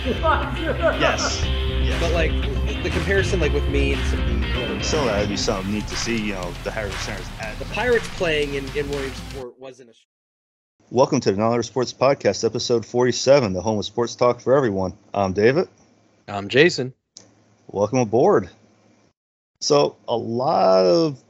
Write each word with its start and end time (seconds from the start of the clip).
yes. 0.06 1.44
yes. 1.44 2.00
But 2.00 2.12
like 2.12 2.32
the 2.82 2.88
comparison, 2.88 3.38
like 3.38 3.52
with 3.52 3.68
me 3.68 3.92
and 3.92 4.06
some 4.06 4.42
people, 4.42 4.82
So 4.82 5.04
that'd 5.04 5.28
be 5.28 5.36
something 5.36 5.74
neat 5.74 5.86
to 5.88 5.96
see. 5.96 6.16
You 6.16 6.32
know, 6.32 6.50
the 6.64 6.70
Harris 6.70 6.98
Centers 7.00 7.26
at 7.38 7.58
the 7.58 7.66
Pirates 7.66 8.08
playing 8.16 8.54
in, 8.54 8.64
in 8.74 8.88
Williamsport 8.88 9.60
wasn't 9.60 9.90
a. 9.90 9.94
Welcome 10.88 11.20
to 11.20 11.32
the 11.32 11.36
Another 11.36 11.62
Sports 11.62 11.92
Podcast, 11.92 12.44
episode 12.44 12.86
47, 12.86 13.52
the 13.52 13.60
home 13.60 13.78
of 13.78 13.84
sports 13.84 14.14
talk 14.14 14.40
for 14.40 14.56
everyone. 14.56 14.94
I'm 15.12 15.34
David. 15.34 15.68
I'm 16.26 16.48
Jason. 16.48 16.94
Welcome 17.68 17.98
aboard. 17.98 18.48
So, 19.60 19.96
a 20.08 20.16
lot 20.16 20.86
of 20.86 21.22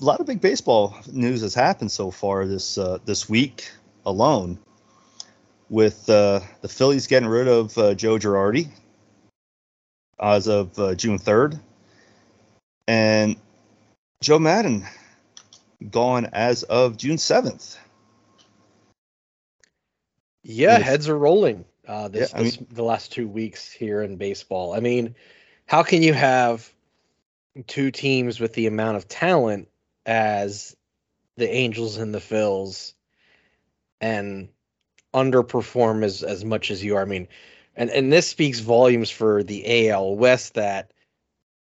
a 0.00 0.04
lot 0.04 0.18
of 0.20 0.26
big 0.26 0.40
baseball 0.40 0.96
news 1.12 1.42
has 1.42 1.54
happened 1.54 1.92
so 1.92 2.10
far 2.10 2.46
this 2.46 2.78
uh, 2.78 2.96
this 3.04 3.28
week 3.28 3.70
alone. 4.06 4.58
With 5.74 6.08
uh, 6.08 6.38
the 6.60 6.68
Phillies 6.68 7.08
getting 7.08 7.28
rid 7.28 7.48
of 7.48 7.76
uh, 7.76 7.94
Joe 7.94 8.16
Girardi 8.16 8.68
as 10.20 10.46
of 10.46 10.78
uh, 10.78 10.94
June 10.94 11.18
3rd, 11.18 11.58
and 12.86 13.34
Joe 14.20 14.38
Maddon 14.38 14.86
gone 15.90 16.26
as 16.32 16.62
of 16.62 16.96
June 16.96 17.16
7th. 17.16 17.76
Yeah, 20.44 20.78
Yes. 20.78 20.86
heads 20.86 21.08
are 21.08 21.18
rolling. 21.18 21.64
Uh, 21.88 22.06
this, 22.06 22.32
Yeah, 22.32 22.38
this 22.40 22.56
the 22.70 22.84
last 22.84 23.10
two 23.10 23.26
weeks 23.26 23.72
here 23.72 24.00
in 24.00 24.14
baseball. 24.14 24.74
I 24.74 24.78
mean, 24.78 25.16
how 25.66 25.82
can 25.82 26.04
you 26.04 26.14
have 26.14 26.72
two 27.66 27.90
teams 27.90 28.38
with 28.38 28.52
the 28.52 28.68
amount 28.68 28.98
of 28.98 29.08
talent 29.08 29.66
as 30.06 30.76
the 31.36 31.52
Angels 31.52 31.96
and 31.96 32.14
the 32.14 32.20
Phils 32.20 32.92
and 34.00 34.50
underperform 35.14 36.04
as 36.04 36.22
as 36.22 36.44
much 36.44 36.70
as 36.70 36.84
you 36.84 36.96
are? 36.96 37.02
I 37.02 37.06
mean, 37.06 37.28
and 37.76 37.88
and 37.90 38.12
this 38.12 38.28
speaks 38.28 38.60
volumes 38.60 39.10
for 39.10 39.42
the 39.42 39.88
AL 39.88 40.16
West 40.16 40.54
that 40.54 40.90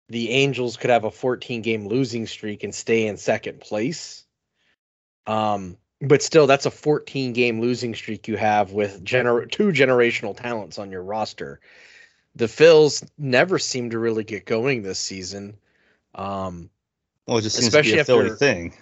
the 0.09 0.31
Angels 0.31 0.77
could 0.77 0.91
have 0.91 1.05
a 1.05 1.11
14 1.11 1.63
game 1.63 1.87
losing 1.89 2.27
streak 2.27 2.63
and 2.65 2.75
stay 2.75 3.07
in 3.07 3.17
second 3.17 3.61
place. 3.61 4.25
Um, 5.27 5.77
but 6.01 6.23
still, 6.23 6.47
that's 6.47 6.67
a 6.67 6.71
14 6.71 7.33
game 7.33 7.61
losing 7.61 7.95
streak 7.95 8.29
you 8.29 8.37
have 8.37 8.73
with 8.73 9.05
gener- 9.05 9.51
two 9.51 9.69
generational 9.73 10.37
talents 10.37 10.79
on 10.79 10.91
your 10.93 11.03
roster. 11.03 11.61
The 12.37 12.45
Phils 12.47 13.09
never 13.19 13.59
seem 13.59 13.91
to 13.91 13.99
really 13.99 14.23
get 14.23 14.45
going 14.45 14.83
this 14.83 14.99
season. 14.99 15.57
Um, 16.15 16.71
Well, 17.27 17.39
it 17.39 17.43
just 17.43 17.57
seems 17.57 17.73
to 17.73 17.77
be 17.77 17.79
Especially 17.81 17.99
a 17.99 18.05
Philly 18.05 18.25
after- 18.27 18.37
thing. 18.37 18.75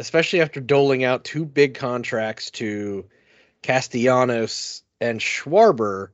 Especially 0.00 0.40
after 0.40 0.60
doling 0.60 1.04
out 1.04 1.24
two 1.24 1.44
big 1.44 1.74
contracts 1.74 2.50
to 2.52 3.04
Castellanos 3.62 4.82
and 4.98 5.20
Schwarber, 5.20 6.08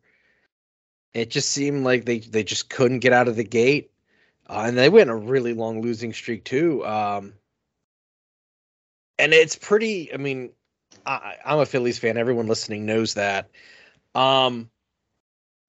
it 1.15 1.31
just 1.31 1.51
seemed 1.51 1.85
like 1.85 2.05
they 2.05 2.19
they 2.19 2.43
just 2.43 2.69
couldn't 2.69 2.99
get 2.99 3.13
out 3.13 3.29
of 3.29 3.37
the 3.37 3.45
gate, 3.45 3.93
uh, 4.49 4.65
and 4.67 4.77
they 4.77 4.89
went 4.89 5.09
a 5.09 5.15
really 5.15 5.55
long 5.55 5.83
losing 5.83 6.13
streak 6.13 6.45
too. 6.45 6.85
Um, 6.85 7.35
and 9.19 9.33
it's 9.33 9.57
pretty. 9.57 10.13
I 10.13 10.17
mean, 10.17 10.51
I, 11.07 11.37
I'm 11.45 11.61
a 11.61 11.67
Phillies 11.67 11.99
fan. 11.99 12.19
Everyone 12.19 12.49
listening 12.49 12.87
knows 12.87 13.15
that. 13.15 13.51
Um, 14.17 14.69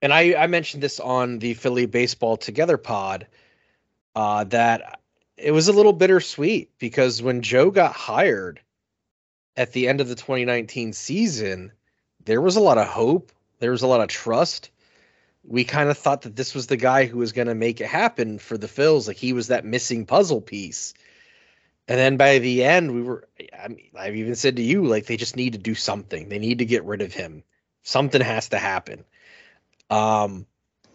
and 0.01 0.11
I 0.11 0.33
I 0.33 0.47
mentioned 0.47 0.81
this 0.81 0.99
on 0.99 1.37
the 1.37 1.53
Philly 1.53 1.85
Baseball 1.85 2.35
Together 2.35 2.77
pod, 2.77 3.27
uh, 4.15 4.43
that 4.45 4.99
it 5.37 5.51
was 5.51 5.67
a 5.67 5.73
little 5.73 5.93
bittersweet 5.93 6.71
because 6.79 7.21
when 7.21 7.41
Joe 7.41 7.69
got 7.71 7.93
hired 7.93 8.59
at 9.55 9.71
the 9.71 9.87
end 9.87 10.01
of 10.01 10.09
the 10.09 10.15
2019 10.15 10.93
season, 10.93 11.71
there 12.25 12.41
was 12.41 12.55
a 12.55 12.61
lot 12.61 12.77
of 12.77 12.87
hope, 12.87 13.31
there 13.59 13.71
was 13.71 13.83
a 13.83 13.87
lot 13.87 14.01
of 14.01 14.07
trust. 14.07 14.71
We 15.43 15.63
kind 15.63 15.89
of 15.89 15.97
thought 15.97 16.23
that 16.23 16.35
this 16.35 16.53
was 16.53 16.67
the 16.67 16.75
guy 16.75 17.05
who 17.05 17.19
was 17.19 17.31
going 17.31 17.47
to 17.47 17.55
make 17.55 17.79
it 17.79 17.87
happen 17.87 18.37
for 18.39 18.57
the 18.57 18.67
Phils, 18.67 19.07
like 19.07 19.17
he 19.17 19.31
was 19.31 19.47
that 19.47 19.63
missing 19.63 20.05
puzzle 20.05 20.41
piece. 20.41 20.93
And 21.87 21.97
then 21.97 22.17
by 22.17 22.39
the 22.39 22.65
end, 22.65 22.93
we 22.93 23.01
were 23.01 23.27
I 23.57 23.69
mean, 23.69 23.89
I've 23.97 24.15
even 24.15 24.35
said 24.35 24.57
to 24.57 24.61
you 24.61 24.85
like 24.85 25.05
they 25.05 25.15
just 25.17 25.37
need 25.37 25.53
to 25.53 25.59
do 25.59 25.73
something. 25.73 26.27
They 26.27 26.39
need 26.39 26.59
to 26.59 26.65
get 26.65 26.83
rid 26.83 27.01
of 27.01 27.13
him. 27.13 27.43
Something 27.83 28.21
has 28.21 28.49
to 28.49 28.57
happen. 28.57 29.05
Um 29.89 30.45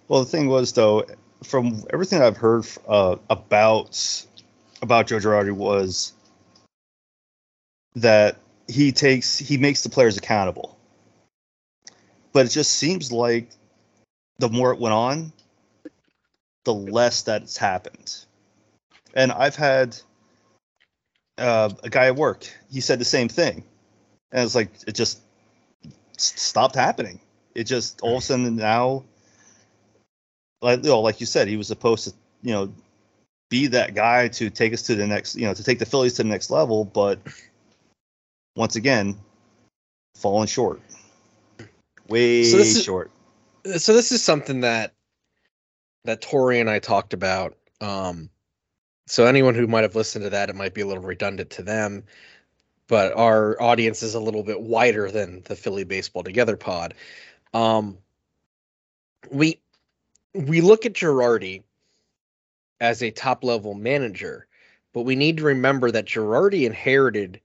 Well, 0.09 0.25
the 0.25 0.31
thing 0.31 0.49
was 0.49 0.73
though, 0.73 1.07
from 1.43 1.85
everything 1.91 2.21
I've 2.21 2.37
heard 2.37 2.67
uh, 2.87 3.17
about 3.31 4.27
about 4.83 5.07
Joe 5.07 5.17
Girardi 5.17 5.53
was 5.53 6.13
that 7.95 8.37
he 8.69 8.93
takes 8.93 9.39
he 9.39 9.57
makes 9.57 9.83
the 9.83 9.89
players 9.89 10.17
accountable. 10.17 10.79
But 12.33 12.47
it 12.47 12.51
just 12.51 12.73
seems 12.73 13.13
like 13.13 13.51
the 14.39 14.49
more 14.49 14.73
it 14.73 14.81
went 14.81 14.95
on, 14.95 15.33
the 16.65 16.75
less 16.75 17.23
that 17.23 17.43
it's 17.43 17.57
happened. 17.57 18.25
And 19.15 19.31
I've 19.31 19.57
had 19.57 19.97
uh, 21.39 21.71
a 21.83 21.91
guy 21.91 22.07
at 22.07 22.17
work. 22.17 22.47
He 22.71 22.81
said 22.81 22.99
the 22.99 23.05
same 23.05 23.29
thing, 23.29 23.65
and 24.33 24.45
it's 24.45 24.55
like 24.55 24.71
it 24.87 24.95
just 24.95 25.21
stopped 26.17 26.75
happening. 26.75 27.21
It 27.55 27.65
just 27.65 28.01
all 28.01 28.17
of 28.17 28.23
a 28.23 28.27
sudden 28.27 28.57
now 28.57 29.05
like 30.63 30.85
you 30.85 30.91
know, 30.91 31.01
like 31.01 31.21
you 31.21 31.27
said, 31.27 31.49
he 31.49 31.57
was 31.57 31.67
supposed 31.67 32.05
to, 32.09 32.15
you 32.43 32.53
know, 32.53 32.73
be 33.53 33.67
that 33.67 33.95
guy 33.95 34.29
to 34.29 34.49
take 34.49 34.73
us 34.73 34.81
to 34.81 34.95
the 34.95 35.07
next, 35.07 35.37
you 35.37 35.43
know, 35.47 35.53
to 35.53 35.63
take 35.63 35.79
the 35.79 35.85
Phillies 35.85 36.15
to 36.15 36.23
the 36.23 36.29
next 36.31 36.51
level, 36.51 36.87
but 36.87 37.19
once 38.57 38.77
again, 38.77 39.15
falling 40.17 40.47
short. 40.47 40.81
Way 42.09 42.45
So 42.45 42.57
this 42.57 42.77
is- 42.77 42.83
short. 42.83 43.11
so 43.77 43.93
this 43.93 44.11
is 44.11 44.25
something 44.25 44.63
that 44.63 44.95
that 46.05 46.23
Tori 46.23 46.61
and 46.61 46.71
I 46.71 46.79
talked 46.79 47.13
about. 47.13 47.55
Um, 47.83 48.31
so 49.07 49.27
anyone 49.27 49.55
who 49.55 49.67
might 49.67 49.83
have 49.83 49.95
listened 49.95 50.25
to 50.25 50.31
that, 50.31 50.49
it 50.49 50.57
might 50.57 50.73
be 50.73 50.81
a 50.81 50.87
little 50.87 51.03
redundant 51.03 51.51
to 51.51 51.63
them, 51.63 52.05
but 52.89 53.13
our 53.17 53.61
audience 53.61 54.03
is 54.03 54.15
a 54.15 54.21
little 54.21 54.43
bit 54.43 54.63
wider 54.63 55.11
than 55.11 55.43
the 55.43 55.55
Philly 55.57 55.85
Baseball 55.85 56.23
Together 56.25 56.57
pod. 56.57 56.95
Um, 57.53 57.99
we 59.31 59.61
we 60.35 60.63
look 60.63 60.87
at 60.87 60.95
Girardi 60.95 61.63
as 62.83 63.01
a 63.01 63.13
top 63.13 63.45
level 63.45 63.75
manager, 63.75 64.49
but 64.93 65.03
we 65.03 65.15
need 65.15 65.37
to 65.37 65.45
remember 65.45 65.93
that 65.93 66.05
Girardi 66.05 66.67
inherited 66.67 67.41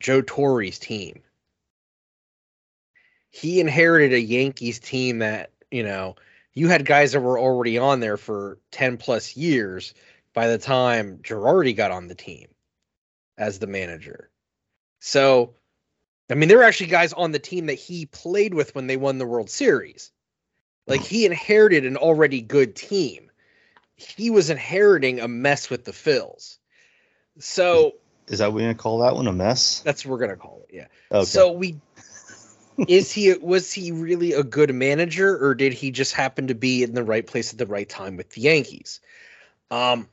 Joe 0.00 0.20
Torre's 0.20 0.80
team. 0.80 1.22
He 3.30 3.60
inherited 3.60 4.12
a 4.12 4.20
Yankees 4.20 4.80
team 4.80 5.20
that, 5.20 5.52
you 5.70 5.84
know, 5.84 6.16
you 6.54 6.66
had 6.66 6.84
guys 6.84 7.12
that 7.12 7.20
were 7.20 7.38
already 7.38 7.78
on 7.78 8.00
there 8.00 8.16
for 8.16 8.58
10 8.72 8.96
plus 8.96 9.36
years 9.36 9.94
by 10.34 10.48
the 10.48 10.58
time 10.58 11.18
Girardi 11.18 11.74
got 11.76 11.92
on 11.92 12.08
the 12.08 12.16
team 12.16 12.48
as 13.38 13.60
the 13.60 13.68
manager. 13.68 14.28
So, 14.98 15.54
I 16.28 16.34
mean, 16.34 16.48
there 16.48 16.58
were 16.58 16.64
actually 16.64 16.88
guys 16.88 17.12
on 17.12 17.30
the 17.30 17.38
team 17.38 17.66
that 17.66 17.74
he 17.74 18.06
played 18.06 18.54
with 18.54 18.74
when 18.74 18.88
they 18.88 18.96
won 18.96 19.18
the 19.18 19.26
World 19.26 19.50
Series. 19.50 20.10
Like 20.88 21.02
he 21.02 21.26
inherited 21.26 21.86
an 21.86 21.96
already 21.96 22.40
good 22.40 22.74
team. 22.74 23.28
He 24.02 24.30
was 24.30 24.50
inheriting 24.50 25.20
a 25.20 25.28
mess 25.28 25.70
with 25.70 25.84
the 25.84 25.92
Phils. 25.92 26.58
So 27.38 27.92
Is 28.28 28.38
that 28.38 28.52
what 28.52 28.60
you're 28.60 28.72
gonna 28.72 28.78
call 28.78 28.98
that 29.00 29.14
one 29.14 29.26
a 29.26 29.32
mess? 29.32 29.80
that's 29.80 30.04
what 30.04 30.12
we're 30.12 30.18
gonna 30.18 30.36
call 30.36 30.64
it. 30.68 30.74
Yeah. 30.74 30.86
Okay. 31.10 31.24
So 31.24 31.52
we 31.52 31.76
is 32.88 33.12
he 33.12 33.34
was 33.34 33.72
he 33.72 33.92
really 33.92 34.32
a 34.32 34.42
good 34.42 34.74
manager 34.74 35.36
or 35.44 35.54
did 35.54 35.72
he 35.72 35.90
just 35.90 36.14
happen 36.14 36.48
to 36.48 36.54
be 36.54 36.82
in 36.82 36.94
the 36.94 37.04
right 37.04 37.26
place 37.26 37.52
at 37.52 37.58
the 37.58 37.66
right 37.66 37.88
time 37.88 38.16
with 38.16 38.30
the 38.30 38.42
Yankees? 38.42 39.00
Um 39.70 40.08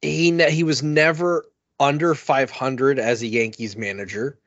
he 0.00 0.36
he 0.50 0.64
was 0.64 0.82
never 0.82 1.46
under 1.80 2.14
500 2.14 2.98
as 2.98 3.22
a 3.22 3.26
Yankees 3.26 3.76
manager. 3.76 4.38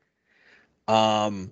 Um 0.88 1.52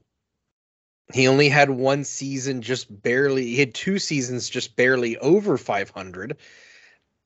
he 1.11 1.27
only 1.27 1.49
had 1.49 1.69
one 1.69 2.03
season 2.03 2.61
just 2.61 3.01
barely 3.01 3.45
he 3.45 3.57
had 3.57 3.73
two 3.73 3.99
seasons 3.99 4.49
just 4.49 4.75
barely 4.75 5.17
over 5.17 5.57
500. 5.57 6.37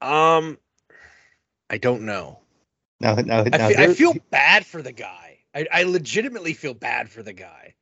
Um 0.02 0.58
I 1.70 1.78
don't 1.78 2.04
know. 2.04 2.40
now, 3.02 3.16
now, 3.16 3.42
I, 3.42 3.58
fe- 3.58 3.84
I 3.84 3.94
feel 3.94 4.16
bad 4.32 4.66
for 4.66 4.82
the 4.82 4.94
guy. 4.94 5.40
I, 5.54 5.68
I 5.72 5.84
legitimately 5.84 6.54
feel 6.54 6.74
bad 6.74 7.10
for 7.10 7.22
the 7.22 7.34
guy. 7.34 7.76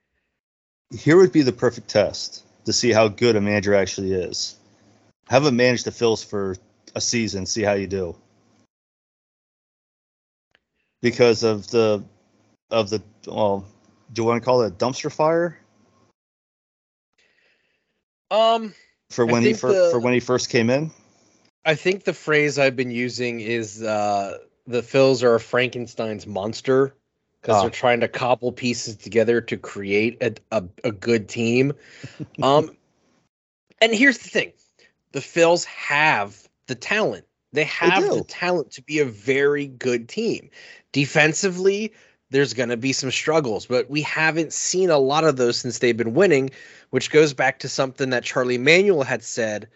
here 0.92 1.18
would 1.18 1.32
be 1.32 1.44
the 1.44 1.52
perfect 1.52 1.88
test 1.88 2.44
to 2.66 2.74
see 2.74 2.92
how 2.92 3.08
good 3.08 3.36
a 3.36 3.42
manager 3.42 3.76
actually 3.76 4.14
is. 4.14 4.56
Have 5.30 5.46
him 5.46 5.56
manage 5.56 5.84
the 5.84 5.92
Phils 5.92 6.26
for 6.26 6.56
a 6.96 7.02
season, 7.02 7.46
see 7.46 7.64
how 7.64 7.74
you 7.74 7.88
do. 7.88 8.16
Because 11.02 11.44
of 11.44 11.70
the 11.70 12.04
of 12.72 12.90
the 12.90 13.02
well, 13.28 13.66
do 14.12 14.22
you 14.22 14.28
want 14.28 14.42
to 14.42 14.46
call 14.46 14.62
it 14.62 14.68
a 14.68 14.76
dumpster 14.76 15.12
fire 15.12 15.60
Um, 18.36 18.74
for 19.12 19.26
when 19.26 19.44
he 19.44 19.54
fir- 19.54 19.72
the- 19.72 19.92
for 19.92 20.00
when 20.00 20.14
he 20.14 20.20
first 20.20 20.50
came 20.50 20.70
in? 20.70 20.92
I 21.64 21.76
think 21.76 22.04
the 22.04 22.14
phrase 22.14 22.60
I've 22.60 22.76
been 22.76 22.92
using 22.92 23.40
is 23.40 23.82
uh, 23.82 24.38
the 24.68 24.82
Phils 24.82 25.24
are 25.24 25.36
a 25.36 25.40
Frankenstein's 25.40 26.28
monster 26.28 26.94
because 27.42 27.58
Oh. 27.58 27.62
they're 27.62 27.70
trying 27.70 28.02
to 28.02 28.08
cobble 28.08 28.52
pieces 28.52 28.98
together 28.98 29.42
to 29.42 29.58
create 29.58 30.22
a, 30.22 30.34
a, 30.52 30.64
a 30.84 30.92
good 30.92 31.30
team. 31.30 31.74
Um, 32.44 32.76
and 33.82 33.94
here's 33.94 34.18
the 34.18 34.30
thing 34.30 34.54
the 35.12 35.20
Phils 35.20 35.66
have 35.66 36.48
the 36.68 36.76
talent. 36.76 37.26
They 37.54 37.64
have 37.66 38.04
the 38.04 38.24
talent 38.28 38.72
to 38.72 38.82
be 38.82 39.00
a 39.00 39.06
very 39.06 39.68
good 39.68 40.10
team. 40.10 40.50
Defensively, 40.92 41.94
there's 42.36 42.54
going 42.54 42.68
to 42.68 42.76
be 42.76 42.92
some 42.92 43.12
struggles, 43.12 43.66
but 43.66 43.90
we 43.90 44.02
haven't 44.02 44.52
seen 44.52 44.90
a 44.90 44.98
lot 44.98 45.24
of 45.24 45.38
those 45.38 45.58
since 45.58 45.80
they've 45.80 45.96
been 45.96 46.14
winning, 46.14 46.50
which 46.90 47.10
goes 47.10 47.34
back 47.34 47.60
to 47.60 47.70
something 47.70 48.10
that 48.10 48.26
Charlie 48.26 48.58
Manuel 48.58 49.04
had 49.04 49.24
said 49.24 49.70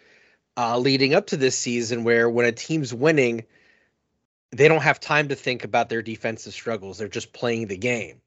uh, 0.58 0.78
leading 0.78 1.14
up 1.14 1.28
to 1.28 1.38
this 1.38 1.58
season, 1.58 2.04
where 2.04 2.30
when 2.30 2.46
a 2.46 2.52
team's 2.52 2.94
winning, 2.94 3.46
they 4.52 4.68
don't 4.68 4.82
have 4.82 5.00
time 5.00 5.30
to 5.30 5.36
think 5.36 5.64
about 5.64 5.88
their 5.88 6.02
defensive 6.02 6.52
struggles. 6.52 6.98
They're 6.98 7.08
just 7.08 7.32
playing 7.32 7.68
the 7.68 7.78
game. 7.78 8.20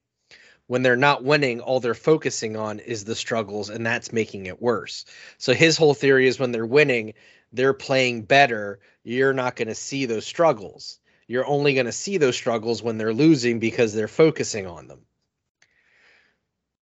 When 0.65 0.81
they're 0.81 0.95
not 0.95 1.23
winning, 1.23 1.59
all 1.59 1.79
they're 1.79 1.93
focusing 1.93 2.57
on 2.57 2.79
is 2.79 3.05
the 3.05 3.15
struggles, 3.15 3.69
and 3.69 3.85
that's 3.85 4.11
making 4.11 4.47
it 4.47 4.59
worse. 4.59 5.05
So 5.37 5.53
his 5.53 5.77
whole 5.77 5.93
theory 5.93 6.27
is 6.27 6.39
when 6.39 6.51
they're 6.51 6.65
winning, 6.65 7.13
they're 7.51 7.73
playing 7.73 8.23
better. 8.23 8.79
You're 9.03 9.33
not 9.33 9.55
going 9.55 9.67
to 9.67 9.75
see 9.75 10.07
those 10.07 10.25
struggles. 10.25 10.99
You're 11.27 11.47
only 11.47 11.73
going 11.73 11.85
to 11.85 11.91
see 11.91 12.17
those 12.17 12.35
struggles 12.35 12.83
when 12.83 12.97
they're 12.97 13.13
losing 13.13 13.59
because 13.59 13.93
they're 13.93 14.07
focusing 14.07 14.67
on 14.67 14.87
them. 14.87 14.99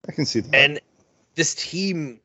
I 0.07 0.11
can 0.11 0.25
see 0.25 0.39
that. 0.41 0.55
And 0.55 0.79
this 1.35 1.55
team 1.55 2.19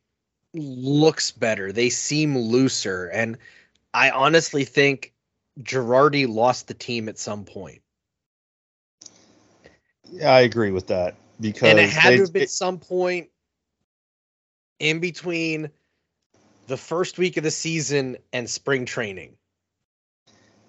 looks 0.54 1.30
better. 1.30 1.72
They 1.72 1.90
seem 1.90 2.36
looser. 2.36 3.06
And 3.06 3.38
I 3.94 4.10
honestly 4.10 4.64
think 4.64 5.12
Girardi 5.60 6.26
lost 6.28 6.68
the 6.68 6.74
team 6.74 7.08
at 7.08 7.18
some 7.18 7.44
point. 7.44 7.82
yeah, 10.12 10.32
I 10.32 10.40
agree 10.40 10.72
with 10.72 10.88
that 10.88 11.14
because 11.40 11.68
and 11.68 11.78
it 11.78 11.88
had 11.90 12.12
they- 12.12 12.16
to 12.16 12.22
have 12.22 12.32
been 12.32 12.42
it- 12.42 12.50
some 12.50 12.78
point 12.78 13.30
in 14.78 14.98
between 15.00 15.70
the 16.66 16.76
first 16.76 17.18
week 17.18 17.36
of 17.36 17.44
the 17.44 17.50
season 17.50 18.16
and 18.32 18.48
spring 18.48 18.86
training. 18.86 19.36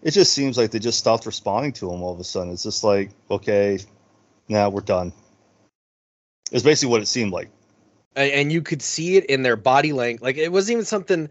It 0.01 0.11
just 0.11 0.33
seems 0.33 0.57
like 0.57 0.71
they 0.71 0.79
just 0.79 0.99
stopped 0.99 1.25
responding 1.25 1.73
to 1.73 1.91
him 1.91 2.01
all 2.01 2.13
of 2.13 2.19
a 2.19 2.23
sudden. 2.23 2.53
It's 2.53 2.63
just 2.63 2.83
like, 2.83 3.11
okay, 3.29 3.79
now 4.47 4.69
we're 4.69 4.81
done. 4.81 5.13
It's 6.51 6.63
basically 6.63 6.91
what 6.91 7.01
it 7.01 7.07
seemed 7.07 7.31
like. 7.31 7.49
And 8.15 8.51
you 8.51 8.61
could 8.61 8.81
see 8.81 9.15
it 9.15 9.25
in 9.25 9.43
their 9.43 9.55
body 9.55 9.93
language. 9.93 10.21
Like 10.21 10.37
it 10.37 10.51
wasn't 10.51 10.73
even 10.73 10.85
something 10.85 11.29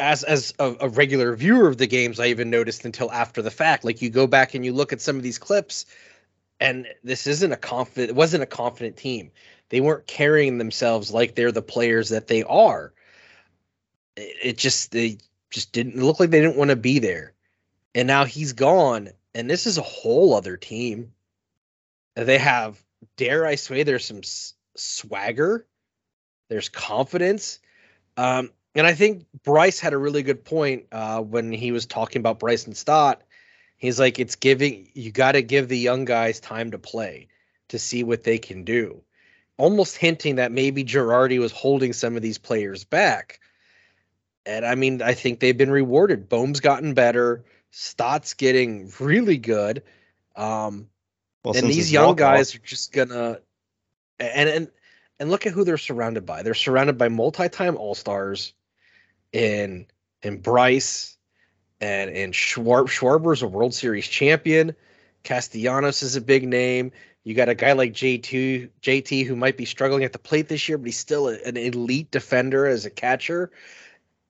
as 0.00 0.24
as 0.24 0.54
a, 0.58 0.74
a 0.80 0.88
regular 0.88 1.36
viewer 1.36 1.68
of 1.68 1.76
the 1.76 1.86
games 1.86 2.18
I 2.18 2.26
even 2.26 2.48
noticed 2.48 2.84
until 2.84 3.10
after 3.12 3.42
the 3.42 3.50
fact. 3.50 3.84
Like 3.84 4.00
you 4.00 4.08
go 4.08 4.26
back 4.26 4.54
and 4.54 4.64
you 4.64 4.72
look 4.72 4.92
at 4.92 5.02
some 5.02 5.16
of 5.16 5.22
these 5.22 5.38
clips, 5.38 5.84
and 6.60 6.86
this 7.04 7.26
isn't 7.26 7.52
a 7.52 7.56
confident. 7.56 8.10
It 8.10 8.16
wasn't 8.16 8.42
a 8.42 8.46
confident 8.46 8.96
team. 8.96 9.30
They 9.68 9.80
weren't 9.80 10.06
carrying 10.06 10.58
themselves 10.58 11.12
like 11.12 11.34
they're 11.34 11.52
the 11.52 11.62
players 11.62 12.08
that 12.08 12.26
they 12.26 12.42
are. 12.44 12.94
It, 14.16 14.36
it 14.42 14.58
just 14.58 14.92
they 14.92 15.18
just 15.50 15.72
didn't 15.72 16.02
look 16.02 16.20
like 16.20 16.30
they 16.30 16.40
didn't 16.40 16.56
want 16.56 16.70
to 16.70 16.76
be 16.76 16.98
there. 16.98 17.34
And 17.94 18.06
now 18.06 18.24
he's 18.24 18.54
gone, 18.54 19.10
and 19.34 19.50
this 19.50 19.66
is 19.66 19.78
a 19.78 19.82
whole 19.82 20.34
other 20.34 20.56
team. 20.56 21.12
They 22.14 22.38
have, 22.38 22.82
dare 23.16 23.44
I 23.44 23.56
say, 23.56 23.82
there's 23.82 24.04
some 24.04 24.18
s- 24.18 24.54
swagger 24.76 25.66
there's 26.52 26.68
confidence. 26.68 27.60
Um, 28.18 28.50
and 28.74 28.86
I 28.86 28.92
think 28.92 29.24
Bryce 29.42 29.80
had 29.80 29.94
a 29.94 29.98
really 29.98 30.22
good 30.22 30.44
point 30.44 30.84
uh, 30.92 31.22
when 31.22 31.50
he 31.50 31.72
was 31.72 31.86
talking 31.86 32.20
about 32.20 32.38
Bryson 32.38 32.74
Stott. 32.74 33.22
He's 33.78 33.98
like, 33.98 34.18
it's 34.18 34.36
giving, 34.36 34.90
you 34.92 35.10
got 35.10 35.32
to 35.32 35.42
give 35.42 35.68
the 35.68 35.78
young 35.78 36.04
guys 36.04 36.40
time 36.40 36.72
to 36.72 36.78
play 36.78 37.28
to 37.68 37.78
see 37.78 38.04
what 38.04 38.22
they 38.22 38.36
can 38.36 38.64
do. 38.64 39.02
Almost 39.56 39.96
hinting 39.96 40.36
that 40.36 40.52
maybe 40.52 40.84
Girardi 40.84 41.38
was 41.38 41.52
holding 41.52 41.94
some 41.94 42.16
of 42.16 42.22
these 42.22 42.38
players 42.38 42.84
back. 42.84 43.40
And 44.44 44.66
I 44.66 44.74
mean, 44.74 45.00
I 45.00 45.14
think 45.14 45.40
they've 45.40 45.56
been 45.56 45.70
rewarded. 45.70 46.28
Bohm's 46.28 46.60
gotten 46.60 46.92
better. 46.92 47.44
Stott's 47.72 48.34
getting 48.34 48.92
really 49.00 49.38
good. 49.38 49.82
Um, 50.36 50.88
Well, 51.42 51.56
and 51.56 51.68
these 51.68 51.90
young 51.90 52.14
guys 52.14 52.54
are 52.54 52.58
just 52.58 52.92
gonna 52.92 53.40
and 54.20 54.48
and 54.48 54.70
and 55.18 55.30
look 55.30 55.46
at 55.46 55.52
who 55.52 55.64
they're 55.64 55.78
surrounded 55.78 56.26
by. 56.26 56.42
They're 56.42 56.54
surrounded 56.54 56.98
by 56.98 57.08
multi-time 57.08 57.76
all-stars 57.76 58.52
in 59.32 59.86
in 60.22 60.38
Bryce 60.38 61.16
and 61.80 62.10
and 62.10 62.34
Schwar- 62.34 62.88
Schwarber's 62.88 63.42
a 63.42 63.48
World 63.48 63.74
Series 63.74 64.06
champion. 64.06 64.76
Castellanos 65.24 66.02
is 66.02 66.14
a 66.14 66.20
big 66.20 66.46
name. 66.46 66.92
You 67.24 67.34
got 67.34 67.48
a 67.48 67.54
guy 67.54 67.72
like 67.72 67.94
JT 67.94 68.68
JT 68.82 69.24
who 69.24 69.34
might 69.34 69.56
be 69.56 69.64
struggling 69.64 70.04
at 70.04 70.12
the 70.12 70.18
plate 70.18 70.48
this 70.48 70.68
year, 70.68 70.76
but 70.76 70.86
he's 70.86 70.98
still 70.98 71.28
a- 71.28 71.40
an 71.42 71.56
elite 71.56 72.10
defender 72.10 72.66
as 72.66 72.84
a 72.84 72.90
catcher. 72.90 73.50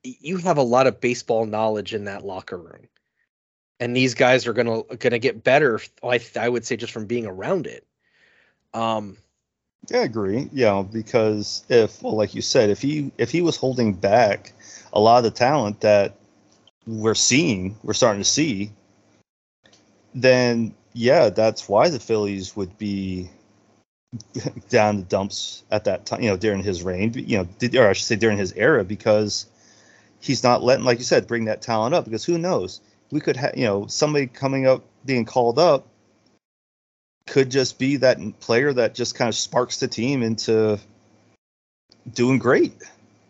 You 0.04 0.36
have 0.38 0.58
a 0.58 0.62
lot 0.62 0.86
of 0.86 1.00
baseball 1.00 1.44
knowledge 1.44 1.92
in 1.92 2.04
that 2.04 2.24
locker 2.24 2.56
room. 2.58 2.88
And 3.82 3.96
these 3.96 4.14
guys 4.14 4.46
are 4.46 4.52
gonna 4.52 4.84
gonna 5.00 5.18
get 5.18 5.42
better. 5.42 5.80
I 6.04 6.20
I 6.36 6.48
would 6.48 6.64
say 6.64 6.76
just 6.76 6.92
from 6.92 7.06
being 7.06 7.26
around 7.26 7.66
it. 7.66 7.84
Um, 8.72 9.16
Yeah, 9.90 9.98
I 9.98 10.04
agree. 10.04 10.48
Yeah, 10.52 10.82
because 10.82 11.64
if, 11.68 12.00
well, 12.00 12.16
like 12.16 12.32
you 12.32 12.42
said, 12.42 12.70
if 12.70 12.80
he 12.80 13.10
if 13.18 13.32
he 13.32 13.42
was 13.42 13.56
holding 13.56 13.92
back 13.92 14.52
a 14.92 15.00
lot 15.00 15.18
of 15.18 15.24
the 15.24 15.32
talent 15.32 15.80
that 15.80 16.14
we're 16.86 17.16
seeing, 17.16 17.76
we're 17.82 17.92
starting 17.92 18.22
to 18.22 18.28
see, 18.28 18.70
then 20.14 20.74
yeah, 20.92 21.30
that's 21.30 21.68
why 21.68 21.88
the 21.88 21.98
Phillies 21.98 22.54
would 22.54 22.78
be 22.78 23.30
down 24.68 24.98
the 24.98 25.02
dumps 25.02 25.64
at 25.72 25.84
that 25.86 26.06
time. 26.06 26.22
You 26.22 26.30
know, 26.30 26.36
during 26.36 26.62
his 26.62 26.84
reign, 26.84 27.12
you 27.14 27.38
know, 27.38 27.80
or 27.80 27.88
I 27.88 27.94
should 27.94 28.06
say 28.06 28.14
during 28.14 28.38
his 28.38 28.52
era, 28.52 28.84
because 28.84 29.46
he's 30.20 30.44
not 30.44 30.62
letting, 30.62 30.84
like 30.84 30.98
you 30.98 31.04
said, 31.04 31.26
bring 31.26 31.46
that 31.46 31.62
talent 31.62 31.96
up. 31.96 32.04
Because 32.04 32.24
who 32.24 32.38
knows, 32.38 32.80
we 33.12 33.20
could 33.20 33.36
have, 33.36 33.56
you 33.56 33.64
know, 33.64 33.86
somebody 33.86 34.26
coming 34.26 34.66
up 34.66 34.82
being 35.04 35.24
called 35.24 35.58
up 35.58 35.86
could 37.26 37.50
just 37.50 37.78
be 37.78 37.96
that 37.96 38.18
player 38.40 38.72
that 38.72 38.94
just 38.94 39.14
kind 39.14 39.28
of 39.28 39.34
sparks 39.34 39.78
the 39.78 39.86
team 39.86 40.22
into 40.22 40.80
doing 42.14 42.38
great. 42.38 42.72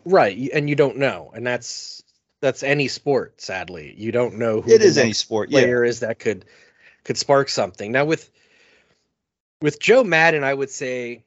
right, 0.05 0.49
and 0.53 0.67
you 0.67 0.75
don't 0.75 0.97
know, 0.97 1.31
and 1.35 1.45
that's 1.45 2.01
that's 2.41 2.63
any 2.63 2.87
sport. 2.87 3.39
Sadly, 3.39 3.93
you 3.97 4.11
don't 4.11 4.35
know 4.35 4.61
who 4.61 4.71
It 4.71 4.81
is 4.81 4.97
any 4.97 5.13
sport, 5.13 5.51
yeah. 5.51 5.59
player 5.59 5.83
is 5.83 5.99
that 5.99 6.17
could 6.17 6.45
could 7.03 7.17
spark 7.17 7.49
something. 7.49 7.91
Now 7.91 8.05
with 8.05 8.31
with 9.61 9.79
Joe 9.81 10.03
Maddon, 10.03 10.43
I 10.45 10.53
would 10.53 10.71
say, 10.71 11.23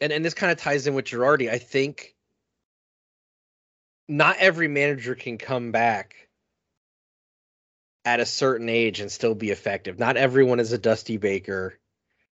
and 0.00 0.10
and 0.10 0.24
this 0.24 0.34
kind 0.34 0.50
of 0.50 0.58
ties 0.58 0.86
in 0.86 0.94
with 0.94 1.04
Girardi. 1.04 1.50
I 1.50 1.58
think 1.58 2.14
not 4.08 4.36
every 4.38 4.68
manager 4.68 5.14
can 5.14 5.36
come 5.36 5.70
back 5.70 6.27
at 8.08 8.20
a 8.20 8.26
certain 8.26 8.70
age 8.70 9.00
and 9.00 9.12
still 9.12 9.34
be 9.34 9.50
effective. 9.50 9.98
Not 9.98 10.16
everyone 10.16 10.60
is 10.60 10.72
a 10.72 10.78
Dusty 10.78 11.18
Baker. 11.18 11.78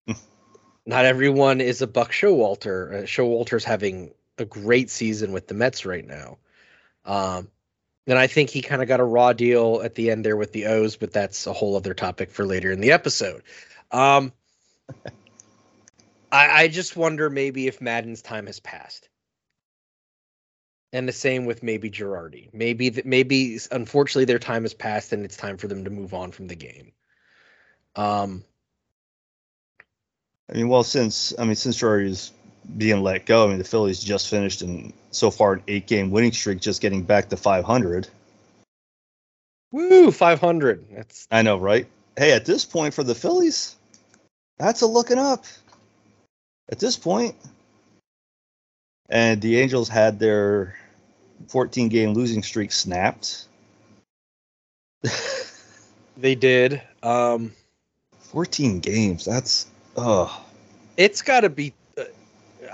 not 0.86 1.04
everyone 1.04 1.60
is 1.60 1.82
a 1.82 1.86
Buck 1.86 2.12
Showalter. 2.12 2.94
Uh, 2.94 3.02
Showalter's 3.02 3.64
having 3.64 4.14
a 4.38 4.46
great 4.46 4.88
season 4.88 5.32
with 5.32 5.48
the 5.48 5.52
Mets 5.52 5.84
right 5.84 6.06
now. 6.06 6.38
Um, 7.04 7.50
and 8.06 8.18
I 8.18 8.26
think 8.26 8.48
he 8.48 8.62
kind 8.62 8.80
of 8.80 8.88
got 8.88 9.00
a 9.00 9.04
raw 9.04 9.34
deal 9.34 9.82
at 9.84 9.94
the 9.94 10.10
end 10.10 10.24
there 10.24 10.38
with 10.38 10.52
the 10.52 10.64
O's, 10.64 10.96
but 10.96 11.12
that's 11.12 11.46
a 11.46 11.52
whole 11.52 11.76
other 11.76 11.92
topic 11.92 12.30
for 12.30 12.46
later 12.46 12.72
in 12.72 12.80
the 12.80 12.92
episode. 12.92 13.42
Um, 13.90 14.32
I, 16.32 16.62
I 16.62 16.68
just 16.68 16.96
wonder 16.96 17.28
maybe 17.28 17.66
if 17.66 17.82
Maddon's 17.82 18.22
time 18.22 18.46
has 18.46 18.60
passed. 18.60 19.10
And 20.92 21.08
the 21.08 21.12
same 21.12 21.44
with 21.44 21.62
maybe 21.62 21.90
Girardi. 21.90 22.48
Maybe 22.52 22.88
that 22.90 23.06
maybe 23.06 23.58
unfortunately 23.70 24.24
their 24.24 24.38
time 24.38 24.62
has 24.62 24.72
passed 24.72 25.12
and 25.12 25.24
it's 25.24 25.36
time 25.36 25.56
for 25.56 25.68
them 25.68 25.84
to 25.84 25.90
move 25.90 26.14
on 26.14 26.30
from 26.32 26.46
the 26.46 26.54
game. 26.54 26.92
Um, 27.96 28.44
I 30.50 30.54
mean, 30.54 30.68
well, 30.68 30.84
since 30.84 31.34
I 31.38 31.44
mean, 31.44 31.56
since 31.56 31.78
Girardi's 31.78 32.32
being 32.76 33.02
let 33.02 33.26
go, 33.26 33.44
I 33.44 33.48
mean, 33.48 33.58
the 33.58 33.64
Phillies 33.64 34.02
just 34.02 34.28
finished 34.28 34.62
in 34.62 34.92
so 35.10 35.30
far 35.30 35.54
an 35.54 35.62
eight-game 35.68 36.10
winning 36.10 36.32
streak, 36.32 36.60
just 36.60 36.80
getting 36.80 37.02
back 37.02 37.28
to 37.30 37.36
500. 37.36 38.08
woo, 39.72 40.10
500. 40.10 40.86
That's 40.90 41.26
I 41.30 41.42
know, 41.42 41.58
right? 41.58 41.86
Hey, 42.16 42.32
at 42.32 42.44
this 42.44 42.64
point 42.64 42.94
for 42.94 43.02
the 43.02 43.14
Phillies, 43.14 43.76
that's 44.58 44.82
a 44.82 44.86
looking 44.86 45.18
up. 45.18 45.44
At 46.68 46.78
this 46.78 46.96
point, 46.96 47.36
and 49.08 49.40
the 49.40 49.58
Angels 49.58 49.88
had 49.88 50.18
their 50.18 50.76
14-game 51.48 52.14
losing 52.14 52.42
streak 52.42 52.72
snapped. 52.72 53.46
they 56.16 56.34
did. 56.34 56.82
Um, 57.02 57.52
14 58.18 58.80
games. 58.80 59.24
That's 59.24 59.66
oh, 59.96 60.44
it's 60.96 61.22
got 61.22 61.40
to 61.40 61.50
be. 61.50 61.72
Uh, 61.96 62.04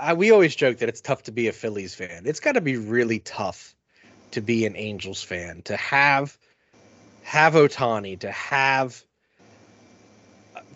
I, 0.01 0.13
we 0.13 0.31
always 0.31 0.55
joke 0.55 0.79
that 0.79 0.89
it's 0.89 1.01
tough 1.01 1.23
to 1.23 1.31
be 1.31 1.47
a 1.47 1.53
Phillies 1.53 1.93
fan. 1.93 2.23
It's 2.25 2.39
got 2.39 2.53
to 2.53 2.61
be 2.61 2.77
really 2.77 3.19
tough 3.19 3.75
to 4.31 4.41
be 4.41 4.65
an 4.65 4.75
Angels 4.75 5.21
fan 5.21 5.61
to 5.63 5.77
have 5.77 6.37
have 7.23 7.53
Ohtani 7.53 8.19
to 8.19 8.31
have 8.31 9.03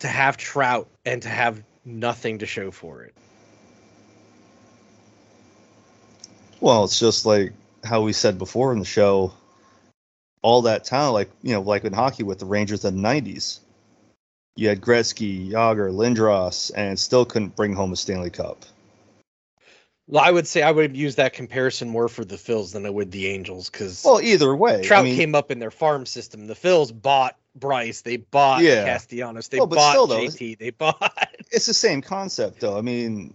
to 0.00 0.08
have 0.08 0.36
Trout 0.36 0.88
and 1.04 1.22
to 1.22 1.28
have 1.28 1.62
nothing 1.84 2.38
to 2.38 2.46
show 2.46 2.70
for 2.70 3.02
it. 3.02 3.14
Well, 6.60 6.84
it's 6.84 6.98
just 6.98 7.26
like 7.26 7.52
how 7.84 8.02
we 8.02 8.12
said 8.12 8.38
before 8.38 8.72
in 8.72 8.78
the 8.78 8.84
show. 8.84 9.32
All 10.42 10.62
that 10.62 10.84
talent, 10.84 11.14
like 11.14 11.30
you 11.42 11.52
know, 11.52 11.60
like 11.60 11.84
in 11.84 11.92
hockey 11.92 12.22
with 12.22 12.38
the 12.38 12.46
Rangers 12.46 12.84
in 12.84 13.02
the 13.02 13.08
'90s, 13.08 13.58
you 14.56 14.68
had 14.68 14.80
Gretzky, 14.80 15.50
Jagr, 15.50 15.92
Lindros, 15.92 16.70
and 16.76 16.98
still 16.98 17.24
couldn't 17.24 17.56
bring 17.56 17.74
home 17.74 17.92
a 17.92 17.96
Stanley 17.96 18.30
Cup. 18.30 18.64
Well, 20.06 20.24
I 20.24 20.30
would 20.30 20.46
say 20.46 20.62
I 20.62 20.70
would 20.70 20.96
use 20.96 21.16
that 21.16 21.34
comparison 21.34 21.88
more 21.88 22.08
for 22.08 22.24
the 22.24 22.36
Phils 22.36 22.72
than 22.72 22.86
I 22.86 22.90
would 22.90 23.10
the 23.10 23.26
Angels 23.26 23.68
because 23.68 24.02
Well, 24.04 24.20
either 24.22 24.56
way, 24.56 24.82
Trout 24.82 25.00
I 25.00 25.04
mean, 25.04 25.16
came 25.16 25.34
up 25.34 25.50
in 25.50 25.58
their 25.58 25.70
farm 25.70 26.06
system. 26.06 26.46
The 26.46 26.54
Phils 26.54 26.98
bought 26.98 27.36
Bryce, 27.54 28.00
they 28.00 28.16
bought 28.16 28.62
Yeah. 28.62 28.84
Castellanos, 28.84 29.48
they 29.48 29.58
Well, 29.58 29.66
bought 29.66 29.90
still, 29.90 30.06
though, 30.06 30.20
JT, 30.20 30.58
they 30.58 30.70
bought. 30.78 31.28
it's 31.50 31.66
the 31.66 31.74
same 31.74 32.00
concept, 32.00 32.60
though. 32.60 32.78
I 32.78 32.80
mean, 32.80 33.34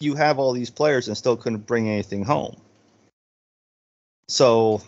you 0.00 0.14
have 0.14 0.38
all 0.38 0.52
these 0.52 0.70
players 0.70 1.08
and 1.08 1.16
still 1.16 1.36
couldn't 1.36 1.66
bring 1.66 1.88
anything 1.88 2.24
home. 2.24 2.56
So, 4.28 4.82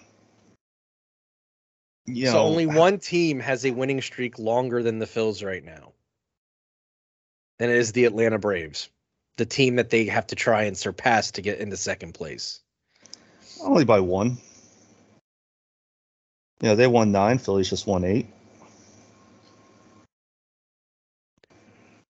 you 2.06 2.24
know, 2.24 2.32
so 2.32 2.38
only 2.42 2.66
one 2.66 2.98
team 2.98 3.38
has 3.40 3.64
a 3.66 3.70
winning 3.70 4.00
streak 4.00 4.38
longer 4.38 4.82
than 4.82 4.98
the 4.98 5.06
Phils 5.06 5.44
right 5.44 5.64
now. 5.64 5.92
And 7.60 7.70
it 7.70 7.76
is 7.76 7.92
the 7.92 8.06
Atlanta 8.06 8.38
Braves, 8.38 8.88
the 9.36 9.46
team 9.46 9.76
that 9.76 9.90
they 9.90 10.06
have 10.06 10.26
to 10.28 10.34
try 10.34 10.62
and 10.64 10.76
surpass 10.76 11.32
to 11.32 11.42
get 11.42 11.58
into 11.58 11.76
second 11.76 12.14
place. 12.14 12.60
only 13.62 13.84
by 13.84 14.00
one. 14.00 14.38
You 16.60 16.68
know, 16.68 16.76
they 16.76 16.86
won 16.86 17.12
nine. 17.12 17.38
Phillies 17.38 17.68
just 17.68 17.86
won 17.86 18.04
eight. 18.04 18.28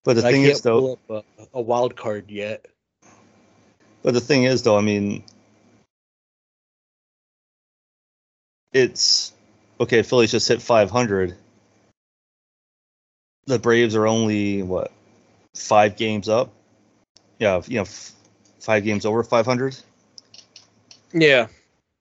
But 0.04 0.16
the 0.16 0.26
I 0.26 0.32
thing 0.32 0.42
is, 0.44 0.60
though, 0.60 0.98
a, 1.08 1.22
a 1.54 1.60
wild 1.60 1.96
card 1.96 2.30
yet. 2.30 2.66
But 4.02 4.14
the 4.14 4.20
thing 4.20 4.44
is, 4.44 4.62
though, 4.62 4.76
I 4.76 4.80
mean, 4.80 5.22
it's 8.72 9.32
okay. 9.80 10.02
Phillies 10.02 10.30
just 10.30 10.48
hit 10.48 10.60
500. 10.60 11.36
The 13.46 13.58
Braves 13.58 13.94
are 13.94 14.06
only 14.06 14.62
what 14.62 14.92
five 15.54 15.96
games 15.96 16.28
up. 16.28 16.52
Yeah, 17.38 17.62
you 17.66 17.76
know, 17.76 17.82
f- 17.82 18.12
five 18.60 18.84
games 18.84 19.04
over 19.04 19.22
500. 19.22 19.76
Yeah. 21.12 21.48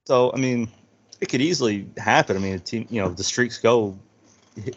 So 0.06 0.32
I 0.32 0.36
mean, 0.38 0.68
it 1.20 1.28
could 1.28 1.40
easily 1.40 1.86
happen. 1.96 2.36
I 2.36 2.40
mean, 2.40 2.54
a 2.54 2.58
team, 2.58 2.86
you 2.90 3.00
know, 3.00 3.10
the 3.10 3.24
streaks 3.24 3.58
go, 3.58 3.98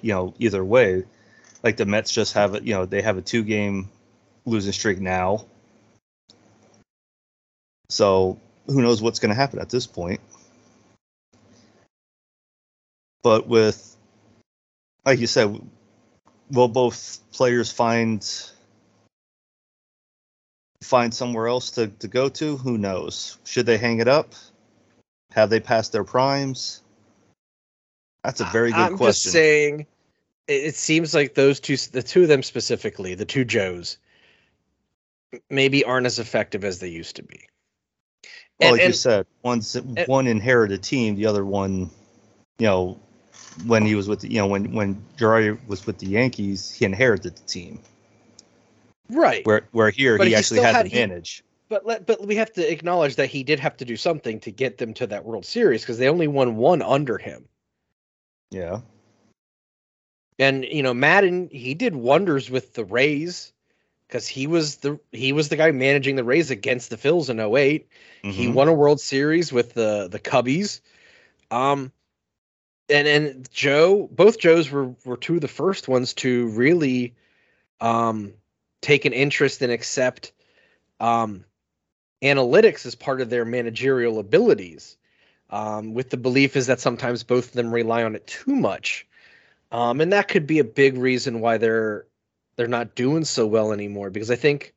you 0.02 0.14
know, 0.14 0.34
either 0.40 0.64
way. 0.64 1.04
Like 1.64 1.78
the 1.78 1.86
Mets 1.86 2.12
just 2.12 2.34
have 2.34 2.54
it. 2.54 2.64
You 2.64 2.74
know, 2.74 2.86
they 2.86 3.02
have 3.02 3.18
a 3.18 3.22
two-game 3.22 3.90
losing 4.46 4.72
streak 4.72 5.00
now. 5.00 5.46
So 7.90 8.40
who 8.68 8.82
knows 8.82 9.02
what's 9.02 9.20
going 9.20 9.30
to 9.30 9.36
happen 9.36 9.60
at 9.60 9.70
this 9.70 9.88
point? 9.88 10.20
But 13.24 13.48
with, 13.48 13.96
like 15.06 15.20
you 15.20 15.28
said, 15.28 15.60
will 16.52 16.68
both 16.68 17.20
players 17.32 17.72
find 17.72 18.24
find 20.84 21.14
somewhere 21.14 21.48
else 21.48 21.72
to, 21.72 21.88
to 21.88 22.08
go 22.08 22.30
to? 22.30 22.58
Who 22.58 22.78
knows? 22.78 23.40
Should 23.44 23.66
they 23.66 23.78
hang 23.78 24.00
it 24.00 24.08
up? 24.08 24.34
Have 25.32 25.50
they 25.50 25.60
passed 25.60 25.92
their 25.92 26.04
primes? 26.04 26.84
That's 28.24 28.42
a 28.42 28.46
very 28.46 28.72
good 28.72 28.80
I'm 28.80 28.98
question. 28.98 29.12
just 29.12 29.32
saying, 29.32 29.88
it 30.48 30.76
seems 30.76 31.14
like 31.14 31.34
those 31.34 31.60
two, 31.60 31.78
the 31.78 32.04
two 32.04 32.24
of 32.24 32.28
them 32.28 32.44
specifically, 32.44 33.16
the 33.16 33.26
two 33.26 33.46
Joes, 33.46 33.98
maybe 35.50 35.84
aren't 35.84 36.06
as 36.06 36.20
effective 36.20 36.64
as 36.64 36.80
they 36.80 36.88
used 36.88 37.16
to 37.18 37.24
be. 37.24 37.48
Well, 38.60 38.70
and- 38.70 38.72
like 38.74 38.82
you 38.82 38.86
and- 38.88 38.96
said, 38.96 39.26
one's 39.44 39.76
uh, 39.76 39.82
one 40.08 40.28
inherited 40.28 40.82
team, 40.84 41.16
the 41.16 41.26
other 41.26 41.46
one, 41.46 41.90
you 42.58 42.68
know, 42.68 43.00
when 43.66 43.86
he 43.86 43.96
was 43.96 44.08
with 44.08 44.20
the, 44.22 44.30
you 44.32 44.38
know 44.38 44.48
when 44.48 44.74
when 44.74 45.02
Girardi 45.18 45.58
was 45.68 45.86
with 45.86 45.98
the 46.00 46.08
Yankees, 46.08 46.72
he 46.72 46.86
inherited 46.86 47.36
the 47.38 47.44
team. 47.44 47.80
Right. 49.10 49.46
Where 49.46 49.68
where 49.72 49.90
here 49.90 50.18
But 50.18 50.28
he 50.28 50.32
he 50.32 50.36
actually 50.36 50.58
still 50.58 50.66
had, 50.66 50.76
had- 50.92 50.92
to 50.92 51.22
he- 51.22 51.42
But 51.70 51.86
let, 51.86 52.06
but 52.06 52.26
we 52.26 52.36
have 52.36 52.52
to 52.54 52.72
acknowledge 52.72 53.16
that 53.16 53.28
he 53.28 53.44
did 53.44 53.60
have 53.60 53.78
to 53.78 53.86
do 53.86 53.96
something 53.98 54.40
to 54.42 54.52
get 54.52 54.78
them 54.78 54.94
to 54.96 55.08
that 55.08 55.26
World 55.26 55.46
Series 55.46 55.82
because 55.82 55.98
they 55.98 56.10
only 56.10 56.28
won 56.28 56.58
one 56.58 56.82
under 56.82 57.18
him. 57.18 57.48
Yeah. 58.52 58.82
And 60.38 60.66
you 60.66 60.84
know, 60.84 60.94
Maddon 60.94 61.50
he 61.52 61.74
did 61.74 61.96
wonders 61.96 62.50
with 62.50 62.74
the 62.74 62.84
Rays 62.86 63.54
because 64.08 64.28
he 64.28 64.48
was 64.48 64.78
the 64.78 65.00
he 65.12 65.34
was 65.34 65.50
the 65.50 65.56
guy 65.56 65.72
managing 65.72 66.16
the 66.16 66.24
Rays 66.24 66.52
against 66.52 66.90
the 66.90 66.98
Phils 66.98 67.30
in 67.30 67.40
8 67.40 67.88
He 68.24 68.48
Mhm. 68.48 68.54
won 68.54 68.68
a 68.68 68.74
World 68.74 69.00
Series 69.02 69.52
with 69.52 69.74
the 69.74 70.08
the 70.08 70.20
Cubbies. 70.20 70.82
Um 71.52 71.92
and 72.90 73.08
and 73.08 73.52
Joe, 73.52 74.08
both 74.12 74.40
Joes 74.40 74.70
were 74.70 74.96
were 75.06 75.18
two 75.18 75.36
of 75.36 75.42
the 75.42 75.48
first 75.48 75.88
ones 75.88 76.14
to 76.16 76.48
really 76.50 77.16
um 77.82 78.34
take 78.82 79.06
an 79.06 79.14
interest 79.14 79.62
and 79.62 79.72
accept 79.72 80.32
um 81.00 81.46
analytics 82.22 82.86
as 82.86 82.96
part 82.96 83.22
of 83.22 83.30
their 83.30 83.46
managerial 83.46 84.20
abilities. 84.20 84.98
Um, 85.50 85.94
with 85.94 86.10
the 86.10 86.18
belief 86.18 86.56
is 86.56 86.68
that 86.68 86.80
sometimes 86.80 87.24
both 87.24 87.48
of 87.50 87.54
them 87.54 87.72
rely 87.72 88.04
on 88.04 88.16
it 88.16 88.26
too 88.26 88.56
much. 88.56 89.06
Um, 89.72 90.02
and 90.02 90.12
that 90.12 90.28
could 90.28 90.48
be 90.48 90.58
a 90.60 90.64
big 90.64 90.98
reason 90.98 91.40
why 91.40 91.58
they're 91.58 92.08
they're 92.56 92.68
not 92.68 92.96
doing 92.96 93.26
so 93.26 93.46
well 93.46 93.72
anymore 93.72 94.10
because 94.10 94.32
I 94.32 94.36
think 94.36 94.74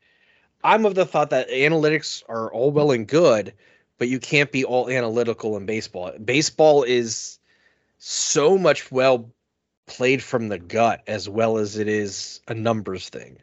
I'm 0.64 0.84
of 0.84 0.94
the 0.94 1.06
thought 1.06 1.30
that 1.30 1.50
analytics 1.50 2.22
are 2.28 2.52
all 2.52 2.70
well 2.70 2.90
and 2.90 3.06
good, 3.06 3.54
but 3.98 4.08
you 4.08 4.18
can't 4.18 4.50
be 4.50 4.64
all 4.64 4.90
analytical 4.90 5.56
in 5.56 5.66
baseball. 5.66 6.12
Baseball 6.24 6.82
is 6.82 7.38
so 7.98 8.58
much 8.58 8.90
well 8.90 9.30
played 9.86 10.22
from 10.22 10.48
the 10.48 10.58
gut 10.58 11.02
as 11.06 11.28
well 11.28 11.58
as 11.58 11.78
it 11.78 11.88
is 11.88 12.40
a 12.48 12.54
numbers 12.54 13.08
thing. 13.08 13.38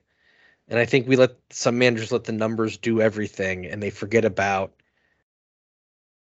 And 0.68 0.80
I 0.80 0.86
think 0.86 1.08
we 1.08 1.16
let 1.16 1.36
some 1.50 1.78
managers 1.78 2.12
let 2.12 2.24
the 2.24 2.32
numbers 2.32 2.78
do 2.78 3.02
everything 3.02 3.66
and 3.66 3.82
they 3.82 3.90
forget 3.90 4.26
about 4.26 4.74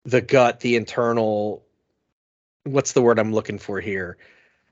the 0.04 0.22
gut, 0.22 0.60
the 0.60 0.76
internal 0.76 1.64
what's 2.64 2.94
the 2.94 3.02
word 3.02 3.20
I'm 3.20 3.34
looking 3.34 3.60
for 3.60 3.80
here? 3.80 4.18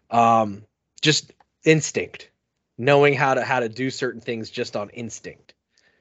Um 0.10 0.64
just 1.02 1.32
instinct. 1.64 2.30
Knowing 2.78 3.14
how 3.14 3.34
to 3.34 3.44
how 3.44 3.60
to 3.60 3.70
do 3.70 3.90
certain 3.90 4.22
things 4.22 4.50
just 4.50 4.76
on 4.76 4.90
instinct. 4.90 5.54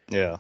Yeah. 0.08 0.38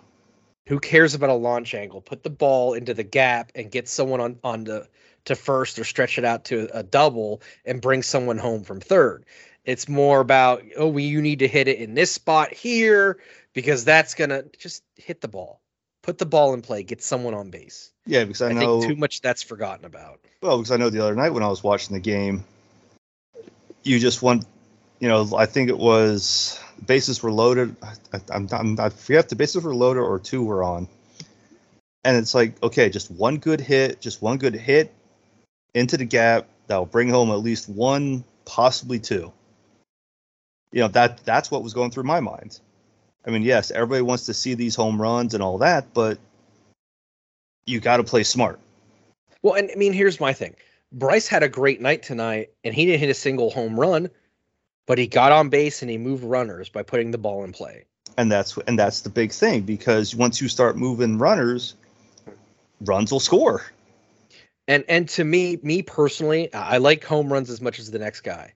Who 0.68 0.78
cares 0.80 1.14
about 1.14 1.30
a 1.30 1.34
launch 1.34 1.74
angle? 1.74 2.00
Put 2.00 2.22
the 2.22 2.30
ball 2.30 2.74
into 2.74 2.94
the 2.94 3.02
gap 3.02 3.52
and 3.54 3.70
get 3.70 3.88
someone 3.88 4.20
on 4.20 4.38
on 4.42 4.64
the 4.64 4.88
to 5.24 5.36
first 5.36 5.78
or 5.78 5.84
stretch 5.84 6.18
it 6.18 6.24
out 6.24 6.44
to 6.46 6.68
a 6.76 6.82
double 6.82 7.42
and 7.64 7.80
bring 7.80 8.02
someone 8.02 8.38
home 8.38 8.64
from 8.64 8.80
third. 8.80 9.24
It's 9.64 9.88
more 9.88 10.20
about 10.20 10.62
oh, 10.76 10.88
we 10.88 11.04
you 11.04 11.20
need 11.20 11.40
to 11.40 11.48
hit 11.48 11.68
it 11.68 11.78
in 11.78 11.94
this 11.94 12.12
spot 12.12 12.52
here 12.52 13.18
because 13.52 13.84
that's 13.84 14.14
gonna 14.14 14.44
just 14.58 14.82
hit 14.96 15.20
the 15.20 15.28
ball, 15.28 15.60
put 16.02 16.18
the 16.18 16.26
ball 16.26 16.54
in 16.54 16.62
play, 16.62 16.82
get 16.82 17.02
someone 17.02 17.34
on 17.34 17.50
base. 17.50 17.92
Yeah, 18.06 18.24
because 18.24 18.42
I, 18.42 18.50
I, 18.50 18.52
know 18.52 18.80
think 18.80 18.94
too 18.94 19.00
much 19.00 19.20
that's 19.20 19.42
forgotten 19.42 19.84
about. 19.84 20.20
Well, 20.40 20.58
because 20.58 20.72
I 20.72 20.76
know 20.76 20.90
the 20.90 21.02
other 21.02 21.14
night 21.14 21.30
when 21.30 21.42
I 21.42 21.48
was 21.48 21.62
watching 21.62 21.94
the 21.94 22.00
game, 22.00 22.44
you 23.84 23.98
just 24.00 24.22
want, 24.22 24.44
you 25.02 25.08
know, 25.08 25.28
I 25.36 25.46
think 25.46 25.68
it 25.68 25.76
was 25.76 26.60
bases 26.86 27.24
were 27.24 27.32
loaded. 27.32 27.74
I, 27.82 28.20
I'm, 28.30 28.48
I'm, 28.52 28.78
I 28.78 28.88
forget 28.88 29.28
the 29.28 29.34
bases 29.34 29.64
were 29.64 29.74
loaded 29.74 29.98
or 30.00 30.20
two 30.20 30.44
were 30.44 30.62
on, 30.62 30.86
and 32.04 32.16
it's 32.16 32.36
like, 32.36 32.62
okay, 32.62 32.88
just 32.88 33.10
one 33.10 33.38
good 33.38 33.60
hit, 33.60 34.00
just 34.00 34.22
one 34.22 34.38
good 34.38 34.54
hit 34.54 34.94
into 35.74 35.96
the 35.96 36.04
gap 36.04 36.46
that'll 36.68 36.86
bring 36.86 37.08
home 37.08 37.32
at 37.32 37.40
least 37.40 37.68
one, 37.68 38.22
possibly 38.44 39.00
two. 39.00 39.32
You 40.70 40.82
know 40.82 40.88
that 40.88 41.24
that's 41.24 41.50
what 41.50 41.64
was 41.64 41.74
going 41.74 41.90
through 41.90 42.04
my 42.04 42.20
mind. 42.20 42.60
I 43.26 43.30
mean, 43.30 43.42
yes, 43.42 43.72
everybody 43.72 44.02
wants 44.02 44.26
to 44.26 44.34
see 44.34 44.54
these 44.54 44.76
home 44.76 45.02
runs 45.02 45.34
and 45.34 45.42
all 45.42 45.58
that, 45.58 45.92
but 45.92 46.18
you 47.66 47.80
got 47.80 47.96
to 47.96 48.04
play 48.04 48.22
smart. 48.22 48.60
Well, 49.42 49.54
and 49.54 49.68
I 49.68 49.74
mean, 49.74 49.94
here's 49.94 50.20
my 50.20 50.32
thing. 50.32 50.54
Bryce 50.92 51.26
had 51.26 51.42
a 51.42 51.48
great 51.48 51.80
night 51.80 52.04
tonight, 52.04 52.50
and 52.62 52.72
he 52.72 52.86
didn't 52.86 53.00
hit 53.00 53.10
a 53.10 53.14
single 53.14 53.50
home 53.50 53.80
run, 53.80 54.08
but 54.86 54.98
he 54.98 55.06
got 55.06 55.32
on 55.32 55.48
base 55.48 55.82
and 55.82 55.90
he 55.90 55.98
moved 55.98 56.24
runners 56.24 56.68
by 56.68 56.82
putting 56.82 57.10
the 57.10 57.18
ball 57.18 57.44
in 57.44 57.52
play. 57.52 57.84
and 58.18 58.30
that's 58.30 58.56
and 58.66 58.78
that's 58.78 59.00
the 59.00 59.10
big 59.10 59.32
thing 59.32 59.62
because 59.62 60.14
once 60.14 60.40
you 60.40 60.48
start 60.48 60.76
moving 60.76 61.18
runners, 61.18 61.74
runs 62.82 63.12
will 63.12 63.20
score. 63.20 63.64
And 64.68 64.84
and 64.88 65.08
to 65.10 65.24
me, 65.24 65.58
me 65.62 65.82
personally, 65.82 66.52
I 66.52 66.78
like 66.78 67.04
home 67.04 67.32
runs 67.32 67.50
as 67.50 67.60
much 67.60 67.78
as 67.78 67.90
the 67.90 67.98
next 67.98 68.20
guy, 68.20 68.54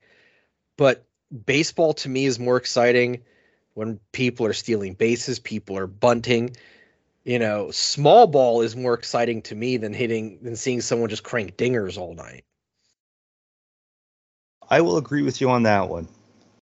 but 0.76 1.04
baseball 1.44 1.94
to 1.94 2.08
me 2.08 2.26
is 2.26 2.38
more 2.38 2.56
exciting 2.56 3.22
when 3.74 4.00
people 4.12 4.46
are 4.46 4.52
stealing 4.52 4.94
bases, 4.94 5.38
people 5.38 5.76
are 5.76 5.86
bunting. 5.86 6.56
You 7.24 7.38
know, 7.40 7.70
small 7.72 8.26
ball 8.28 8.62
is 8.62 8.76
more 8.76 8.94
exciting 8.94 9.42
to 9.42 9.54
me 9.54 9.78
than 9.78 9.92
hitting 9.92 10.38
than 10.42 10.54
seeing 10.56 10.80
someone 10.80 11.10
just 11.10 11.24
crank 11.24 11.56
dingers 11.56 11.98
all 11.98 12.14
night. 12.14 12.44
I 14.68 14.80
will 14.80 14.96
agree 14.96 15.22
with 15.22 15.40
you 15.40 15.50
on 15.50 15.64
that 15.64 15.88
one. 15.88 16.08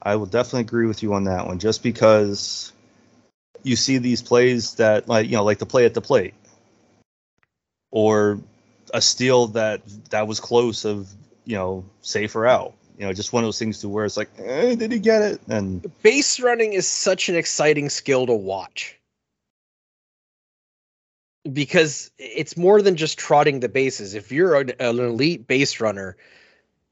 I 0.02 0.16
will 0.16 0.26
definitely 0.26 0.62
agree 0.62 0.88
with 0.88 1.04
you 1.04 1.14
on 1.14 1.26
that 1.26 1.46
one. 1.46 1.60
Just 1.60 1.84
because 1.84 2.72
you 3.64 3.76
see 3.76 3.98
these 3.98 4.22
plays 4.22 4.76
that, 4.76 5.08
like 5.08 5.28
you 5.28 5.36
know, 5.36 5.44
like 5.44 5.60
the 5.60 5.66
play 5.66 5.86
at 5.86 5.94
the 5.94 6.02
plate, 6.02 6.34
or 7.92 8.40
a 8.94 9.02
steal 9.02 9.48
that 9.48 9.82
that 10.10 10.28
was 10.28 10.40
close 10.40 10.86
of 10.86 11.10
you 11.46 11.56
know 11.56 11.86
safe 12.02 12.36
or 12.36 12.48
out. 12.48 12.74
You 12.98 13.06
know, 13.06 13.14
just 13.14 13.32
one 13.32 13.44
of 13.44 13.48
those 13.48 13.60
things 13.60 13.80
to 13.80 13.90
where 13.90 14.04
it's 14.04 14.18
like, 14.18 14.30
eh, 14.40 14.76
did 14.76 14.92
he 14.92 15.00
get 15.00 15.22
it? 15.22 15.42
And 15.48 15.90
Base 16.02 16.40
running 16.42 16.74
is 16.74 16.86
such 16.88 17.30
an 17.30 17.36
exciting 17.36 17.90
skill 17.90 18.26
to 18.26 18.34
watch 18.34 19.00
because 21.52 22.12
it's 22.18 22.58
more 22.58 22.82
than 22.82 22.98
just 22.98 23.18
trotting 23.18 23.62
the 23.62 23.70
bases. 23.70 24.16
If 24.16 24.34
you're 24.34 24.60
an, 24.60 24.74
an 24.80 25.00
elite 25.00 25.48
base 25.48 25.80
runner, 25.80 26.18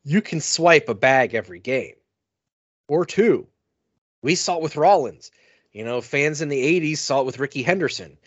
you 0.05 0.21
can 0.21 0.39
swipe 0.39 0.87
a 0.87 0.95
bag 0.95 1.35
every 1.35 1.59
game 1.59 1.95
or 2.88 3.06
two. 3.06 3.48
We 4.22 4.36
saw 4.36 4.58
it 4.58 4.62
with 4.62 4.75
Rollins. 4.75 5.32
You 5.72 5.86
know, 5.86 6.01
fans 6.01 6.41
in 6.41 6.50
the 6.50 6.79
80s 6.79 6.98
saw 6.98 7.22
it 7.22 7.25
with 7.25 7.39
Rickey 7.39 7.62
Henderson. 7.62 8.17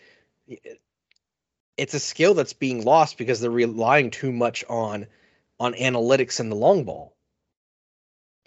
It's 1.77 1.93
a 1.93 1.99
skill 1.99 2.33
that's 2.33 2.53
being 2.53 2.83
lost 2.83 3.17
because 3.17 3.39
they're 3.41 3.51
relying 3.51 4.11
too 4.11 4.31
much 4.31 4.63
on 4.69 5.07
on 5.59 5.73
analytics 5.73 6.39
and 6.39 6.51
the 6.51 6.55
long 6.55 6.85
ball. 6.85 7.13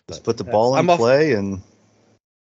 just 0.09 0.25
put 0.25 0.37
the 0.37 0.45
uh, 0.45 0.51
ball 0.51 0.75
in 0.75 0.81
I'm 0.81 0.91
off- 0.91 0.99
play 0.99 1.33
and 1.33 1.63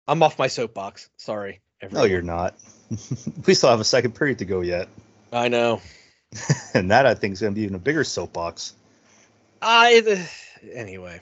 I'm 0.08 0.24
off 0.24 0.40
my 0.40 0.48
soapbox. 0.48 1.10
Sorry. 1.18 1.62
no, 1.92 2.04
you're 2.04 2.22
not. 2.22 2.56
we 3.46 3.54
still 3.54 3.70
have 3.70 3.80
a 3.80 3.86
second 3.86 4.16
period 4.16 4.40
to 4.40 4.46
go 4.46 4.62
yet. 4.62 4.88
I 5.32 5.48
know. 5.48 5.82
and 6.74 6.92
that 6.92 7.06
I 7.06 7.14
think 7.14 7.34
is 7.34 7.42
going 7.42 7.54
to 7.54 7.56
be 7.56 7.64
even 7.64 7.76
a 7.76 7.80
bigger 7.80 8.04
soapbox. 8.04 8.74
I 9.62 10.28
anyway. 10.74 11.22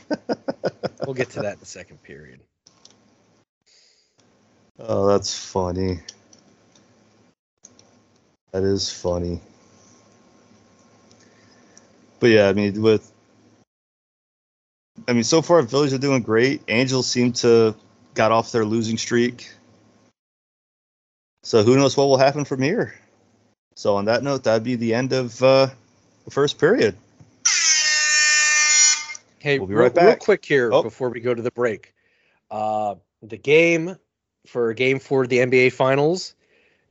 we'll 1.06 1.14
get 1.14 1.30
to 1.30 1.42
that 1.42 1.54
in 1.54 1.60
the 1.60 1.66
second 1.66 2.02
period. 2.02 2.40
Oh, 4.78 5.06
that's 5.06 5.36
funny. 5.36 6.00
That 8.52 8.64
is 8.64 8.90
funny. 8.90 9.40
But 12.20 12.30
yeah, 12.30 12.48
I 12.48 12.52
mean, 12.52 12.80
with 12.80 13.10
I 15.08 15.12
mean, 15.12 15.24
so 15.24 15.42
far 15.42 15.62
Phillies 15.66 15.92
are 15.92 15.98
doing 15.98 16.22
great. 16.22 16.62
Angels 16.68 17.08
seem 17.08 17.32
to 17.34 17.74
got 18.14 18.32
off 18.32 18.52
their 18.52 18.64
losing 18.64 18.98
streak. 18.98 19.50
So 21.42 21.62
who 21.62 21.76
knows 21.76 21.96
what 21.96 22.04
will 22.04 22.18
happen 22.18 22.44
from 22.44 22.62
here? 22.62 22.94
So 23.74 23.96
on 23.96 24.04
that 24.04 24.22
note, 24.22 24.44
that'd 24.44 24.62
be 24.62 24.76
the 24.76 24.94
end 24.94 25.12
of 25.12 25.42
uh, 25.42 25.68
the 26.24 26.30
first 26.30 26.58
period. 26.58 26.96
Hey, 29.42 29.58
We'll 29.58 29.66
be 29.66 29.74
real, 29.74 29.82
right 29.84 29.96
real 29.96 30.06
back. 30.12 30.20
quick 30.20 30.44
here 30.44 30.72
Oh. 30.72 30.82
before 30.84 31.10
we 31.10 31.18
go 31.20 31.34
to 31.34 31.42
the 31.42 31.50
break. 31.50 31.94
Uh, 32.50 32.94
the 33.22 33.36
game 33.36 33.96
for 34.46 34.72
game 34.72 35.00
four 35.00 35.22
of 35.24 35.28
the 35.30 35.38
NBA 35.38 35.72
Finals, 35.72 36.34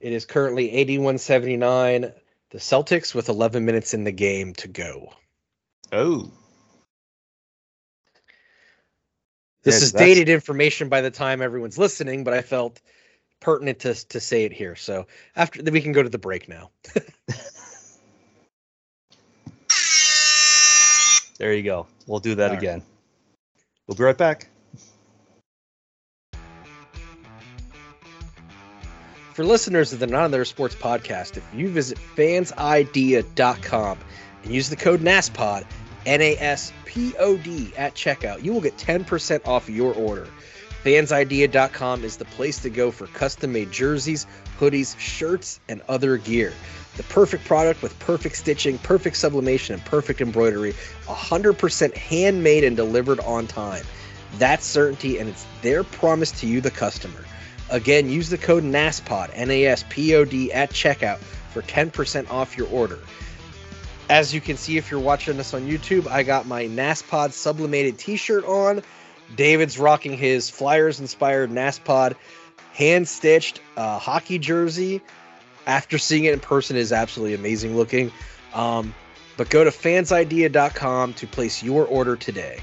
it 0.01 0.11
is 0.11 0.25
currently 0.25 0.69
81-79. 0.71 2.11
The 2.49 2.57
Celtics 2.57 3.15
with 3.15 3.29
11 3.29 3.63
minutes 3.63 3.93
in 3.93 4.03
the 4.03 4.11
game 4.11 4.53
to 4.55 4.67
go. 4.67 5.13
Oh, 5.93 6.29
This 9.63 9.79
Yeah, 9.79 9.85
is 9.85 9.91
that's- 9.93 10.07
dated 10.09 10.27
information 10.27 10.89
by 10.89 11.01
the 11.01 11.11
time 11.11 11.41
everyone's 11.41 11.77
listening, 11.77 12.23
but 12.23 12.33
I 12.33 12.41
felt 12.41 12.81
pertinent 13.39 13.79
to 13.81 13.93
to 14.09 14.19
say 14.19 14.43
it 14.43 14.51
here. 14.51 14.75
So 14.75 15.05
after 15.35 15.61
that, 15.61 15.71
we 15.71 15.81
can 15.81 15.91
go 15.91 16.01
to 16.03 16.09
the 16.09 16.17
break 16.17 16.49
now. 16.49 16.71
there 21.41 21.53
you 21.55 21.63
go. 21.63 21.87
We'll 22.05 22.19
do 22.19 22.35
that 22.35 22.49
All 22.49 22.49
right. 22.51 22.57
again. 22.59 22.83
We'll 23.87 23.95
be 23.95 24.03
right 24.03 24.15
back. 24.15 24.47
For 29.33 29.43
listeners 29.43 29.91
of 29.91 29.97
the 29.97 30.05
Not 30.05 30.25
Another 30.25 30.45
Sports 30.45 30.75
podcast, 30.75 31.37
if 31.37 31.43
you 31.51 31.67
visit 31.69 31.97
fansidea.com 32.15 33.97
and 34.43 34.53
use 34.53 34.69
the 34.69 34.75
code 34.75 34.99
NASPOD, 34.99 35.65
N 36.05 36.21
A 36.21 36.37
S 36.37 36.71
P 36.85 37.15
O 37.17 37.37
D, 37.37 37.73
at 37.75 37.95
checkout, 37.95 38.43
you 38.43 38.53
will 38.53 38.61
get 38.61 38.77
10% 38.77 39.47
off 39.47 39.67
your 39.67 39.95
order. 39.95 40.27
Fansidea.com 40.83 42.03
is 42.03 42.17
the 42.17 42.25
place 42.25 42.59
to 42.59 42.69
go 42.69 42.89
for 42.89 43.07
custom 43.07 43.53
made 43.53 43.71
jerseys, 43.71 44.25
hoodies, 44.59 44.97
shirts, 44.97 45.59
and 45.69 45.81
other 45.87 46.17
gear. 46.17 46.53
The 46.97 47.03
perfect 47.03 47.45
product 47.45 47.81
with 47.83 47.97
perfect 47.99 48.35
stitching, 48.35 48.77
perfect 48.79 49.15
sublimation, 49.15 49.75
and 49.75 49.85
perfect 49.85 50.21
embroidery, 50.21 50.73
100% 51.05 51.95
handmade 51.95 52.63
and 52.63 52.75
delivered 52.75 53.19
on 53.19 53.47
time. 53.47 53.85
That's 54.37 54.65
certainty, 54.65 55.19
and 55.19 55.29
it's 55.29 55.45
their 55.61 55.83
promise 55.83 56.31
to 56.41 56.47
you, 56.47 56.61
the 56.61 56.71
customer. 56.71 57.25
Again, 57.69 58.09
use 58.09 58.29
the 58.29 58.37
code 58.37 58.63
NASPOD, 58.63 59.31
N 59.33 59.51
A 59.51 59.65
S 59.65 59.85
P 59.87 60.15
O 60.15 60.25
D, 60.25 60.51
at 60.51 60.71
checkout 60.71 61.19
for 61.53 61.61
10% 61.61 62.29
off 62.29 62.57
your 62.57 62.67
order. 62.67 62.99
As 64.09 64.33
you 64.33 64.41
can 64.41 64.57
see 64.57 64.77
if 64.77 64.91
you're 64.91 64.99
watching 64.99 65.39
us 65.39 65.53
on 65.53 65.69
YouTube, 65.69 66.07
I 66.07 66.23
got 66.23 66.45
my 66.45 66.65
NASPOD 66.65 67.31
sublimated 67.31 67.97
t 67.97 68.17
shirt 68.17 68.43
on. 68.45 68.83
David's 69.35 69.77
rocking 69.77 70.17
his 70.17 70.49
Flyers 70.49 70.99
inspired 70.99 71.49
NASPOD 71.49 72.15
hand 72.73 73.07
stitched 73.07 73.61
uh, 73.77 73.99
hockey 73.99 74.39
jersey. 74.39 75.01
After 75.67 75.97
seeing 75.97 76.25
it 76.25 76.33
in 76.33 76.39
person, 76.39 76.75
is 76.75 76.91
absolutely 76.91 77.35
amazing 77.35 77.75
looking. 77.75 78.11
Um, 78.53 78.93
but 79.37 79.49
go 79.49 79.63
to 79.63 79.69
fansidea.com 79.69 81.13
to 81.13 81.27
place 81.27 81.63
your 81.63 81.85
order 81.85 82.15
today. 82.15 82.59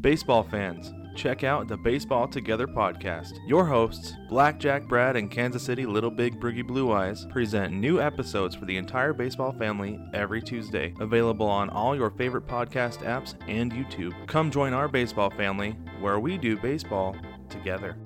Baseball 0.00 0.44
fans, 0.44 0.92
check 1.16 1.42
out 1.42 1.66
the 1.66 1.76
Baseball 1.76 2.28
Together 2.28 2.66
podcast. 2.66 3.38
Your 3.46 3.64
hosts, 3.64 4.12
Blackjack 4.28 4.86
Brad 4.86 5.16
and 5.16 5.30
Kansas 5.30 5.62
City 5.62 5.86
Little 5.86 6.10
Big 6.10 6.38
Broogie 6.38 6.66
Blue 6.66 6.92
Eyes, 6.92 7.26
present 7.30 7.72
new 7.72 8.00
episodes 8.00 8.54
for 8.54 8.66
the 8.66 8.76
entire 8.76 9.14
baseball 9.14 9.52
family 9.52 9.98
every 10.12 10.42
Tuesday. 10.42 10.92
Available 11.00 11.46
on 11.46 11.70
all 11.70 11.96
your 11.96 12.10
favorite 12.10 12.46
podcast 12.46 12.98
apps 12.98 13.34
and 13.48 13.72
YouTube. 13.72 14.14
Come 14.26 14.50
join 14.50 14.74
our 14.74 14.88
baseball 14.88 15.30
family 15.30 15.70
where 16.00 16.20
we 16.20 16.36
do 16.36 16.56
baseball 16.58 17.16
together. 17.48 17.96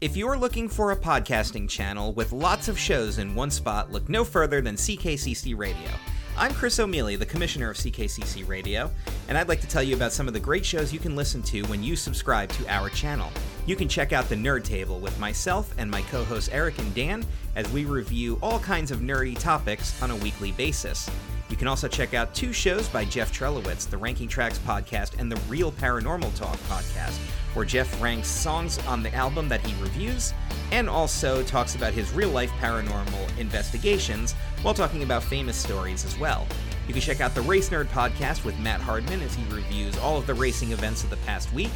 If 0.00 0.16
you're 0.16 0.36
looking 0.36 0.68
for 0.68 0.90
a 0.90 0.96
podcasting 0.96 1.68
channel 1.68 2.12
with 2.12 2.32
lots 2.32 2.66
of 2.66 2.76
shows 2.76 3.18
in 3.18 3.36
one 3.36 3.52
spot, 3.52 3.92
look 3.92 4.08
no 4.08 4.24
further 4.24 4.60
than 4.60 4.74
CKCC 4.74 5.56
Radio. 5.56 5.90
I'm 6.34 6.54
Chris 6.54 6.80
O'Mealy, 6.80 7.18
the 7.18 7.26
commissioner 7.26 7.68
of 7.68 7.76
CKCC 7.76 8.48
Radio, 8.48 8.90
and 9.28 9.36
I'd 9.36 9.48
like 9.48 9.60
to 9.60 9.68
tell 9.68 9.82
you 9.82 9.94
about 9.94 10.12
some 10.12 10.26
of 10.26 10.32
the 10.32 10.40
great 10.40 10.64
shows 10.64 10.90
you 10.90 10.98
can 10.98 11.14
listen 11.14 11.42
to 11.42 11.62
when 11.64 11.82
you 11.82 11.94
subscribe 11.94 12.48
to 12.52 12.66
our 12.68 12.88
channel. 12.88 13.30
You 13.64 13.76
can 13.76 13.88
check 13.88 14.12
out 14.12 14.28
the 14.28 14.34
Nerd 14.34 14.64
Table 14.64 14.98
with 14.98 15.16
myself 15.20 15.72
and 15.78 15.88
my 15.88 16.02
co 16.02 16.24
hosts 16.24 16.48
Eric 16.52 16.78
and 16.78 16.92
Dan 16.96 17.24
as 17.54 17.70
we 17.70 17.84
review 17.84 18.36
all 18.42 18.58
kinds 18.58 18.90
of 18.90 18.98
nerdy 18.98 19.38
topics 19.38 20.02
on 20.02 20.10
a 20.10 20.16
weekly 20.16 20.50
basis. 20.52 21.08
You 21.48 21.56
can 21.56 21.68
also 21.68 21.86
check 21.86 22.12
out 22.12 22.34
two 22.34 22.52
shows 22.52 22.88
by 22.88 23.04
Jeff 23.04 23.32
Trelowitz, 23.32 23.88
the 23.88 23.98
Ranking 23.98 24.26
Tracks 24.26 24.58
podcast 24.58 25.20
and 25.20 25.30
the 25.30 25.40
Real 25.48 25.70
Paranormal 25.70 26.34
Talk 26.34 26.56
podcast, 26.60 27.18
where 27.54 27.64
Jeff 27.64 28.02
ranks 28.02 28.26
songs 28.26 28.78
on 28.86 29.00
the 29.00 29.14
album 29.14 29.48
that 29.48 29.64
he 29.64 29.80
reviews 29.80 30.34
and 30.72 30.88
also 30.88 31.44
talks 31.44 31.76
about 31.76 31.92
his 31.92 32.12
real 32.12 32.30
life 32.30 32.50
paranormal 32.52 33.38
investigations 33.38 34.32
while 34.62 34.74
talking 34.74 35.04
about 35.04 35.22
famous 35.22 35.56
stories 35.56 36.04
as 36.04 36.18
well. 36.18 36.48
You 36.88 36.94
can 36.94 37.02
check 37.02 37.20
out 37.20 37.32
the 37.32 37.42
Race 37.42 37.68
Nerd 37.68 37.86
podcast 37.86 38.44
with 38.44 38.58
Matt 38.58 38.80
Hardman 38.80 39.20
as 39.20 39.36
he 39.36 39.44
reviews 39.54 39.96
all 39.98 40.16
of 40.16 40.26
the 40.26 40.34
racing 40.34 40.72
events 40.72 41.04
of 41.04 41.10
the 41.10 41.16
past 41.18 41.52
week. 41.52 41.70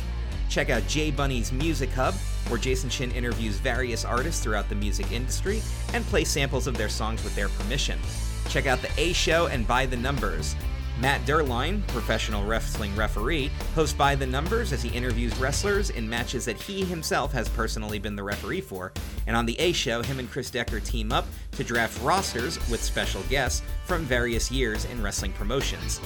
Check 0.57 0.71
out 0.71 0.87
Jay 0.87 1.11
Bunny's 1.11 1.53
Music 1.53 1.91
Hub, 1.91 2.15
where 2.49 2.59
Jason 2.59 2.89
Chin 2.89 3.11
interviews 3.11 3.59
various 3.59 4.07
artists 4.07 4.43
throughout 4.43 4.71
the 4.71 4.75
music 4.75 5.13
industry 5.13 5.61
and 5.93 6.03
plays 6.07 6.31
samples 6.31 6.67
of 6.67 6.79
their 6.79 6.89
songs 6.89 7.23
with 7.23 7.37
their 7.37 7.51
permission. 7.51 7.99
Check 8.49 8.65
out 8.65 8.81
The 8.81 8.89
A 8.97 9.13
Show 9.13 9.49
and 9.49 9.69
By 9.69 9.85
the 9.85 9.99
Numbers. 9.99 10.57
Matt 10.99 11.21
Derline, 11.27 11.87
professional 11.89 12.43
wrestling 12.43 12.97
referee, 12.97 13.51
hosts 13.75 13.95
By 13.95 14.15
the 14.15 14.25
Numbers 14.25 14.73
as 14.73 14.83
he 14.83 14.89
interviews 14.97 15.37
wrestlers 15.37 15.91
in 15.91 16.09
matches 16.09 16.47
that 16.47 16.57
he 16.57 16.87
himself 16.87 17.33
has 17.33 17.51
personally 17.51 17.99
been 17.99 18.17
the 18.17 18.23
referee 18.23 18.63
for. 18.63 18.95
And 19.27 19.37
on 19.37 19.45
The 19.45 19.61
A 19.61 19.73
Show, 19.73 20.01
him 20.01 20.19
and 20.19 20.31
Chris 20.31 20.49
Decker 20.49 20.81
team 20.81 21.13
up 21.13 21.27
to 21.53 21.65
draft 21.65 22.03
rosters 22.03 22.57
with 22.71 22.83
special 22.83 23.21
guests 23.25 23.61
from 23.85 24.05
various 24.07 24.51
years 24.51 24.87
in 24.87 25.03
wrestling 25.03 25.35
promotions. 25.35 26.01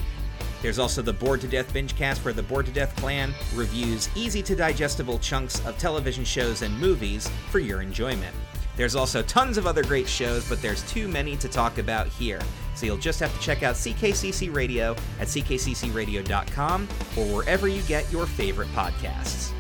There's 0.63 0.79
also 0.79 1.01
the 1.01 1.13
Bored 1.13 1.41
to 1.41 1.49
Death 1.49 1.73
binge 1.73 1.97
cast 1.97 2.25
where 2.25 2.35
the 2.35 2.43
Bored 2.43 2.67
to 2.67 2.73
Death 2.73 2.95
clan 2.97 3.33
reviews 3.55 4.09
easy 4.15 4.43
to 4.43 4.55
digestible 4.55 5.19
chunks 5.19 5.65
of 5.67 5.79
television 5.79 6.25
shows 6.25 6.63
and 6.63 6.79
movies 6.79 7.31
for 7.51 7.61
your 7.61 7.81
enjoyment. 7.81 8.35
There's 8.77 8.95
also 8.95 9.23
tons 9.23 9.59
of 9.59 9.67
other 9.67 9.83
great 9.83 10.09
shows, 10.09 10.49
but 10.49 10.63
there's 10.63 10.83
too 10.91 11.09
many 11.09 11.37
to 11.37 11.49
talk 11.49 11.79
about 11.79 12.09
here. 12.09 12.41
So 12.75 12.87
you'll 12.87 12.99
just 12.99 13.21
have 13.21 13.35
to 13.35 13.41
check 13.41 13.63
out 13.63 13.75
CKCC 13.75 14.55
Radio 14.55 14.93
at 15.19 15.29
ckccradio.com 15.29 16.89
or 17.17 17.25
wherever 17.27 17.69
you 17.69 17.83
get 17.83 18.11
your 18.13 18.27
favorite 18.27 18.69
podcasts. 18.69 19.53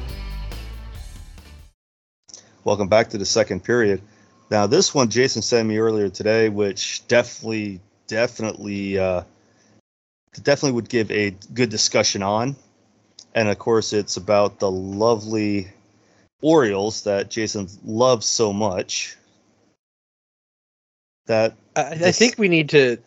Welcome 2.65 2.89
back 2.89 3.09
to 3.11 3.19
the 3.19 3.25
second 3.25 3.65
period. 3.65 4.03
Now, 4.51 4.67
this 4.67 4.95
one 4.95 5.09
Jason 5.09 5.43
sent 5.43 5.67
me 5.69 5.79
earlier 5.79 6.09
today, 6.09 6.49
which 6.51 7.07
definitely, 7.09 7.81
definitely, 8.07 8.99
uh, 8.99 9.23
definitely 10.39 10.73
would 10.73 10.89
give 10.89 11.11
a 11.11 11.35
good 11.53 11.71
discussion 11.71 12.23
on. 12.23 12.57
And 13.35 13.49
of 13.49 13.59
course, 13.59 13.93
it's 13.93 14.17
about 14.17 14.59
the 14.59 14.71
lovely 14.71 15.69
Orioles 16.43 17.05
that 17.05 17.31
Jason 17.31 17.69
loves 17.85 18.27
so 18.27 18.53
much. 18.53 19.17
That 21.27 21.55
I, 21.77 21.83
I 21.91 22.13
think 22.13 22.39
we 22.39 22.49
need 22.49 22.71
to. 22.71 22.99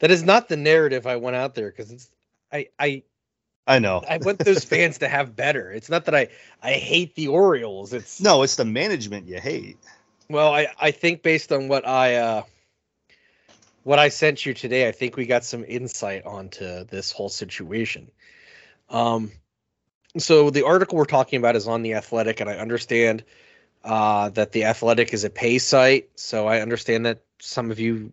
That 0.00 0.10
is 0.10 0.22
not 0.22 0.48
the 0.48 0.56
narrative 0.56 1.06
I 1.06 1.16
went 1.16 1.36
out 1.36 1.54
there 1.54 1.70
because 1.70 1.90
it's. 1.90 2.08
I 2.52 2.68
I 2.78 3.02
I 3.66 3.78
know. 3.78 4.02
I 4.08 4.18
want 4.18 4.38
those 4.38 4.64
fans 4.74 4.98
to 4.98 5.08
have 5.08 5.34
better. 5.34 5.70
It's 5.72 5.90
not 5.90 6.04
that 6.06 6.14
I 6.14 6.28
I 6.62 6.72
hate 6.72 7.14
the 7.14 7.28
Orioles. 7.28 7.92
It's 7.92 8.20
No, 8.20 8.42
it's 8.42 8.56
the 8.56 8.64
management 8.64 9.26
you 9.26 9.40
hate. 9.40 9.76
Well, 10.30 10.54
I 10.54 10.68
I 10.80 10.92
think 10.92 11.22
based 11.22 11.52
on 11.52 11.68
what 11.68 11.86
I 11.86 12.16
uh 12.16 12.42
what 13.86 14.00
I 14.00 14.08
sent 14.08 14.44
you 14.44 14.52
today, 14.52 14.88
I 14.88 14.90
think 14.90 15.16
we 15.16 15.26
got 15.26 15.44
some 15.44 15.64
insight 15.64 16.26
onto 16.26 16.82
this 16.86 17.12
whole 17.12 17.28
situation. 17.28 18.10
Um 18.90 19.30
so 20.18 20.50
the 20.50 20.66
article 20.66 20.98
we're 20.98 21.04
talking 21.04 21.38
about 21.38 21.54
is 21.54 21.68
on 21.68 21.82
the 21.82 21.94
Athletic 21.94 22.40
and 22.40 22.50
I 22.50 22.54
understand 22.54 23.22
uh 23.84 24.30
that 24.30 24.50
the 24.50 24.64
Athletic 24.64 25.14
is 25.14 25.22
a 25.22 25.30
pay 25.30 25.58
site, 25.58 26.10
so 26.16 26.48
I 26.48 26.62
understand 26.62 27.06
that 27.06 27.22
some 27.40 27.70
of 27.70 27.78
you 27.78 28.12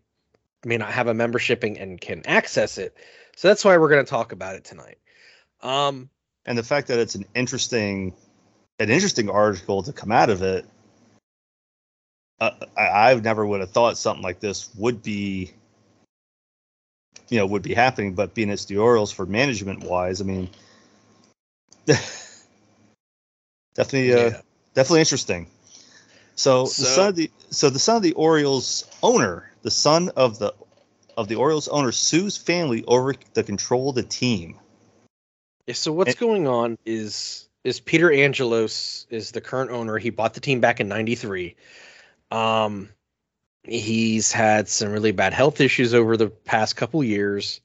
may 0.63 0.77
not 0.77 0.91
have 0.91 1.07
a 1.07 1.13
membership 1.15 1.63
and, 1.63 1.75
and 1.75 1.99
can 1.99 2.21
access 2.27 2.77
it. 2.77 2.95
So 3.35 3.47
that's 3.47 3.65
why 3.65 3.75
we're 3.77 3.89
going 3.89 4.05
to 4.05 4.09
talk 4.09 4.31
about 4.31 4.55
it 4.55 4.63
tonight. 4.63 4.99
Um 5.63 6.07
and 6.45 6.55
the 6.55 6.63
fact 6.63 6.87
that 6.89 6.99
it's 6.99 7.15
an 7.15 7.25
interesting 7.33 8.13
an 8.77 8.91
interesting 8.91 9.27
article 9.27 9.81
to 9.81 9.91
come 9.91 10.11
out 10.11 10.29
of 10.29 10.43
it 10.43 10.67
uh, 12.39 12.51
I, 12.77 13.11
I 13.11 13.15
never 13.15 13.43
would 13.43 13.61
have 13.61 13.71
thought 13.71 13.97
something 13.97 14.23
like 14.23 14.39
this 14.39 14.69
would 14.75 15.01
be 15.01 15.53
you 17.33 17.39
know 17.39 17.47
would 17.47 17.63
be 17.63 17.73
happening 17.73 18.13
but 18.13 18.35
being 18.35 18.51
it's 18.51 18.65
the 18.65 18.77
orioles 18.77 19.11
for 19.11 19.25
management 19.25 19.83
wise 19.83 20.21
i 20.21 20.23
mean 20.23 20.47
definitely 23.73 24.13
uh, 24.13 24.29
yeah. 24.29 24.41
definitely 24.75 24.99
interesting 24.99 25.47
so, 26.35 26.63
the 26.65 26.69
son 26.69 27.09
of 27.09 27.15
the 27.15 27.31
so 27.49 27.71
the 27.71 27.79
son 27.79 27.95
of 27.95 28.03
the 28.03 28.13
orioles 28.13 28.87
owner 29.01 29.51
the 29.63 29.71
son 29.71 30.09
of 30.15 30.37
the 30.37 30.53
of 31.17 31.27
the 31.27 31.33
orioles 31.33 31.67
owner 31.69 31.91
sues 31.91 32.37
family 32.37 32.83
over 32.85 33.15
the 33.33 33.43
control 33.43 33.89
of 33.89 33.95
the 33.95 34.03
team 34.03 34.59
Yeah, 35.65 35.73
so 35.73 35.91
what's 35.91 36.11
And- 36.11 36.19
going 36.19 36.47
on 36.47 36.77
is 36.85 37.49
is 37.63 37.79
Peter 37.79 38.11
Angelos 38.11 39.07
is 39.09 39.31
the 39.31 39.39
current 39.39 39.71
owner. 39.71 39.97
He 39.97 40.09
bought 40.09 40.33
the 40.33 40.41
team 40.41 40.59
back 40.59 40.81
in 40.81 40.87
93. 40.89 41.55
Um 42.29 42.89
he's 43.63 44.31
had 44.31 44.67
some 44.67 44.91
really 44.91 45.11
bad 45.11 45.33
health 45.33 45.61
issues 45.61 45.93
over 45.93 46.17
the 46.17 46.29
past 46.29 46.75
couple 46.75 47.03
years. 47.03 47.61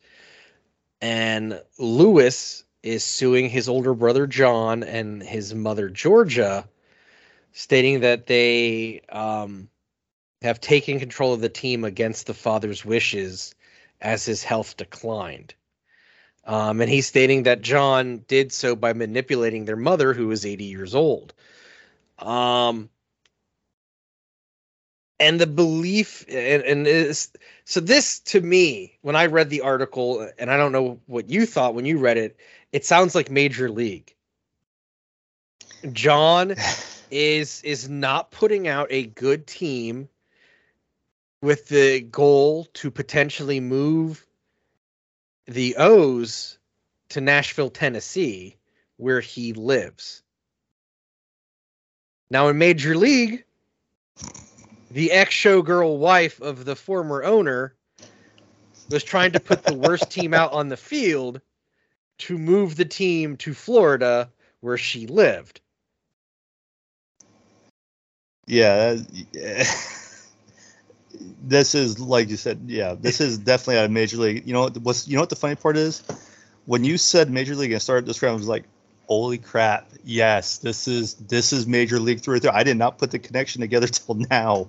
And 1.00 1.60
Louis 1.78 2.64
is 2.82 3.04
suing 3.04 3.50
his 3.50 3.68
older 3.68 3.94
brother 3.94 4.26
John 4.26 4.82
and 4.82 5.22
his 5.22 5.54
mother 5.54 5.88
Georgia 5.88 6.68
stating 7.52 8.00
that 8.00 8.26
they 8.26 9.00
um 9.08 9.68
have 10.42 10.60
taken 10.60 11.00
control 11.00 11.32
of 11.32 11.40
the 11.40 11.48
team 11.48 11.84
against 11.84 12.26
the 12.26 12.34
father's 12.34 12.84
wishes 12.84 13.54
as 14.00 14.24
his 14.24 14.44
health 14.44 14.76
declined. 14.76 15.54
Um, 16.44 16.80
and 16.80 16.88
he's 16.88 17.06
stating 17.06 17.42
that 17.42 17.60
John 17.60 18.24
did 18.28 18.52
so 18.52 18.76
by 18.76 18.92
manipulating 18.92 19.64
their 19.64 19.76
mother, 19.76 20.14
who 20.14 20.28
was 20.28 20.46
80 20.46 20.64
years 20.64 20.94
old. 20.94 21.34
Um, 22.18 22.88
and 25.20 25.40
the 25.40 25.46
belief, 25.46 26.24
and, 26.28 26.62
and 26.62 26.86
is, 26.86 27.32
so 27.64 27.80
this 27.80 28.20
to 28.20 28.40
me, 28.40 28.98
when 29.02 29.16
I 29.16 29.26
read 29.26 29.50
the 29.50 29.62
article, 29.62 30.28
and 30.38 30.50
I 30.50 30.56
don't 30.56 30.72
know 30.72 31.00
what 31.06 31.28
you 31.28 31.46
thought 31.46 31.74
when 31.74 31.84
you 31.84 31.98
read 31.98 32.16
it, 32.16 32.36
it 32.72 32.84
sounds 32.84 33.14
like 33.14 33.30
Major 33.30 33.68
League. 33.68 34.14
John 35.92 36.54
is 37.10 37.62
is 37.62 37.88
not 37.88 38.30
putting 38.30 38.68
out 38.68 38.88
a 38.90 39.06
good 39.06 39.46
team 39.46 40.08
with 41.40 41.68
the 41.68 42.00
goal 42.00 42.66
to 42.74 42.90
potentially 42.90 43.60
move 43.60 44.26
the 45.46 45.76
O's 45.76 46.58
to 47.10 47.20
Nashville, 47.20 47.70
Tennessee, 47.70 48.56
where 48.96 49.20
he 49.20 49.52
lives. 49.52 50.22
Now 52.30 52.48
in 52.48 52.58
Major 52.58 52.96
League, 52.96 53.44
the 54.98 55.12
ex 55.12 55.32
showgirl 55.32 55.98
wife 55.98 56.40
of 56.40 56.64
the 56.64 56.74
former 56.74 57.22
owner 57.22 57.72
was 58.90 59.04
trying 59.04 59.30
to 59.30 59.38
put 59.38 59.62
the 59.62 59.72
worst 59.72 60.10
team 60.10 60.34
out 60.34 60.52
on 60.52 60.68
the 60.68 60.76
field 60.76 61.40
to 62.18 62.36
move 62.36 62.74
the 62.74 62.84
team 62.84 63.36
to 63.36 63.54
Florida 63.54 64.28
where 64.58 64.76
she 64.76 65.06
lived. 65.06 65.60
Yeah, 68.48 68.94
that- 68.94 70.24
this 71.44 71.76
is 71.76 72.00
like 72.00 72.28
you 72.28 72.36
said. 72.36 72.62
Yeah, 72.66 72.96
this 72.98 73.20
is 73.20 73.38
definitely 73.38 73.84
a 73.84 73.88
major 73.88 74.16
league. 74.16 74.44
You 74.48 74.52
know 74.52 74.62
what? 74.62 74.76
What's 74.78 75.06
you 75.06 75.14
know 75.14 75.22
what 75.22 75.30
the 75.30 75.36
funny 75.36 75.54
part 75.54 75.76
is? 75.76 76.02
When 76.66 76.82
you 76.82 76.98
said 76.98 77.30
major 77.30 77.54
league 77.54 77.70
and 77.70 77.80
started 77.80 78.04
describing, 78.04 78.34
I 78.34 78.38
was 78.38 78.48
like, 78.48 78.64
"Holy 79.08 79.38
crap! 79.38 79.90
Yes, 80.04 80.58
this 80.58 80.86
is 80.86 81.14
this 81.14 81.52
is 81.52 81.66
major 81.66 81.98
league 81.98 82.20
through 82.20 82.34
and 82.34 82.42
through." 82.42 82.52
I 82.52 82.62
did 82.62 82.76
not 82.76 82.98
put 82.98 83.10
the 83.10 83.18
connection 83.18 83.62
together 83.62 83.86
till 83.88 84.14
now. 84.14 84.68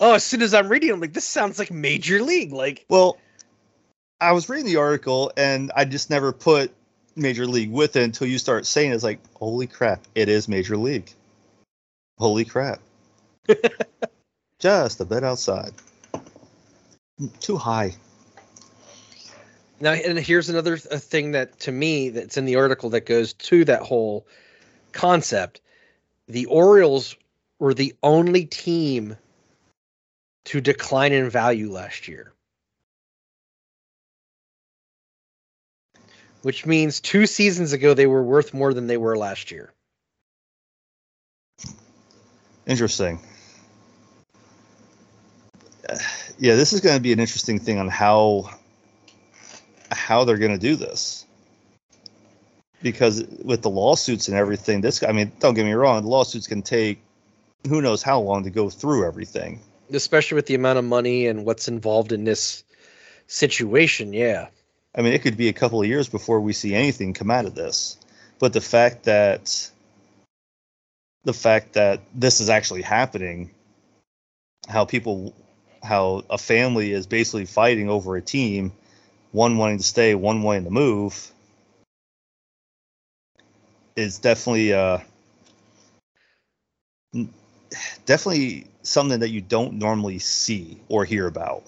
Oh, 0.00 0.14
as 0.14 0.24
soon 0.24 0.42
as 0.42 0.54
I'm 0.54 0.68
reading, 0.68 0.90
I'm 0.90 1.00
like, 1.00 1.12
this 1.12 1.24
sounds 1.24 1.58
like 1.58 1.72
Major 1.72 2.22
League. 2.22 2.52
Like, 2.52 2.84
Well, 2.88 3.18
I 4.20 4.30
was 4.32 4.48
reading 4.48 4.66
the 4.66 4.76
article 4.76 5.32
and 5.36 5.72
I 5.74 5.84
just 5.84 6.08
never 6.08 6.32
put 6.32 6.72
major 7.16 7.46
league 7.46 7.72
with 7.72 7.96
it 7.96 8.04
until 8.04 8.28
you 8.28 8.38
start 8.38 8.64
saying 8.64 8.92
it. 8.92 8.94
it's 8.94 9.02
like, 9.04 9.20
"Holy 9.34 9.66
crap! 9.66 10.04
It 10.14 10.28
is 10.28 10.46
major 10.46 10.76
league." 10.76 11.10
Holy 12.18 12.44
crap! 12.44 12.80
just 14.58 15.00
a 15.00 15.04
bit 15.04 15.24
outside. 15.24 15.72
Too 17.40 17.56
high. 17.56 17.94
Now, 19.80 19.92
and 19.92 20.18
here's 20.18 20.48
another 20.48 20.76
th- 20.76 21.00
thing 21.00 21.32
that 21.32 21.60
to 21.60 21.72
me 21.72 22.10
that's 22.10 22.36
in 22.36 22.44
the 22.44 22.56
article 22.56 22.90
that 22.90 23.06
goes 23.06 23.32
to 23.34 23.64
that 23.66 23.82
whole 23.82 24.26
concept. 24.92 25.60
The 26.26 26.46
Orioles 26.46 27.16
were 27.58 27.74
the 27.74 27.94
only 28.02 28.44
team 28.44 29.16
to 30.46 30.60
decline 30.60 31.12
in 31.12 31.30
value 31.30 31.70
last 31.70 32.08
year. 32.08 32.32
Which 36.42 36.66
means 36.66 37.00
two 37.00 37.26
seasons 37.26 37.72
ago 37.72 37.94
they 37.94 38.06
were 38.06 38.22
worth 38.22 38.54
more 38.54 38.72
than 38.72 38.86
they 38.86 38.96
were 38.96 39.16
last 39.16 39.50
year. 39.50 39.72
Interesting. 42.66 43.18
Uh, 45.88 45.98
Yeah, 46.38 46.54
this 46.54 46.72
is 46.72 46.80
going 46.80 46.96
to 46.96 47.02
be 47.02 47.12
an 47.12 47.20
interesting 47.20 47.58
thing 47.58 47.78
on 47.78 47.88
how 47.88 48.50
how 49.90 50.24
they're 50.24 50.38
going 50.38 50.52
to 50.52 50.58
do 50.58 50.76
this. 50.76 51.24
Because 52.80 53.24
with 53.42 53.62
the 53.62 53.70
lawsuits 53.70 54.28
and 54.28 54.36
everything, 54.36 54.80
this 54.80 55.02
I 55.02 55.12
mean, 55.12 55.32
don't 55.40 55.54
get 55.54 55.64
me 55.64 55.72
wrong, 55.72 56.02
the 56.02 56.08
lawsuits 56.08 56.46
can 56.46 56.62
take 56.62 57.00
who 57.66 57.82
knows 57.82 58.02
how 58.02 58.20
long 58.20 58.44
to 58.44 58.50
go 58.50 58.70
through 58.70 59.06
everything. 59.06 59.60
Especially 59.92 60.36
with 60.36 60.46
the 60.46 60.54
amount 60.54 60.78
of 60.78 60.84
money 60.84 61.26
and 61.26 61.44
what's 61.44 61.66
involved 61.66 62.12
in 62.12 62.24
this 62.24 62.62
situation, 63.26 64.12
yeah. 64.12 64.48
I 64.94 65.02
mean, 65.02 65.12
it 65.12 65.22
could 65.22 65.36
be 65.36 65.48
a 65.48 65.52
couple 65.52 65.80
of 65.80 65.88
years 65.88 66.08
before 66.08 66.40
we 66.40 66.52
see 66.52 66.74
anything 66.74 67.14
come 67.14 67.30
out 67.30 67.46
of 67.46 67.54
this. 67.54 67.96
But 68.38 68.52
the 68.52 68.60
fact 68.60 69.04
that 69.04 69.70
the 71.24 71.32
fact 71.32 71.74
that 71.74 72.00
this 72.14 72.40
is 72.40 72.48
actually 72.48 72.82
happening, 72.82 73.50
how 74.68 74.84
people, 74.84 75.34
how 75.82 76.24
a 76.30 76.38
family 76.38 76.92
is 76.92 77.06
basically 77.06 77.44
fighting 77.44 77.90
over 77.90 78.16
a 78.16 78.22
team, 78.22 78.72
one 79.32 79.56
wanting 79.58 79.78
to 79.78 79.84
stay, 79.84 80.14
one 80.14 80.42
wanting 80.42 80.64
to 80.64 80.70
move, 80.70 81.30
is 83.96 84.18
definitely 84.18 84.72
uh, 84.72 84.98
definitely 88.06 88.66
something 88.82 89.20
that 89.20 89.30
you 89.30 89.40
don't 89.40 89.74
normally 89.74 90.18
see 90.18 90.80
or 90.88 91.04
hear 91.04 91.26
about 91.26 91.64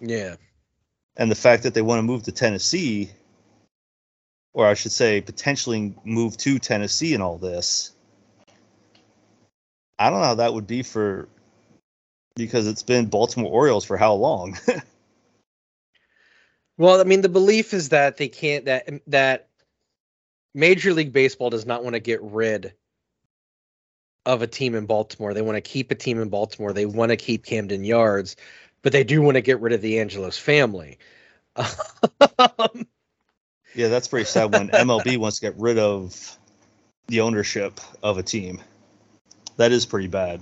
Yeah. 0.00 0.36
and 1.16 1.30
the 1.30 1.36
fact 1.36 1.62
that 1.62 1.74
they 1.74 1.82
want 1.82 1.98
to 1.98 2.02
move 2.02 2.24
to 2.24 2.32
Tennessee, 2.32 3.10
or 4.52 4.66
I 4.66 4.74
should 4.74 4.92
say, 4.92 5.20
potentially 5.20 5.94
move 6.04 6.36
to 6.38 6.58
Tennessee 6.58 7.14
and 7.14 7.22
all 7.22 7.38
this. 7.38 7.92
I 9.98 10.10
don't 10.10 10.20
know 10.20 10.26
how 10.26 10.34
that 10.36 10.52
would 10.52 10.66
be 10.66 10.82
for 10.82 11.28
because 12.34 12.66
it's 12.66 12.82
been 12.82 13.06
Baltimore 13.06 13.52
Orioles 13.52 13.84
for 13.84 13.96
how 13.96 14.14
long? 14.14 14.58
Well, 16.76 17.00
I 17.00 17.04
mean, 17.04 17.20
the 17.20 17.28
belief 17.28 17.72
is 17.72 17.90
that 17.90 18.16
they 18.16 18.28
can't 18.28 18.64
that 18.64 18.88
that 19.06 19.48
Major 20.54 20.92
League 20.92 21.12
Baseball 21.12 21.50
does 21.50 21.66
not 21.66 21.84
want 21.84 21.94
to 21.94 22.00
get 22.00 22.22
rid 22.22 22.74
of 24.26 24.42
a 24.42 24.46
team 24.46 24.74
in 24.74 24.86
Baltimore. 24.86 25.34
They 25.34 25.42
want 25.42 25.56
to 25.56 25.60
keep 25.60 25.90
a 25.90 25.94
team 25.94 26.20
in 26.20 26.28
Baltimore. 26.28 26.72
They 26.72 26.86
want 26.86 27.10
to 27.10 27.16
keep 27.16 27.44
Camden 27.44 27.84
Yards, 27.84 28.36
but 28.82 28.92
they 28.92 29.04
do 29.04 29.22
want 29.22 29.36
to 29.36 29.40
get 29.40 29.60
rid 29.60 29.72
of 29.72 29.82
the 29.82 30.00
Angelos 30.00 30.38
family. 30.38 30.98
Um, 32.38 32.86
Yeah, 33.74 33.88
that's 33.88 34.08
pretty 34.08 34.24
sad 34.24 34.52
when 34.52 34.68
MLB 34.70 35.18
wants 35.18 35.38
to 35.38 35.46
get 35.46 35.58
rid 35.58 35.78
of 35.78 36.38
the 37.08 37.20
ownership 37.20 37.80
of 38.02 38.18
a 38.18 38.22
team. 38.22 38.60
That 39.56 39.72
is 39.72 39.86
pretty 39.86 40.08
bad. 40.08 40.40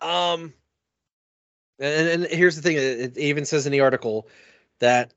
Um, 0.00 0.52
and, 1.78 2.08
and 2.08 2.26
here's 2.26 2.56
the 2.56 2.62
thing: 2.62 2.76
it 2.76 3.16
even 3.16 3.44
says 3.44 3.66
in 3.66 3.72
the 3.72 3.80
article 3.80 4.28
that 4.80 5.12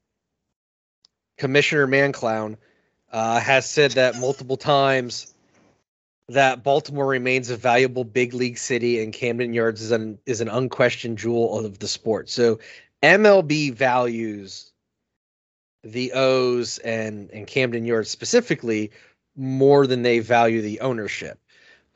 Commissioner 1.37 1.87
Manclown 1.87 2.57
uh, 3.11 3.39
has 3.39 3.69
said 3.69 3.91
that 3.91 4.17
multiple 4.17 4.57
times 4.57 5.33
that 6.29 6.63
Baltimore 6.63 7.07
remains 7.07 7.49
a 7.49 7.57
valuable 7.57 8.03
big 8.03 8.33
league 8.33 8.57
city, 8.57 9.03
and 9.03 9.11
Camden 9.11 9.53
Yards 9.53 9.81
is 9.81 9.91
an 9.91 10.17
is 10.25 10.41
an 10.41 10.47
unquestioned 10.47 11.17
jewel 11.17 11.65
of 11.65 11.79
the 11.79 11.87
sport. 11.87 12.29
So 12.29 12.59
MLB 13.03 13.73
values 13.73 14.71
the 15.83 16.13
O's 16.13 16.77
and 16.79 17.29
and 17.31 17.47
Camden 17.47 17.85
Yards 17.85 18.09
specifically 18.09 18.91
more 19.35 19.87
than 19.87 20.03
they 20.03 20.19
value 20.19 20.61
the 20.61 20.81
ownership. 20.81 21.39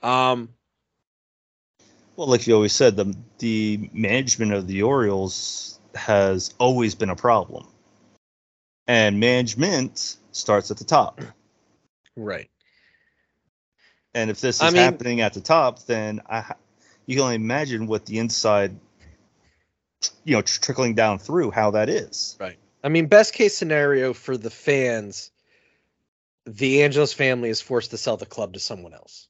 Um, 0.02 0.50
Well, 2.16 2.28
like 2.28 2.48
you 2.48 2.56
always 2.56 2.74
said, 2.74 2.96
the 2.96 3.16
the 3.40 3.90
management 3.94 4.54
of 4.54 4.68
the 4.68 4.84
Orioles 4.84 5.80
has 5.96 6.54
always 6.60 6.96
been 6.96 7.10
a 7.10 7.16
problem, 7.16 7.68
and 8.88 9.20
management 9.20 10.18
starts 10.32 10.72
at 10.72 10.78
the 10.78 10.84
top. 10.84 11.22
right. 12.16 12.50
And 14.14 14.30
if 14.30 14.40
this 14.40 14.58
is 14.58 14.62
I 14.62 14.70
mean- 14.70 14.78
happening 14.78 15.22
at 15.22 15.34
the 15.34 15.42
top, 15.42 15.86
then 15.86 16.22
I, 16.30 16.54
you 17.06 17.16
can 17.16 17.24
only 17.24 17.36
imagine 17.36 17.86
what 17.86 18.06
the 18.06 18.20
inside, 18.20 18.78
you 20.24 20.36
know, 20.36 20.42
tr- 20.42 20.62
trickling 20.62 20.96
down 20.96 21.20
through 21.20 21.52
how 21.52 21.72
that 21.72 21.90
is. 21.90 22.38
Right. 22.40 22.58
I 22.82 22.90
mean, 22.90 23.08
best 23.08 23.34
case 23.34 23.58
scenario 23.58 24.14
for 24.14 24.38
the 24.38 24.50
fans, 24.50 25.32
the 26.46 26.84
Angelos 26.84 27.12
family 27.12 27.50
is 27.50 27.60
forced 27.60 27.92
to 27.92 27.98
sell 27.98 28.16
the 28.16 28.26
club 28.26 28.54
to 28.54 28.60
someone 28.60 28.94
else. 28.94 29.28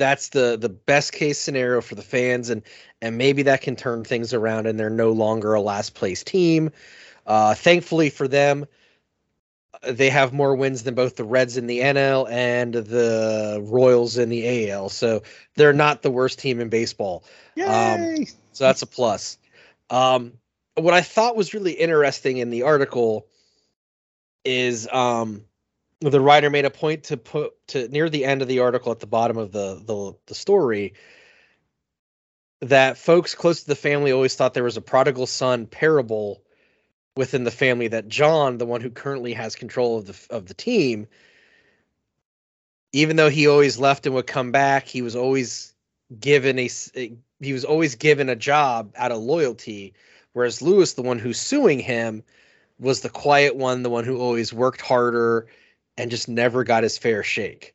That's 0.00 0.30
the 0.30 0.56
the 0.58 0.70
best 0.70 1.12
case 1.12 1.38
scenario 1.38 1.82
for 1.82 1.94
the 1.94 2.02
fans, 2.02 2.48
and 2.48 2.62
and 3.02 3.18
maybe 3.18 3.42
that 3.44 3.60
can 3.60 3.76
turn 3.76 4.02
things 4.02 4.32
around, 4.32 4.66
and 4.66 4.80
they're 4.80 4.88
no 4.88 5.12
longer 5.12 5.52
a 5.52 5.60
last 5.60 5.94
place 5.94 6.24
team. 6.24 6.70
Uh, 7.26 7.54
thankfully 7.54 8.08
for 8.08 8.26
them, 8.26 8.64
they 9.86 10.08
have 10.08 10.32
more 10.32 10.56
wins 10.56 10.84
than 10.84 10.94
both 10.94 11.16
the 11.16 11.24
Reds 11.24 11.58
in 11.58 11.66
the 11.66 11.80
NL 11.80 12.30
and 12.30 12.72
the 12.72 13.60
Royals 13.62 14.16
in 14.16 14.30
the 14.30 14.70
AL, 14.70 14.88
so 14.88 15.22
they're 15.54 15.74
not 15.74 16.00
the 16.00 16.10
worst 16.10 16.38
team 16.38 16.60
in 16.60 16.70
baseball. 16.70 17.22
Yay! 17.54 18.26
So 18.52 18.64
that's 18.64 18.80
a 18.80 18.86
plus. 18.86 19.38
Um, 19.90 20.32
what 20.76 20.94
I 20.94 21.02
thought 21.02 21.36
was 21.36 21.52
really 21.52 21.72
interesting 21.72 22.38
in 22.38 22.48
the 22.48 22.62
article 22.62 23.26
is 24.44 24.88
um, 24.90 25.44
the 26.00 26.20
writer 26.20 26.48
made 26.48 26.64
a 26.64 26.70
point 26.70 27.04
to 27.04 27.16
put 27.16 27.52
to 27.68 27.88
near 27.88 28.08
the 28.08 28.24
end 28.24 28.40
of 28.42 28.48
the 28.48 28.60
article 28.60 28.90
at 28.90 29.00
the 29.00 29.06
bottom 29.06 29.36
of 29.36 29.52
the 29.52 29.82
the, 29.84 30.14
the 30.26 30.34
story 30.34 30.94
that 32.62 32.98
folks 32.98 33.34
close 33.34 33.62
to 33.62 33.66
the 33.68 33.74
family 33.76 34.12
always 34.12 34.34
thought 34.34 34.54
there 34.54 34.64
was 34.64 34.76
a 34.76 34.82
prodigal 34.82 35.26
son 35.26 35.66
parable 35.66 36.42
within 37.16 37.44
the 37.44 37.50
family 37.50 37.88
that 37.88 38.08
John, 38.08 38.58
the 38.58 38.66
one 38.66 38.80
who 38.80 38.90
currently 38.90 39.32
has 39.34 39.54
control 39.54 39.98
of 39.98 40.06
the 40.06 40.34
of 40.34 40.46
the 40.46 40.54
team, 40.54 41.06
even 42.92 43.16
though 43.16 43.30
he 43.30 43.46
always 43.46 43.78
left 43.78 44.06
and 44.06 44.14
would 44.14 44.26
come 44.26 44.52
back, 44.52 44.86
he 44.86 45.02
was 45.02 45.16
always 45.16 45.74
given 46.18 46.58
a 46.58 46.68
he 47.40 47.52
was 47.52 47.64
always 47.64 47.94
given 47.94 48.28
a 48.28 48.36
job 48.36 48.92
out 48.96 49.12
of 49.12 49.18
loyalty 49.18 49.94
whereas 50.32 50.60
louis 50.60 50.94
the 50.94 51.02
one 51.02 51.20
who's 51.20 51.38
suing 51.38 51.78
him 51.78 52.22
was 52.80 53.00
the 53.00 53.08
quiet 53.08 53.54
one 53.54 53.84
the 53.84 53.90
one 53.90 54.04
who 54.04 54.18
always 54.18 54.52
worked 54.52 54.80
harder 54.80 55.46
and 56.00 56.10
just 56.10 56.28
never 56.28 56.64
got 56.64 56.82
his 56.82 56.98
fair 56.98 57.22
shake 57.22 57.74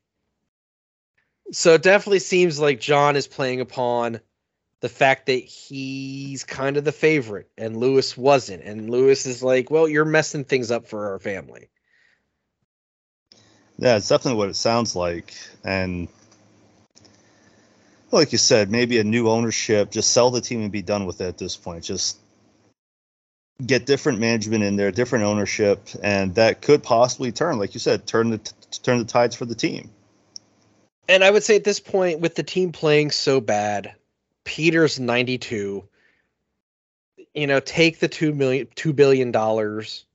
so 1.52 1.74
it 1.76 1.84
definitely 1.84 2.20
seems 2.20 2.60
like 2.60 2.80
john 2.80 3.16
is 3.16 3.28
playing 3.28 3.62
upon 3.62 4.20
the 4.82 4.90
fact 4.90 5.28
that 5.28 5.44
he's 5.44 6.44
kind 6.44 6.78
of 6.78 6.84
the 6.84 6.92
favorite 6.92 7.50
and 7.58 7.78
louis 7.78 8.18
wasn't 8.18 8.64
and 8.64 8.90
louis 8.90 9.26
is 9.26 9.44
like 9.44 9.70
well 9.72 9.88
you're 9.88 10.06
messing 10.06 10.44
things 10.44 10.72
up 10.72 10.88
for 10.88 11.12
our 11.12 11.20
family 11.20 11.70
Yeah, 13.78 13.98
it's 13.98 14.08
definitely 14.08 14.38
what 14.38 14.50
it 14.50 14.56
sounds 14.56 14.96
like. 14.96 15.34
And 15.64 16.08
like 18.12 18.32
you 18.32 18.38
said, 18.38 18.72
maybe 18.72 19.00
a 19.00 19.04
new 19.04 19.30
ownership, 19.30 19.92
just 19.92 20.12
sell 20.12 20.32
the 20.32 20.42
team 20.42 20.62
and 20.62 20.72
be 20.72 20.82
done 20.82 21.06
with 21.06 21.20
it 21.22 21.28
at 21.28 21.38
this 21.38 21.58
point. 21.58 21.84
Just 21.84 22.18
get 23.64 23.86
different 23.86 24.20
management 24.20 24.64
in 24.64 24.76
there, 24.76 24.92
different 24.92 25.26
ownership, 25.26 25.88
and 26.04 26.36
that 26.36 26.62
could 26.62 26.84
possibly 26.84 27.32
turn, 27.32 27.58
like 27.58 27.74
you 27.74 27.80
said, 27.80 28.06
turn 28.06 28.30
the 28.32 28.38
t- 28.40 28.52
turn 28.84 29.00
the 29.00 29.06
tides 29.06 29.36
for 29.36 29.46
the 29.46 29.56
team. 29.56 29.90
And 31.08 31.24
I 31.24 31.30
would 31.32 31.44
say 31.44 31.56
at 31.56 31.64
this 31.64 31.80
point, 31.80 32.20
with 32.20 32.36
the 32.36 32.44
team 32.44 32.72
playing 32.72 33.12
so 33.12 33.40
bad, 33.40 33.94
Peter's 34.44 35.00
92. 35.00 35.88
You 37.34 37.48
know, 37.48 37.60
take 37.60 38.00
the 38.00 38.08
two 38.08 38.34
million, 38.34 38.68
two 38.76 38.94
billion 38.94 39.32
dollars, 39.32 40.06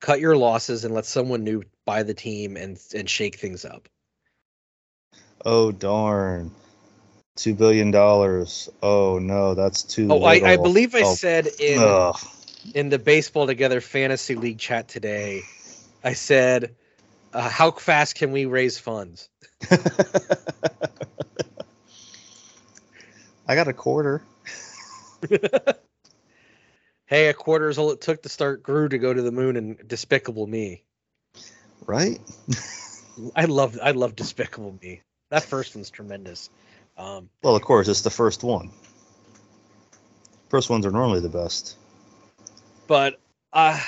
cut 0.00 0.20
your 0.20 0.36
losses, 0.36 0.84
and 0.84 0.94
let 0.94 1.06
someone 1.06 1.44
new 1.44 1.62
buy 1.86 2.02
the 2.02 2.14
team 2.14 2.56
and 2.56 2.78
and 2.94 3.08
shake 3.08 3.36
things 3.36 3.64
up. 3.64 3.88
Oh 5.44 5.72
darn. 5.72 6.50
Two 7.36 7.54
billion 7.54 7.90
dollars. 7.90 8.68
Oh 8.82 9.18
no, 9.18 9.54
that's 9.54 9.82
too 9.82 10.08
Oh, 10.10 10.22
I, 10.24 10.40
I 10.44 10.56
believe 10.56 10.94
I 10.94 11.02
Oh, 11.02 11.14
said 11.14 11.48
in 11.58 11.78
ugh. 11.78 12.16
In 12.74 12.88
the 12.88 12.98
baseball 12.98 13.46
together 13.46 13.80
fantasy 13.80 14.34
league 14.34 14.58
chat 14.58 14.88
today, 14.88 15.42
I 16.02 16.14
said, 16.14 16.74
uh, 17.32 17.48
"How 17.48 17.70
fast 17.70 18.14
can 18.14 18.32
we 18.32 18.46
raise 18.46 18.78
funds?" 18.78 19.28
I 23.46 23.54
got 23.54 23.68
a 23.68 23.72
quarter. 23.72 24.22
Hey, 27.06 27.28
a 27.28 27.34
quarter 27.34 27.68
is 27.68 27.76
all 27.76 27.90
it 27.90 28.00
took 28.00 28.22
to 28.22 28.30
start 28.30 28.62
Gru 28.62 28.88
to 28.88 28.96
go 28.98 29.12
to 29.12 29.20
the 29.20 29.30
moon 29.30 29.56
and 29.56 29.76
Despicable 29.86 30.46
Me. 30.46 30.82
Right? 31.86 32.18
I 33.36 33.44
love 33.44 33.78
I 33.82 33.90
love 33.90 34.16
Despicable 34.16 34.78
Me. 34.80 35.02
That 35.28 35.42
first 35.44 35.74
one's 35.76 35.90
tremendous. 35.90 36.48
Um, 36.96 37.28
Well, 37.42 37.56
of 37.56 37.62
course, 37.62 37.88
it's 37.88 38.00
the 38.00 38.10
first 38.10 38.42
one. 38.42 38.70
First 40.48 40.70
ones 40.70 40.86
are 40.86 40.90
normally 40.90 41.20
the 41.20 41.28
best. 41.28 41.76
But 42.86 43.20
uh, 43.52 43.80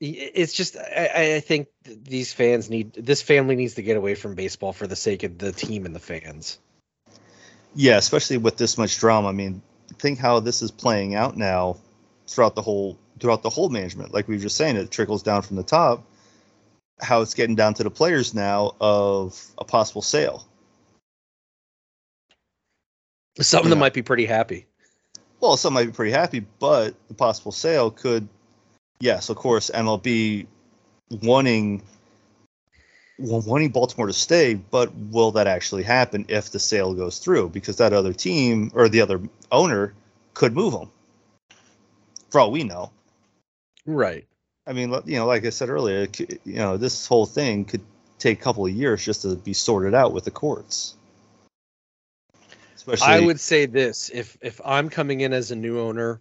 it's 0.00 0.52
just 0.52 0.76
I, 0.76 1.36
I 1.36 1.40
think 1.40 1.68
these 1.84 2.32
fans 2.32 2.68
need 2.68 2.92
this 2.94 3.22
family 3.22 3.56
needs 3.56 3.74
to 3.74 3.82
get 3.82 3.96
away 3.96 4.14
from 4.14 4.34
baseball 4.34 4.72
for 4.72 4.86
the 4.86 4.96
sake 4.96 5.22
of 5.22 5.38
the 5.38 5.52
team 5.52 5.86
and 5.86 5.94
the 5.94 6.00
fans. 6.00 6.58
Yeah, 7.74 7.96
especially 7.96 8.36
with 8.38 8.56
this 8.56 8.76
much 8.76 8.98
drama. 8.98 9.28
I 9.28 9.32
mean, 9.32 9.62
think 9.98 10.18
how 10.18 10.40
this 10.40 10.62
is 10.62 10.70
playing 10.70 11.14
out 11.14 11.36
now 11.36 11.76
throughout 12.26 12.54
the 12.54 12.62
whole 12.62 12.98
throughout 13.20 13.42
the 13.42 13.50
whole 13.50 13.68
management. 13.68 14.12
Like 14.12 14.28
we 14.28 14.34
were 14.34 14.42
just 14.42 14.56
saying, 14.56 14.76
it 14.76 14.90
trickles 14.90 15.22
down 15.22 15.42
from 15.42 15.56
the 15.56 15.62
top. 15.62 16.04
How 17.00 17.20
it's 17.22 17.34
getting 17.34 17.56
down 17.56 17.74
to 17.74 17.84
the 17.84 17.90
players 17.90 18.34
now 18.34 18.74
of 18.80 19.40
a 19.58 19.64
possible 19.64 20.02
sale. 20.02 20.46
Some 23.40 23.64
of 23.64 23.70
them 23.70 23.78
Yeah. 23.78 23.80
might 23.80 23.94
be 23.94 24.02
pretty 24.02 24.26
happy. 24.26 24.66
Well, 25.42 25.56
some 25.56 25.74
might 25.74 25.86
be 25.86 25.92
pretty 25.92 26.12
happy, 26.12 26.46
but 26.60 26.94
the 27.08 27.14
possible 27.14 27.50
sale 27.50 27.90
could, 27.90 28.28
yes, 29.00 29.28
of 29.28 29.36
course, 29.36 29.70
MLB 29.74 30.46
wanting 31.10 31.82
wa- 33.18 33.42
wanting 33.44 33.70
Baltimore 33.70 34.06
to 34.06 34.12
stay, 34.12 34.54
but 34.54 34.94
will 34.94 35.32
that 35.32 35.48
actually 35.48 35.82
happen 35.82 36.26
if 36.28 36.52
the 36.52 36.60
sale 36.60 36.94
goes 36.94 37.18
through? 37.18 37.48
Because 37.48 37.76
that 37.78 37.92
other 37.92 38.12
team 38.12 38.70
or 38.72 38.88
the 38.88 39.00
other 39.00 39.20
owner 39.50 39.94
could 40.32 40.54
move 40.54 40.74
them. 40.74 40.90
For 42.30 42.40
all 42.40 42.52
we 42.52 42.62
know, 42.62 42.92
Right. 43.84 44.26
I 44.64 44.72
mean, 44.72 44.94
you 45.06 45.16
know, 45.16 45.26
like 45.26 45.44
I 45.44 45.50
said 45.50 45.68
earlier, 45.68 46.06
you 46.44 46.54
know, 46.54 46.76
this 46.76 47.06
whole 47.06 47.26
thing 47.26 47.64
could 47.64 47.82
take 48.18 48.40
a 48.40 48.42
couple 48.42 48.64
of 48.64 48.72
years 48.72 49.04
just 49.04 49.22
to 49.22 49.34
be 49.34 49.54
sorted 49.54 49.92
out 49.92 50.12
with 50.12 50.24
the 50.24 50.30
courts. 50.30 50.94
Especially, 52.86 53.14
I 53.14 53.20
would 53.20 53.38
say 53.38 53.66
this: 53.66 54.10
if 54.12 54.36
if 54.40 54.60
I'm 54.64 54.88
coming 54.88 55.20
in 55.20 55.32
as 55.32 55.52
a 55.52 55.56
new 55.56 55.78
owner, 55.78 56.20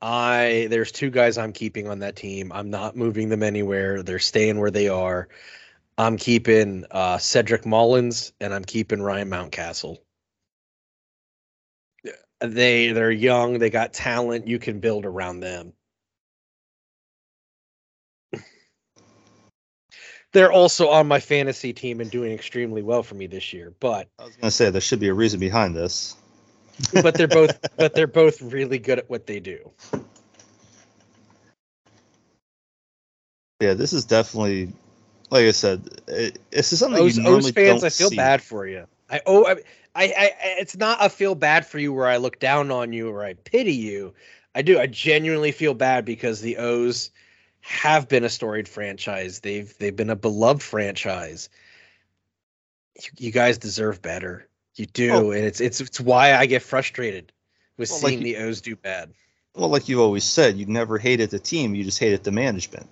I 0.00 0.66
there's 0.70 0.92
two 0.92 1.10
guys 1.10 1.36
I'm 1.36 1.52
keeping 1.52 1.88
on 1.88 1.98
that 1.98 2.16
team. 2.16 2.50
I'm 2.52 2.70
not 2.70 2.96
moving 2.96 3.28
them 3.28 3.42
anywhere. 3.42 4.02
They're 4.02 4.18
staying 4.18 4.58
where 4.58 4.70
they 4.70 4.88
are. 4.88 5.28
I'm 5.98 6.16
keeping 6.16 6.86
uh, 6.90 7.18
Cedric 7.18 7.66
Mullins 7.66 8.32
and 8.40 8.54
I'm 8.54 8.64
keeping 8.64 9.02
Ryan 9.02 9.28
Mountcastle. 9.28 9.98
They 12.40 12.92
they're 12.92 13.10
young. 13.10 13.58
They 13.58 13.70
got 13.70 13.92
talent. 13.92 14.48
You 14.48 14.58
can 14.58 14.80
build 14.80 15.04
around 15.04 15.40
them. 15.40 15.74
They're 20.34 20.52
also 20.52 20.88
on 20.88 21.08
my 21.08 21.20
fantasy 21.20 21.72
team 21.72 22.00
and 22.00 22.10
doing 22.10 22.32
extremely 22.32 22.82
well 22.82 23.02
for 23.02 23.14
me 23.14 23.26
this 23.26 23.54
year. 23.54 23.72
But 23.80 24.08
I 24.18 24.24
was 24.24 24.36
gonna 24.36 24.50
say 24.50 24.68
there 24.68 24.80
should 24.82 25.00
be 25.00 25.08
a 25.08 25.14
reason 25.14 25.40
behind 25.40 25.74
this. 25.74 26.16
but 27.02 27.16
they're 27.16 27.28
both 27.28 27.58
but 27.78 27.94
they're 27.94 28.06
both 28.06 28.42
really 28.42 28.78
good 28.78 28.98
at 28.98 29.08
what 29.08 29.26
they 29.26 29.40
do. 29.40 29.70
Yeah, 33.60 33.74
this 33.74 33.92
is 33.94 34.04
definitely, 34.04 34.72
like 35.30 35.44
I 35.44 35.52
said, 35.52 35.88
it, 36.08 36.38
this 36.50 36.72
is 36.72 36.80
something 36.80 37.00
O's, 37.00 37.16
you 37.16 37.22
normally 37.22 37.44
O's 37.44 37.52
fans, 37.52 37.82
don't 37.82 37.84
I 37.84 37.88
feel 37.90 38.10
see. 38.10 38.16
bad 38.16 38.42
for 38.42 38.66
you. 38.66 38.86
I 39.08 39.20
oh 39.24 39.46
I, 39.46 39.52
I 39.94 40.04
I 40.04 40.32
it's 40.58 40.76
not 40.76 40.98
a 41.00 41.08
feel 41.08 41.36
bad 41.36 41.64
for 41.64 41.78
you 41.78 41.92
where 41.92 42.08
I 42.08 42.16
look 42.16 42.40
down 42.40 42.70
on 42.72 42.92
you 42.92 43.08
or 43.08 43.24
I 43.24 43.34
pity 43.34 43.72
you. 43.74 44.12
I 44.56 44.62
do. 44.62 44.78
I 44.78 44.86
genuinely 44.88 45.52
feel 45.52 45.74
bad 45.74 46.04
because 46.04 46.40
the 46.40 46.56
O's 46.58 47.10
have 47.66 48.08
been 48.08 48.24
a 48.24 48.28
storied 48.28 48.68
franchise. 48.68 49.40
They've 49.40 49.72
they've 49.78 49.96
been 49.96 50.10
a 50.10 50.16
beloved 50.16 50.62
franchise. 50.62 51.48
You, 53.02 53.10
you 53.26 53.32
guys 53.32 53.56
deserve 53.58 54.02
better. 54.02 54.46
You 54.76 54.86
do, 54.86 55.12
Well- 55.12 55.32
and 55.32 55.44
it's 55.44 55.60
it's 55.60 55.80
it's 55.80 55.98
why 56.00 56.34
I 56.34 56.46
get 56.46 56.62
frustrated 56.62 57.32
with 57.78 57.90
Well, 57.90 58.00
like 58.02 58.10
seeing 58.10 58.26
you- 58.26 58.36
the 58.36 58.42
O's 58.44 58.60
do 58.60 58.76
bad. 58.76 59.12
Well, 59.56 59.68
like 59.68 59.88
you 59.88 60.02
always 60.02 60.24
said, 60.24 60.56
you 60.56 60.66
never 60.66 60.98
hated 60.98 61.30
the 61.30 61.38
team, 61.38 61.74
you 61.76 61.84
just 61.84 62.00
hated 62.00 62.24
the 62.24 62.32
management. 62.32 62.88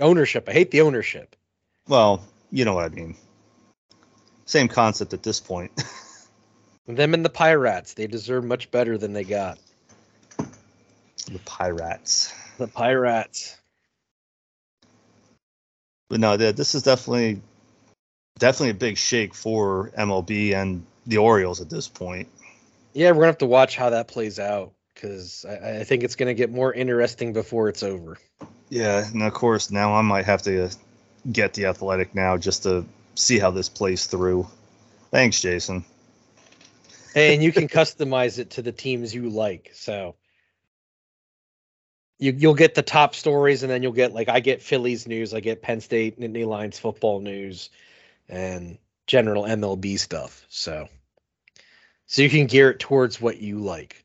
Ownership. 0.00 0.48
I 0.48 0.52
hate 0.52 0.70
the 0.70 0.80
ownership. 0.80 1.36
Well, 1.86 2.24
you 2.50 2.64
know 2.64 2.72
what 2.74 2.86
I 2.86 2.88
mean. 2.88 3.14
Same 4.46 4.68
concept 4.68 5.12
at 5.12 5.22
this 5.22 5.38
point. 5.38 5.70
Them 6.88 7.12
and 7.12 7.22
the 7.24 7.28
Pirates, 7.30 7.92
they 7.92 8.06
deserve 8.06 8.42
much 8.44 8.70
better 8.70 8.96
than 8.96 9.12
they 9.12 9.22
got. 9.24 9.58
the 10.38 11.38
Pirates. 11.44 12.32
The 12.62 12.68
Pirates. 12.68 13.58
But 16.08 16.20
no, 16.20 16.36
this 16.36 16.76
is 16.76 16.84
definitely 16.84 17.42
definitely 18.38 18.70
a 18.70 18.74
big 18.74 18.96
shake 18.96 19.34
for 19.34 19.90
MLB 19.98 20.54
and 20.54 20.86
the 21.06 21.18
Orioles 21.18 21.60
at 21.60 21.68
this 21.68 21.88
point. 21.88 22.28
Yeah, 22.92 23.10
we're 23.10 23.14
gonna 23.14 23.26
have 23.26 23.38
to 23.38 23.46
watch 23.46 23.74
how 23.74 23.90
that 23.90 24.06
plays 24.06 24.38
out 24.38 24.74
because 24.94 25.44
I, 25.44 25.80
I 25.80 25.84
think 25.84 26.04
it's 26.04 26.14
gonna 26.14 26.34
get 26.34 26.52
more 26.52 26.72
interesting 26.72 27.32
before 27.32 27.68
it's 27.68 27.82
over. 27.82 28.16
Yeah, 28.68 29.04
and 29.04 29.22
of 29.24 29.32
course 29.34 29.72
now 29.72 29.94
I 29.94 30.02
might 30.02 30.26
have 30.26 30.42
to 30.42 30.70
get 31.30 31.54
the 31.54 31.66
Athletic 31.66 32.14
now 32.14 32.36
just 32.36 32.62
to 32.62 32.84
see 33.16 33.40
how 33.40 33.50
this 33.50 33.68
plays 33.68 34.06
through. 34.06 34.46
Thanks, 35.10 35.40
Jason. 35.40 35.84
and 37.16 37.42
you 37.42 37.50
can 37.50 37.66
customize 37.80 38.38
it 38.38 38.50
to 38.50 38.62
the 38.62 38.72
teams 38.72 39.12
you 39.12 39.30
like. 39.30 39.72
So 39.74 40.14
you 42.22 42.32
you'll 42.38 42.54
get 42.54 42.74
the 42.74 42.82
top 42.82 43.14
stories, 43.14 43.64
and 43.64 43.70
then 43.70 43.82
you'll 43.82 43.92
get 43.92 44.12
like 44.12 44.28
I 44.28 44.40
get 44.40 44.62
Phillies 44.62 45.08
news, 45.08 45.34
I 45.34 45.40
get 45.40 45.60
Penn 45.60 45.80
State 45.80 46.20
Nittany 46.20 46.46
Lions 46.46 46.78
football 46.78 47.20
news, 47.20 47.68
and 48.28 48.78
general 49.06 49.42
MLB 49.42 49.98
stuff. 49.98 50.46
So 50.48 50.88
so 52.06 52.22
you 52.22 52.30
can 52.30 52.46
gear 52.46 52.70
it 52.70 52.78
towards 52.78 53.20
what 53.20 53.40
you 53.40 53.58
like. 53.58 54.04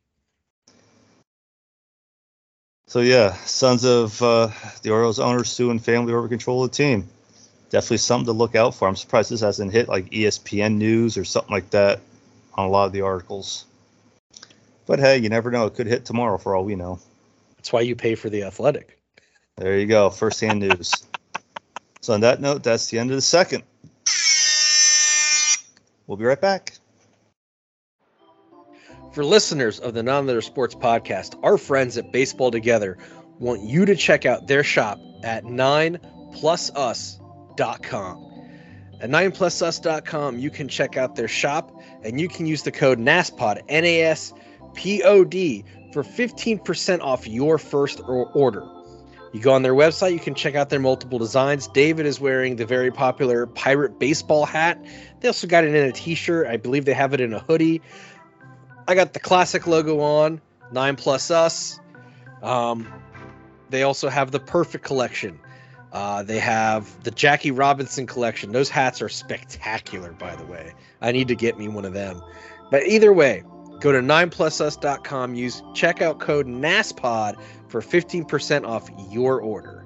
So 2.88 3.02
yeah, 3.02 3.34
sons 3.34 3.84
of 3.86 4.22
uh, 4.22 4.50
the 4.82 4.92
Orioles 4.92 5.20
owners 5.20 5.50
suing 5.50 5.80
family 5.80 6.14
over 6.14 6.28
control 6.28 6.64
of 6.64 6.72
the 6.72 6.78
team. 6.78 7.08
Definitely 7.70 7.98
something 7.98 8.28
to 8.28 8.32
look 8.32 8.56
out 8.56 8.74
for. 8.74 8.88
I'm 8.88 8.96
surprised 8.96 9.30
this 9.30 9.42
hasn't 9.42 9.74
hit 9.74 9.90
like 9.90 10.10
ESPN 10.10 10.78
news 10.78 11.18
or 11.18 11.26
something 11.26 11.52
like 11.52 11.70
that 11.72 12.00
on 12.54 12.66
a 12.66 12.70
lot 12.70 12.86
of 12.86 12.94
the 12.94 13.02
articles. 13.02 13.66
But 14.86 15.00
hey, 15.00 15.18
you 15.18 15.28
never 15.28 15.52
know. 15.52 15.66
It 15.66 15.76
could 15.76 15.88
hit 15.88 16.06
tomorrow 16.06 16.38
for 16.38 16.56
all 16.56 16.64
we 16.64 16.76
know. 16.76 17.00
That's 17.68 17.74
why 17.74 17.82
you 17.82 17.98
pay 17.98 18.16
for 18.16 18.30
the 18.30 18.44
athletic. 18.44 18.98
There 19.58 19.78
you 19.78 19.88
go, 19.88 20.10
first-hand 20.10 20.62
news. 20.62 20.90
so 22.00 22.14
on 22.14 22.22
that 22.22 22.40
note, 22.40 22.64
that's 22.64 22.88
the 22.88 22.98
end 22.98 23.10
of 23.10 23.18
the 23.18 23.22
second. 23.22 23.62
We'll 26.08 26.16
be 26.16 26.24
right 26.24 26.40
back. 26.40 26.76
For 29.12 29.26
listeners 29.26 29.80
of 29.80 29.94
the 29.94 30.02
Not 30.02 30.24
Another 30.24 30.40
Sports 30.40 30.76
Podcast, 30.76 31.38
our 31.44 31.58
friends 31.58 31.98
at 31.98 32.14
Baseball 32.14 32.52
Together 32.52 32.98
want 33.38 33.64
you 33.64 33.84
to 33.84 33.98
check 33.98 34.26
out 34.26 34.48
their 34.48 34.64
shop 34.64 34.98
at 35.26 35.44
9plusus.com. 35.44 36.04
At 39.02 39.10
9plusus.com, 39.10 40.40
you 40.40 40.50
can 40.50 40.70
check 40.70 40.96
out 40.96 41.18
their 41.18 41.28
shop 41.28 41.78
and 42.02 42.22
you 42.22 42.30
can 42.30 42.46
use 42.46 42.64
the 42.64 42.72
code 42.72 42.98
NASPOD, 42.98 43.62
N 43.68 43.84
A 43.84 44.04
S 44.04 44.32
P 44.74 45.04
O 45.04 45.26
D, 45.26 45.66
for 45.92 46.04
15% 46.04 47.02
off 47.02 47.28
your 47.28 47.58
first 47.58 48.02
order. 48.06 48.68
You 49.34 49.42
go 49.42 49.54
on 49.54 49.62
their 49.62 49.74
website, 49.74 50.14
you 50.14 50.20
can 50.20 50.36
check 50.36 50.56
out 50.56 50.70
their 50.70 50.80
multiple 50.80 51.20
designs. 51.20 51.68
David 51.68 52.06
is 52.06 52.20
wearing 52.20 52.56
the 52.56 52.66
very 52.66 52.92
popular 52.92 53.46
pirate 53.46 54.00
baseball 54.00 54.46
hat. 54.46 54.84
They 55.20 55.28
also 55.28 55.48
got 55.48 55.64
it 55.64 55.76
in 55.76 55.86
a 55.86 55.92
t 55.92 56.16
shirt. 56.16 56.48
I 56.48 56.58
believe 56.58 56.86
they 56.86 56.94
have 56.94 57.14
it 57.14 57.22
in 57.22 57.34
a 57.34 57.40
hoodie. 57.40 57.82
I 58.88 58.96
got 58.96 59.14
the 59.14 59.20
classic 59.20 59.68
logo 59.68 60.00
on, 60.00 60.42
nine 60.72 60.96
plus 60.96 61.30
us. 61.30 61.80
Um, 62.42 62.88
they 63.70 63.84
also 63.84 64.10
have 64.10 64.32
the 64.32 64.40
perfect 64.40 64.86
collection. 64.86 65.40
Uh, 65.92 66.24
they 66.24 66.40
have 66.40 67.04
the 67.04 67.12
Jackie 67.12 67.52
Robinson 67.52 68.08
collection. 68.08 68.52
Those 68.52 68.70
hats 68.70 69.02
are 69.02 69.10
spectacular, 69.10 70.14
by 70.14 70.36
the 70.36 70.46
way. 70.46 70.74
I 71.02 71.12
need 71.12 71.28
to 71.30 71.36
get 71.36 71.58
me 71.58 71.68
one 71.68 71.86
of 71.86 71.94
them. 71.94 72.22
But 72.72 72.84
either 72.88 73.14
way, 73.14 73.44
go 73.80 73.92
to 73.92 74.00
9plusus.com, 74.00 75.36
use 75.36 75.62
checkout 75.74 76.20
code 76.20 76.48
NASPOD 76.48 77.42
for 77.68 77.82
15% 77.82 78.66
off 78.68 78.90
your 79.12 79.42
order. 79.42 79.86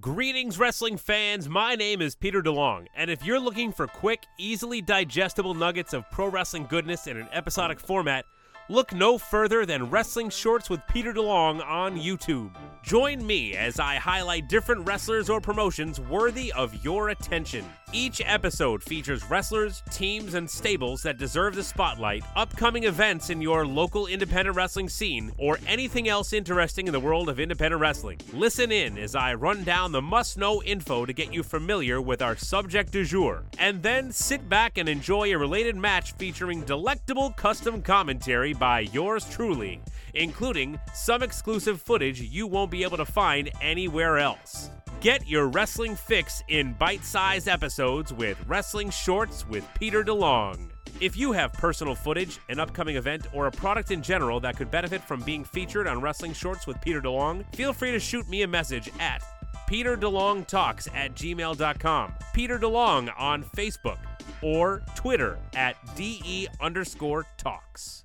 Greetings, 0.00 0.60
wrestling 0.60 0.96
fans. 0.96 1.48
My 1.48 1.74
name 1.74 2.00
is 2.00 2.14
Peter 2.14 2.40
DeLong, 2.40 2.86
and 2.94 3.10
if 3.10 3.24
you're 3.24 3.40
looking 3.40 3.72
for 3.72 3.88
quick, 3.88 4.22
easily 4.38 4.80
digestible 4.80 5.54
nuggets 5.54 5.92
of 5.92 6.08
pro 6.12 6.28
wrestling 6.28 6.66
goodness 6.70 7.08
in 7.08 7.16
an 7.16 7.28
episodic 7.32 7.80
format, 7.80 8.24
look 8.68 8.92
no 8.92 9.18
further 9.18 9.66
than 9.66 9.90
Wrestling 9.90 10.30
Shorts 10.30 10.70
with 10.70 10.86
Peter 10.88 11.12
DeLong 11.12 11.66
on 11.66 11.96
YouTube. 11.96 12.54
Join 12.84 13.26
me 13.26 13.56
as 13.56 13.80
I 13.80 13.96
highlight 13.96 14.48
different 14.48 14.86
wrestlers 14.86 15.28
or 15.28 15.40
promotions 15.40 15.98
worthy 15.98 16.52
of 16.52 16.84
your 16.84 17.08
attention. 17.08 17.64
Each 17.92 18.20
episode 18.22 18.82
features 18.82 19.24
wrestlers, 19.30 19.82
teams, 19.90 20.34
and 20.34 20.48
stables 20.48 21.00
that 21.02 21.16
deserve 21.16 21.54
the 21.54 21.62
spotlight, 21.62 22.22
upcoming 22.36 22.84
events 22.84 23.30
in 23.30 23.40
your 23.40 23.66
local 23.66 24.06
independent 24.06 24.54
wrestling 24.54 24.90
scene, 24.90 25.32
or 25.38 25.58
anything 25.66 26.06
else 26.06 26.34
interesting 26.34 26.86
in 26.86 26.92
the 26.92 27.00
world 27.00 27.30
of 27.30 27.40
independent 27.40 27.80
wrestling. 27.80 28.20
Listen 28.34 28.70
in 28.70 28.98
as 28.98 29.14
I 29.14 29.32
run 29.32 29.64
down 29.64 29.92
the 29.92 30.02
must 30.02 30.36
know 30.36 30.62
info 30.64 31.06
to 31.06 31.14
get 31.14 31.32
you 31.32 31.42
familiar 31.42 32.02
with 32.02 32.20
our 32.20 32.36
subject 32.36 32.92
du 32.92 33.06
jour, 33.06 33.44
and 33.58 33.82
then 33.82 34.12
sit 34.12 34.46
back 34.50 34.76
and 34.76 34.86
enjoy 34.86 35.32
a 35.32 35.38
related 35.38 35.74
match 35.74 36.12
featuring 36.12 36.64
delectable 36.64 37.30
custom 37.30 37.80
commentary 37.80 38.52
by 38.52 38.80
yours 38.80 39.26
truly, 39.30 39.80
including 40.18 40.78
some 40.92 41.22
exclusive 41.22 41.80
footage 41.80 42.20
you 42.20 42.46
won't 42.46 42.70
be 42.70 42.82
able 42.82 42.96
to 42.96 43.04
find 43.04 43.50
anywhere 43.62 44.18
else. 44.18 44.70
Get 45.00 45.28
your 45.28 45.46
wrestling 45.46 45.94
fix 45.94 46.42
in 46.48 46.72
bite 46.74 47.04
sized 47.04 47.48
episodes 47.48 48.12
with 48.12 48.36
Wrestling 48.46 48.90
Shorts 48.90 49.48
with 49.48 49.64
Peter 49.78 50.02
DeLong. 50.02 50.70
If 51.00 51.16
you 51.16 51.30
have 51.30 51.52
personal 51.52 51.94
footage, 51.94 52.40
an 52.48 52.58
upcoming 52.58 52.96
event, 52.96 53.28
or 53.32 53.46
a 53.46 53.52
product 53.52 53.92
in 53.92 54.02
general 54.02 54.40
that 54.40 54.56
could 54.56 54.70
benefit 54.70 55.00
from 55.00 55.20
being 55.20 55.44
featured 55.44 55.86
on 55.86 56.00
Wrestling 56.00 56.32
Shorts 56.32 56.66
with 56.66 56.80
Peter 56.80 57.00
DeLong, 57.00 57.44
feel 57.54 57.72
free 57.72 57.92
to 57.92 58.00
shoot 58.00 58.28
me 58.28 58.42
a 58.42 58.48
message 58.48 58.90
at 58.98 59.22
peterdelongtalks 59.68 60.88
at 60.94 61.14
gmail.com, 61.14 62.14
Peter 62.32 62.58
DeLong 62.58 63.12
on 63.16 63.44
Facebook, 63.44 63.98
or 64.42 64.82
Twitter 64.96 65.38
at 65.54 65.76
DE 65.94 66.48
underscore 66.60 67.26
talks. 67.36 68.04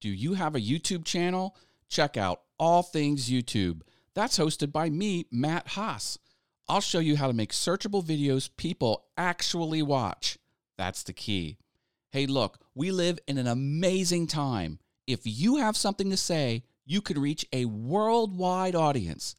Do 0.00 0.08
you 0.08 0.34
have 0.34 0.54
a 0.54 0.60
YouTube 0.60 1.04
channel? 1.04 1.56
Check 1.88 2.16
out 2.16 2.42
All 2.58 2.82
Things 2.82 3.28
YouTube. 3.28 3.80
That's 4.14 4.38
hosted 4.38 4.70
by 4.70 4.90
me, 4.90 5.26
Matt 5.32 5.68
Haas. 5.68 6.18
I'll 6.68 6.80
show 6.80 6.98
you 7.00 7.16
how 7.16 7.26
to 7.26 7.32
make 7.32 7.52
searchable 7.52 8.04
videos 8.04 8.50
people 8.56 9.06
actually 9.16 9.82
watch. 9.82 10.38
That's 10.76 11.02
the 11.02 11.12
key. 11.12 11.56
Hey, 12.10 12.26
look, 12.26 12.58
we 12.74 12.90
live 12.90 13.18
in 13.26 13.38
an 13.38 13.46
amazing 13.46 14.28
time. 14.28 14.78
If 15.06 15.20
you 15.24 15.56
have 15.56 15.76
something 15.76 16.10
to 16.10 16.16
say, 16.16 16.62
you 16.84 17.00
can 17.00 17.20
reach 17.20 17.44
a 17.52 17.64
worldwide 17.64 18.74
audience. 18.74 19.34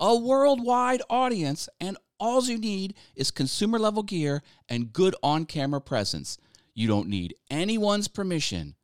A 0.00 0.16
worldwide 0.16 1.02
audience, 1.08 1.68
and 1.80 1.96
all 2.18 2.42
you 2.44 2.58
need 2.58 2.94
is 3.14 3.30
consumer 3.30 3.78
level 3.78 4.02
gear 4.02 4.42
and 4.68 4.92
good 4.92 5.14
on 5.22 5.44
camera 5.44 5.80
presence. 5.80 6.38
You 6.74 6.88
don't 6.88 7.08
need 7.08 7.34
anyone's 7.50 8.08
permission. 8.08 8.74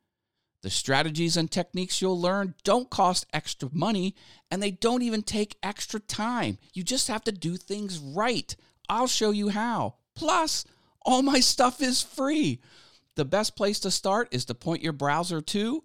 The 0.61 0.69
strategies 0.69 1.37
and 1.37 1.49
techniques 1.49 2.01
you'll 2.01 2.19
learn 2.19 2.53
don't 2.63 2.89
cost 2.89 3.25
extra 3.31 3.69
money 3.71 4.13
and 4.51 4.61
they 4.61 4.71
don't 4.71 5.03
even 5.03 5.23
take 5.23 5.55
extra 5.63 6.01
time. 6.01 6.57
You 6.73 6.83
just 6.83 7.07
have 7.07 7.23
to 7.23 7.31
do 7.31 7.55
things 7.55 7.97
right. 7.97 8.53
I'll 8.89 9.07
show 9.07 9.31
you 9.31 9.47
how. 9.49 9.95
Plus, 10.15 10.65
all 11.05 11.21
my 11.21 11.39
stuff 11.39 11.81
is 11.81 12.01
free. 12.01 12.59
The 13.15 13.23
best 13.25 13.55
place 13.55 13.79
to 13.81 13.91
start 13.91 14.29
is 14.31 14.45
to 14.45 14.53
point 14.53 14.81
your 14.83 14.93
browser 14.93 15.41
to 15.41 15.83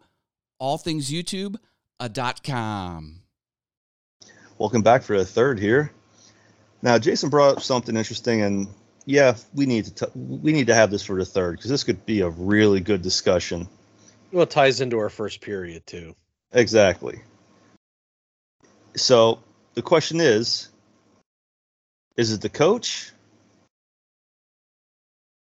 allthingsyoutube.com. 0.61 3.20
Welcome 4.59 4.83
back 4.83 5.03
for 5.03 5.14
a 5.14 5.25
third 5.25 5.59
here. 5.59 5.91
Now, 6.83 6.99
Jason 6.99 7.31
brought 7.31 7.57
up 7.57 7.62
something 7.62 7.97
interesting, 7.97 8.43
and 8.43 8.68
yeah, 9.05 9.37
we 9.55 9.66
need 9.66 9.87
to 9.87 9.95
t- 9.95 10.07
we 10.14 10.53
need 10.53 10.68
to 10.68 10.75
have 10.75 10.91
this 10.91 11.03
for 11.03 11.16
the 11.16 11.25
third 11.25 11.57
because 11.57 11.70
this 11.70 11.83
could 11.83 12.07
be 12.07 12.20
a 12.20 12.29
really 12.29 12.81
good 12.81 13.03
discussion. 13.03 13.68
Well, 14.35 14.43
it 14.43 14.51
ties 14.51 14.80
into 14.80 14.99
our 14.99 15.11
first 15.11 15.41
period 15.41 15.87
too. 15.87 16.16
Exactly. 16.51 17.20
So 18.97 19.39
the 19.74 19.82
question 19.82 20.20
is: 20.20 20.70
Is 22.16 22.32
it 22.32 22.41
the 22.41 22.49
coach 22.49 23.12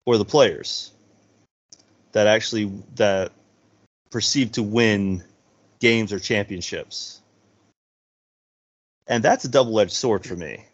or 0.07 0.17
the 0.17 0.25
players 0.25 0.93
that 2.13 2.27
actually 2.27 2.73
that 2.95 3.33
perceive 4.11 4.53
to 4.53 4.63
win 4.63 5.23
games 5.81 6.11
or 6.11 6.19
championships? 6.19 7.21
And 9.07 9.23
that's 9.23 9.45
a 9.45 9.49
double-edged 9.49 9.93
sword 9.93 10.25
for 10.25 10.35
me. 10.35 10.65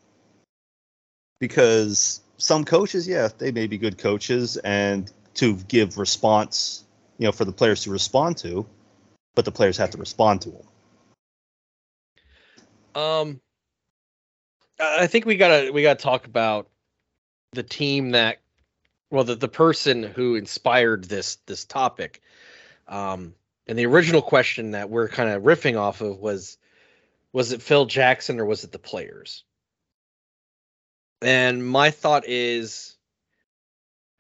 Because 1.41 2.21
some 2.37 2.65
coaches, 2.65 3.09
yeah, 3.09 3.29
they 3.39 3.51
may 3.51 3.67
be 3.67 3.77
good 3.77 3.99
coaches 3.99 4.57
and 4.59 5.11
to 5.35 5.57
give 5.57 5.99
response, 5.99 6.85
you 7.19 7.27
know, 7.27 7.33
for 7.33 7.45
the 7.45 7.53
players 7.53 7.83
to 7.85 7.91
respond 7.91 8.39
to, 8.39 8.67
but 9.35 9.45
the 9.45 9.53
players 9.53 9.77
have 9.77 9.91
to 9.91 9.99
respond 9.99 10.43
to 10.43 10.51
them. 10.51 10.63
Um, 12.95 13.41
I 14.81 15.07
think 15.07 15.27
we 15.27 15.37
gotta 15.37 15.73
we 15.73 15.83
gotta 15.83 16.03
talk 16.03 16.27
about 16.27 16.69
the 17.53 17.63
team 17.63 18.11
that, 18.11 18.39
well, 19.11 19.25
the 19.25 19.35
the 19.35 19.49
person 19.49 20.03
who 20.03 20.35
inspired 20.35 21.05
this 21.05 21.37
this 21.47 21.65
topic. 21.65 22.21
Um, 22.87 23.35
and 23.67 23.79
the 23.79 23.87
original 23.87 24.23
question 24.23 24.73
that 24.73 24.91
we're 24.91 25.09
kind 25.09 25.31
of 25.31 25.43
riffing 25.43 25.79
off 25.79 26.03
of 26.03 26.19
was, 26.19 26.59
was 27.33 27.53
it 27.53 27.63
Phil 27.63 27.87
Jackson 27.87 28.39
or 28.39 28.45
was 28.45 28.63
it 28.65 28.73
the 28.73 28.79
players? 28.79 29.45
And 31.23 31.67
my 31.67 31.91
thought 31.91 32.29
is, 32.29 32.97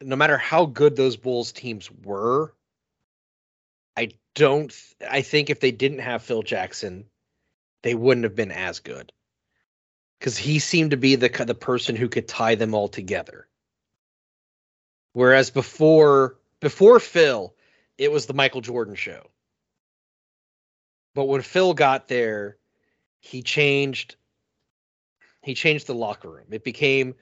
no 0.01 0.17
matter 0.17 0.39
how 0.39 0.65
good 0.65 0.97
those 0.97 1.17
Bulls 1.17 1.53
teams 1.53 1.91
were, 1.91 2.55
I 3.97 4.11
don't. 4.35 4.73
I 5.09 5.23
think 5.23 5.51
if 5.51 5.61
they 5.61 5.71
didn't 5.71 6.01
have 6.01 6.23
Phil 6.23 6.43
Jackson, 6.43 7.07
they 7.83 7.95
wouldn't 7.95 8.25
have 8.25 8.35
been 8.35 8.53
as 8.53 8.81
good 8.81 9.13
because 10.19 10.37
he 10.37 10.59
seemed 10.59 10.93
to 10.93 10.97
be 10.97 11.17
the 11.17 11.29
the 11.47 11.55
person 11.55 11.97
who 11.97 12.09
could 12.09 12.27
tie 12.27 12.55
them 12.55 12.75
all 12.75 12.89
together. 12.89 13.47
Whereas 15.13 15.51
before 15.51 16.37
before 16.61 16.99
Phil, 16.99 17.55
it 17.99 18.11
was 18.11 18.27
the 18.27 18.35
Michael 18.35 18.63
Jordan 18.63 18.95
show. 18.95 19.29
But 21.15 21.27
when 21.27 21.43
Phil 21.43 21.75
got 21.75 22.09
there, 22.09 22.57
he 23.21 23.43
changed 23.43 24.17
he 25.43 25.55
changed 25.55 25.87
the 25.87 25.95
locker 25.95 26.31
room. 26.31 26.47
It 26.51 26.65
became 26.65 27.15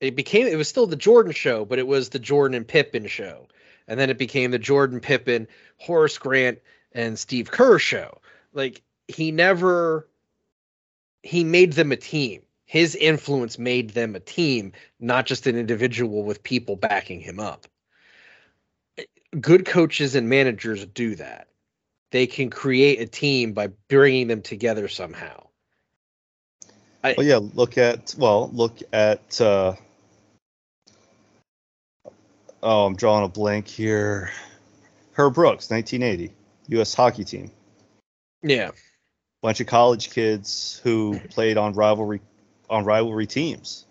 it 0.00 0.16
became 0.16 0.46
it 0.46 0.56
was 0.56 0.68
still 0.68 0.86
the 0.86 0.96
Jordan 0.96 1.32
show, 1.32 1.64
but 1.64 1.78
it 1.78 1.86
was 1.86 2.08
the 2.08 2.18
Jordan 2.18 2.56
and 2.56 2.66
Pippen 2.66 3.06
show. 3.06 3.48
And 3.86 3.98
then 4.00 4.10
it 4.10 4.18
became 4.18 4.50
the 4.50 4.58
Jordan 4.58 5.00
Pippen, 5.00 5.46
Horace 5.78 6.18
Grant, 6.18 6.58
and 6.92 7.18
Steve 7.18 7.50
Kerr 7.50 7.78
show. 7.78 8.20
Like 8.52 8.82
he 9.08 9.32
never 9.32 10.08
he 11.22 11.44
made 11.44 11.72
them 11.72 11.92
a 11.92 11.96
team. 11.96 12.42
His 12.66 12.94
influence 12.94 13.58
made 13.58 13.90
them 13.90 14.14
a 14.14 14.20
team, 14.20 14.72
not 15.00 15.26
just 15.26 15.46
an 15.46 15.56
individual 15.56 16.22
with 16.22 16.42
people 16.42 16.76
backing 16.76 17.20
him 17.20 17.38
up. 17.38 17.66
Good 19.38 19.66
coaches 19.66 20.14
and 20.14 20.28
managers 20.28 20.84
do 20.86 21.14
that. 21.16 21.48
They 22.10 22.26
can 22.26 22.48
create 22.48 23.00
a 23.00 23.06
team 23.06 23.52
by 23.52 23.68
bringing 23.88 24.28
them 24.28 24.40
together 24.40 24.88
somehow. 24.88 25.48
I, 27.02 27.14
well, 27.18 27.26
yeah. 27.26 27.40
Look 27.54 27.76
at 27.76 28.14
well, 28.16 28.50
look 28.52 28.78
at. 28.92 29.40
Uh, 29.40 29.74
oh, 32.64 32.86
I'm 32.86 32.96
drawing 32.96 33.24
a 33.24 33.28
blank 33.28 33.68
here. 33.68 34.30
Herb 35.12 35.34
Brooks, 35.34 35.70
1980, 35.70 36.34
U.S. 36.68 36.94
hockey 36.94 37.22
team. 37.22 37.50
Yeah. 38.42 38.72
Bunch 39.42 39.60
of 39.60 39.66
college 39.66 40.10
kids 40.10 40.80
who 40.82 41.20
played 41.30 41.56
on 41.56 41.74
rivalry 41.74 42.20
on 42.68 42.84
rivalry 42.84 43.26
teams. 43.26 43.84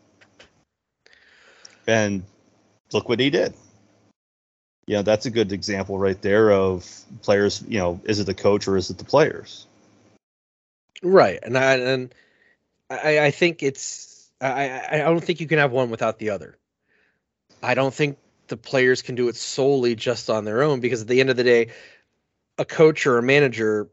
And 1.87 2.23
look 2.91 3.07
what 3.07 3.19
he 3.19 3.29
did. 3.29 3.53
You 4.87 4.95
know, 4.95 5.01
that's 5.03 5.27
a 5.27 5.29
good 5.29 5.51
example 5.53 5.97
right 5.97 6.19
there 6.21 6.51
of 6.51 6.89
players, 7.21 7.63
you 7.67 7.79
know, 7.79 8.01
is 8.03 8.19
it 8.19 8.25
the 8.25 8.33
coach 8.33 8.67
or 8.67 8.75
is 8.75 8.89
it 8.89 8.97
the 8.97 9.05
players? 9.05 9.67
Right. 11.01 11.39
And 11.41 11.57
I 11.57 11.75
and 11.75 12.15
I, 12.89 13.19
I 13.19 13.31
think 13.31 13.63
it's 13.63 14.29
I, 14.41 14.81
I 14.91 14.97
don't 14.97 15.23
think 15.23 15.39
you 15.39 15.47
can 15.47 15.59
have 15.59 15.71
one 15.71 15.89
without 15.89 16.19
the 16.19 16.31
other. 16.31 16.57
I 17.61 17.75
don't 17.75 17.93
think 17.93 18.17
the 18.47 18.57
players 18.57 19.01
can 19.01 19.15
do 19.15 19.27
it 19.27 19.35
solely 19.35 19.95
just 19.95 20.29
on 20.29 20.45
their 20.45 20.63
own 20.63 20.79
because 20.79 21.01
at 21.01 21.07
the 21.07 21.19
end 21.19 21.29
of 21.29 21.37
the 21.37 21.43
day, 21.43 21.69
a 22.57 22.65
coach 22.65 23.07
or 23.07 23.17
a 23.17 23.23
manager 23.23 23.89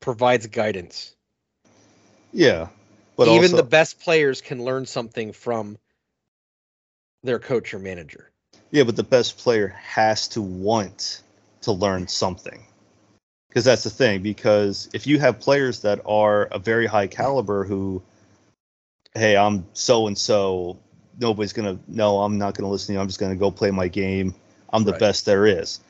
provides 0.00 0.46
guidance. 0.46 1.14
Yeah. 2.32 2.68
But 3.16 3.28
even 3.28 3.42
also, 3.42 3.56
the 3.56 3.62
best 3.62 4.00
players 4.00 4.40
can 4.40 4.64
learn 4.64 4.86
something 4.86 5.32
from 5.32 5.76
their 7.22 7.38
coach 7.38 7.74
or 7.74 7.78
manager. 7.78 8.30
Yeah, 8.70 8.84
but 8.84 8.96
the 8.96 9.02
best 9.02 9.36
player 9.36 9.68
has 9.68 10.28
to 10.28 10.40
want 10.40 11.22
to 11.62 11.72
learn 11.72 12.08
something. 12.08 12.64
Because 13.48 13.64
that's 13.64 13.82
the 13.82 13.90
thing. 13.90 14.22
Because 14.22 14.88
if 14.94 15.06
you 15.06 15.18
have 15.18 15.40
players 15.40 15.80
that 15.80 16.00
are 16.06 16.44
a 16.44 16.58
very 16.58 16.86
high 16.86 17.08
caliber 17.08 17.64
who, 17.64 18.02
hey, 19.14 19.36
I'm 19.36 19.66
so 19.74 20.06
and 20.06 20.16
so, 20.16 20.78
nobody's 21.20 21.52
going 21.52 21.76
to, 21.76 21.82
no, 21.86 22.22
I'm 22.22 22.38
not 22.38 22.54
going 22.54 22.64
to 22.64 22.70
listen 22.70 22.88
to 22.88 22.92
you. 22.94 23.00
I'm 23.00 23.06
just 23.06 23.20
going 23.20 23.32
to 23.32 23.38
go 23.38 23.50
play 23.50 23.70
my 23.70 23.88
game. 23.88 24.34
I'm 24.72 24.84
the 24.84 24.92
right. 24.92 25.00
best 25.00 25.26
there 25.26 25.46
is. 25.46 25.80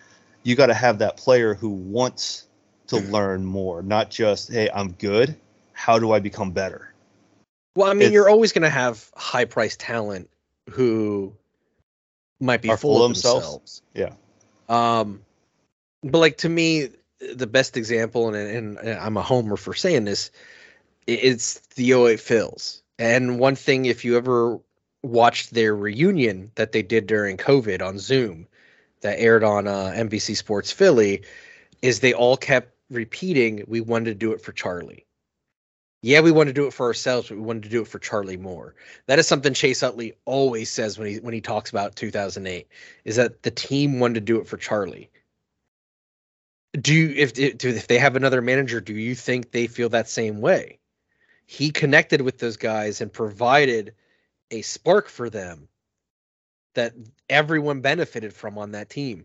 You 0.42 0.56
got 0.56 0.66
to 0.66 0.74
have 0.74 0.98
that 0.98 1.16
player 1.16 1.54
who 1.54 1.68
wants 1.70 2.46
to 2.88 2.98
learn 2.98 3.44
more, 3.44 3.82
not 3.82 4.10
just, 4.10 4.50
hey, 4.50 4.68
I'm 4.74 4.92
good. 4.92 5.36
How 5.72 5.98
do 5.98 6.12
I 6.12 6.18
become 6.18 6.50
better? 6.50 6.92
Well, 7.76 7.88
I 7.88 7.94
mean, 7.94 8.02
it's, 8.02 8.12
you're 8.12 8.28
always 8.28 8.52
going 8.52 8.62
to 8.62 8.70
have 8.70 9.10
high 9.14 9.44
priced 9.44 9.80
talent 9.80 10.28
who 10.70 11.32
might 12.40 12.62
be 12.62 12.68
full, 12.68 12.76
full 12.76 13.04
of 13.04 13.10
themselves. 13.10 13.82
themselves. 13.94 14.18
Yeah. 14.68 14.90
Um, 15.00 15.22
but 16.02 16.18
like 16.18 16.38
to 16.38 16.48
me, 16.48 16.88
the 17.34 17.46
best 17.46 17.76
example, 17.76 18.34
and, 18.34 18.78
and 18.78 18.98
I'm 18.98 19.16
a 19.16 19.22
homer 19.22 19.56
for 19.56 19.74
saying 19.74 20.04
this, 20.04 20.30
it's 21.06 21.60
the 21.74 21.92
08 21.92 22.18
Phils 22.18 22.82
And 22.98 23.38
one 23.38 23.56
thing, 23.56 23.86
if 23.86 24.04
you 24.04 24.16
ever 24.16 24.60
watched 25.02 25.52
their 25.52 25.74
reunion 25.74 26.50
that 26.54 26.72
they 26.72 26.82
did 26.82 27.06
during 27.06 27.36
COVID 27.36 27.82
on 27.82 27.98
Zoom, 27.98 28.46
that 29.00 29.18
aired 29.18 29.44
on 29.44 29.66
uh, 29.66 29.92
NBC 29.94 30.36
Sports 30.36 30.70
Philly, 30.70 31.22
is 31.82 32.00
they 32.00 32.12
all 32.12 32.36
kept 32.36 32.74
repeating, 32.90 33.64
"We 33.66 33.80
wanted 33.80 34.06
to 34.06 34.14
do 34.14 34.32
it 34.32 34.40
for 34.42 34.52
Charlie." 34.52 35.06
Yeah, 36.02 36.20
we 36.20 36.32
wanted 36.32 36.54
to 36.54 36.60
do 36.60 36.66
it 36.66 36.72
for 36.72 36.86
ourselves, 36.86 37.28
but 37.28 37.36
we 37.36 37.44
wanted 37.44 37.64
to 37.64 37.68
do 37.68 37.82
it 37.82 37.88
for 37.88 37.98
Charlie 37.98 38.38
Moore. 38.38 38.74
That 39.06 39.18
is 39.18 39.26
something 39.26 39.52
Chase 39.52 39.82
Utley 39.82 40.14
always 40.24 40.70
says 40.70 40.98
when 40.98 41.08
he 41.08 41.18
when 41.18 41.34
he 41.34 41.42
talks 41.42 41.70
about 41.70 41.96
2008 41.96 42.66
is 43.04 43.16
that 43.16 43.42
the 43.42 43.50
team 43.50 44.00
wanted 44.00 44.14
to 44.14 44.20
do 44.20 44.40
it 44.40 44.48
for 44.48 44.56
Charlie. 44.56 45.10
Do 46.72 46.94
you 46.94 47.14
if 47.16 47.38
if 47.38 47.86
they 47.86 47.98
have 47.98 48.16
another 48.16 48.40
manager, 48.40 48.80
do 48.80 48.94
you 48.94 49.14
think 49.14 49.50
they 49.50 49.66
feel 49.66 49.90
that 49.90 50.08
same 50.08 50.40
way? 50.40 50.78
He 51.44 51.70
connected 51.70 52.22
with 52.22 52.38
those 52.38 52.56
guys 52.56 53.00
and 53.00 53.12
provided 53.12 53.94
a 54.50 54.62
spark 54.62 55.08
for 55.08 55.30
them 55.30 55.68
that 56.74 56.92
everyone 57.28 57.80
benefited 57.80 58.32
from 58.32 58.58
on 58.58 58.72
that 58.72 58.90
team 58.90 59.24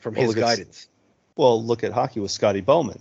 from 0.00 0.14
well, 0.14 0.26
his 0.26 0.34
guidance. 0.34 0.84
At, 0.84 1.38
well, 1.38 1.62
look 1.62 1.84
at 1.84 1.92
hockey 1.92 2.20
with 2.20 2.30
Scotty 2.30 2.60
Bowman 2.60 3.00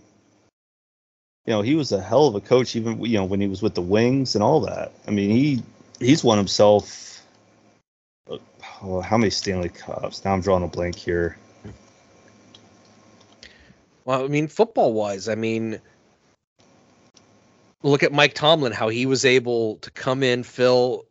you 1.50 1.56
know, 1.56 1.64
he 1.64 1.74
was 1.74 1.92
a 1.92 2.00
hell 2.00 2.28
of 2.28 2.36
a 2.36 2.42
coach, 2.42 2.76
even 2.76 3.04
you 3.04 3.18
know 3.18 3.26
when 3.26 3.42
he 3.42 3.48
was 3.48 3.64
with 3.64 3.74
the 3.74 3.82
Wings 3.82 4.36
and 4.36 4.44
all 4.44 4.60
that. 4.62 4.92
I 5.08 5.10
mean, 5.10 5.32
he 5.32 5.64
he's 6.00 6.24
won 6.24 6.38
himself. 6.38 7.24
Oh, 8.84 9.02
how 9.02 9.18
many 9.18 9.32
Stanley 9.32 9.70
Cups? 9.70 10.24
Now 10.24 10.34
I'm 10.34 10.42
drawing 10.42 10.64
a 10.64 10.68
blank 10.68 10.96
here. 10.96 11.38
Well, 14.06 14.24
I 14.24 14.28
mean, 14.28 14.48
football 14.48 14.94
wise, 14.94 15.28
I 15.28 15.34
mean, 15.34 15.82
look 17.84 18.04
at 18.04 18.12
Mike 18.12 18.34
Tomlin, 18.34 18.72
how 18.72 18.90
he 18.90 19.06
was 19.06 19.26
able 19.26 19.78
to 19.78 19.92
come 19.92 20.24
in, 20.24 20.44
fill 20.44 21.06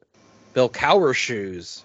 Bill 0.54 0.68
Cowher's 0.68 1.16
shoes, 1.16 1.84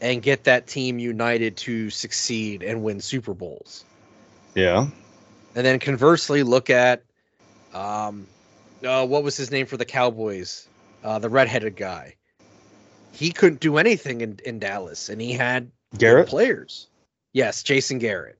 and 0.00 0.22
get 0.22 0.44
that 0.44 0.66
team 0.66 0.98
united 0.98 1.56
to 1.58 1.90
succeed 1.90 2.62
and 2.62 2.82
win 2.82 3.00
Super 3.00 3.34
Bowls. 3.34 3.84
Yeah. 4.54 4.88
And 5.54 5.64
then 5.66 5.78
conversely, 5.78 6.42
look 6.42 6.70
at 6.70 7.02
um, 7.72 8.26
uh, 8.84 9.06
what 9.06 9.22
was 9.22 9.36
his 9.36 9.50
name 9.50 9.66
for 9.66 9.76
the 9.76 9.84
Cowboys? 9.84 10.68
Uh, 11.02 11.18
the 11.18 11.28
redheaded 11.28 11.76
guy. 11.76 12.14
He 13.12 13.30
couldn't 13.30 13.60
do 13.60 13.78
anything 13.78 14.20
in, 14.20 14.38
in 14.44 14.58
Dallas, 14.58 15.08
and 15.08 15.20
he 15.20 15.32
had 15.32 15.70
Garrett 15.96 16.28
players. 16.28 16.88
Yes, 17.32 17.62
Jason 17.62 17.98
Garrett. 17.98 18.38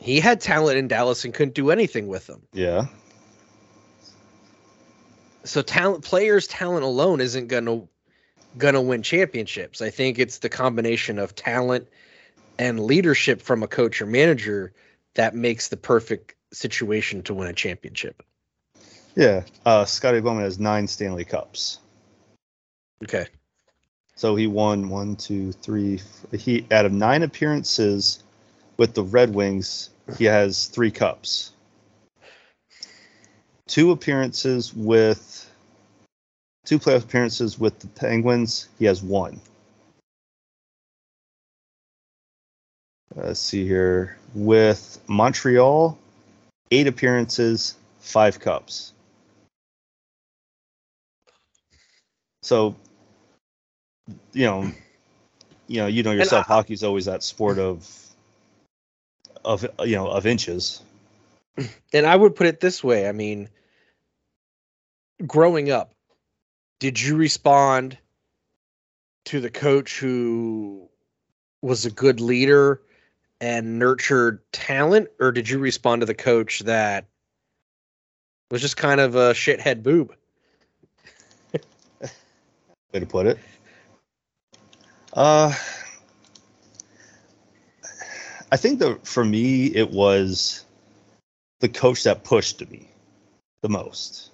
He 0.00 0.18
had 0.18 0.40
talent 0.40 0.78
in 0.78 0.88
Dallas 0.88 1.24
and 1.24 1.34
couldn't 1.34 1.54
do 1.54 1.70
anything 1.70 2.08
with 2.08 2.26
them. 2.26 2.42
Yeah. 2.52 2.86
So 5.44 5.62
talent 5.62 6.04
players 6.04 6.46
talent 6.46 6.84
alone 6.84 7.20
isn't 7.20 7.48
going 7.48 7.66
to 7.66 7.88
going 8.58 8.74
to 8.74 8.80
win 8.80 9.02
championships. 9.02 9.80
I 9.80 9.90
think 9.90 10.18
it's 10.18 10.38
the 10.38 10.48
combination 10.48 11.18
of 11.18 11.34
talent 11.34 11.86
and 12.58 12.80
leadership 12.80 13.40
from 13.42 13.62
a 13.62 13.68
coach 13.68 14.02
or 14.02 14.06
manager 14.06 14.72
that 15.14 15.34
makes 15.34 15.68
the 15.68 15.76
perfect 15.76 16.34
situation 16.52 17.22
to 17.24 17.34
win 17.34 17.48
a 17.48 17.52
championship. 17.52 18.22
Yeah. 19.14 19.44
Uh, 19.64 19.84
Scotty 19.84 20.20
Bowman 20.20 20.44
has 20.44 20.58
nine 20.58 20.86
Stanley 20.86 21.24
Cups. 21.24 21.78
Okay. 23.04 23.26
So 24.14 24.34
he 24.34 24.46
won 24.46 24.88
one, 24.88 25.16
two, 25.16 25.52
three. 25.52 26.00
He 26.32 26.66
out 26.70 26.86
of 26.86 26.92
nine 26.92 27.22
appearances 27.22 28.22
with 28.80 28.94
the 28.94 29.02
Red 29.02 29.34
Wings, 29.34 29.90
he 30.16 30.24
has 30.24 30.64
three 30.64 30.90
cups. 30.90 31.52
Two 33.66 33.90
appearances 33.90 34.72
with 34.72 35.52
two 36.64 36.78
playoff 36.78 37.04
appearances 37.04 37.58
with 37.58 37.78
the 37.78 37.88
Penguins, 37.88 38.70
he 38.78 38.86
has 38.86 39.02
one. 39.02 39.38
Uh, 43.14 43.26
Let's 43.26 43.40
see 43.40 43.66
here. 43.66 44.16
With 44.34 44.98
Montreal, 45.06 45.98
eight 46.70 46.86
appearances, 46.86 47.74
five 47.98 48.40
cups. 48.40 48.94
So, 52.42 52.74
you 54.32 54.46
know, 54.46 54.72
you 55.68 55.82
know, 55.82 55.86
you 55.86 56.02
know 56.02 56.12
yourself. 56.12 56.46
I- 56.48 56.54
hockey's 56.54 56.82
always 56.82 57.04
that 57.04 57.22
sport 57.22 57.58
of, 57.58 57.99
of 59.44 59.66
you 59.80 59.96
know, 59.96 60.08
of 60.08 60.26
inches. 60.26 60.82
And 61.92 62.06
I 62.06 62.16
would 62.16 62.36
put 62.36 62.46
it 62.46 62.60
this 62.60 62.82
way, 62.82 63.08
I 63.08 63.12
mean, 63.12 63.48
growing 65.26 65.70
up, 65.70 65.92
did 66.78 67.00
you 67.00 67.16
respond 67.16 67.98
to 69.26 69.40
the 69.40 69.50
coach 69.50 69.98
who 69.98 70.88
was 71.62 71.84
a 71.84 71.90
good 71.90 72.20
leader 72.20 72.80
and 73.40 73.78
nurtured 73.78 74.40
talent 74.52 75.08
or 75.18 75.32
did 75.32 75.48
you 75.48 75.58
respond 75.58 76.00
to 76.00 76.06
the 76.06 76.14
coach 76.14 76.60
that 76.60 77.06
was 78.50 78.60
just 78.60 78.76
kind 78.76 79.00
of 79.00 79.14
a 79.14 79.32
shithead 79.32 79.82
boob? 79.82 80.14
Way 82.92 83.00
to 83.00 83.06
put 83.06 83.26
it. 83.26 83.38
Uh, 85.12 85.54
I 88.52 88.56
think 88.56 88.80
that 88.80 89.06
for 89.06 89.24
me, 89.24 89.66
it 89.66 89.90
was 89.90 90.64
the 91.60 91.68
coach 91.68 92.04
that 92.04 92.24
pushed 92.24 92.68
me 92.70 92.88
the 93.62 93.68
most 93.68 94.30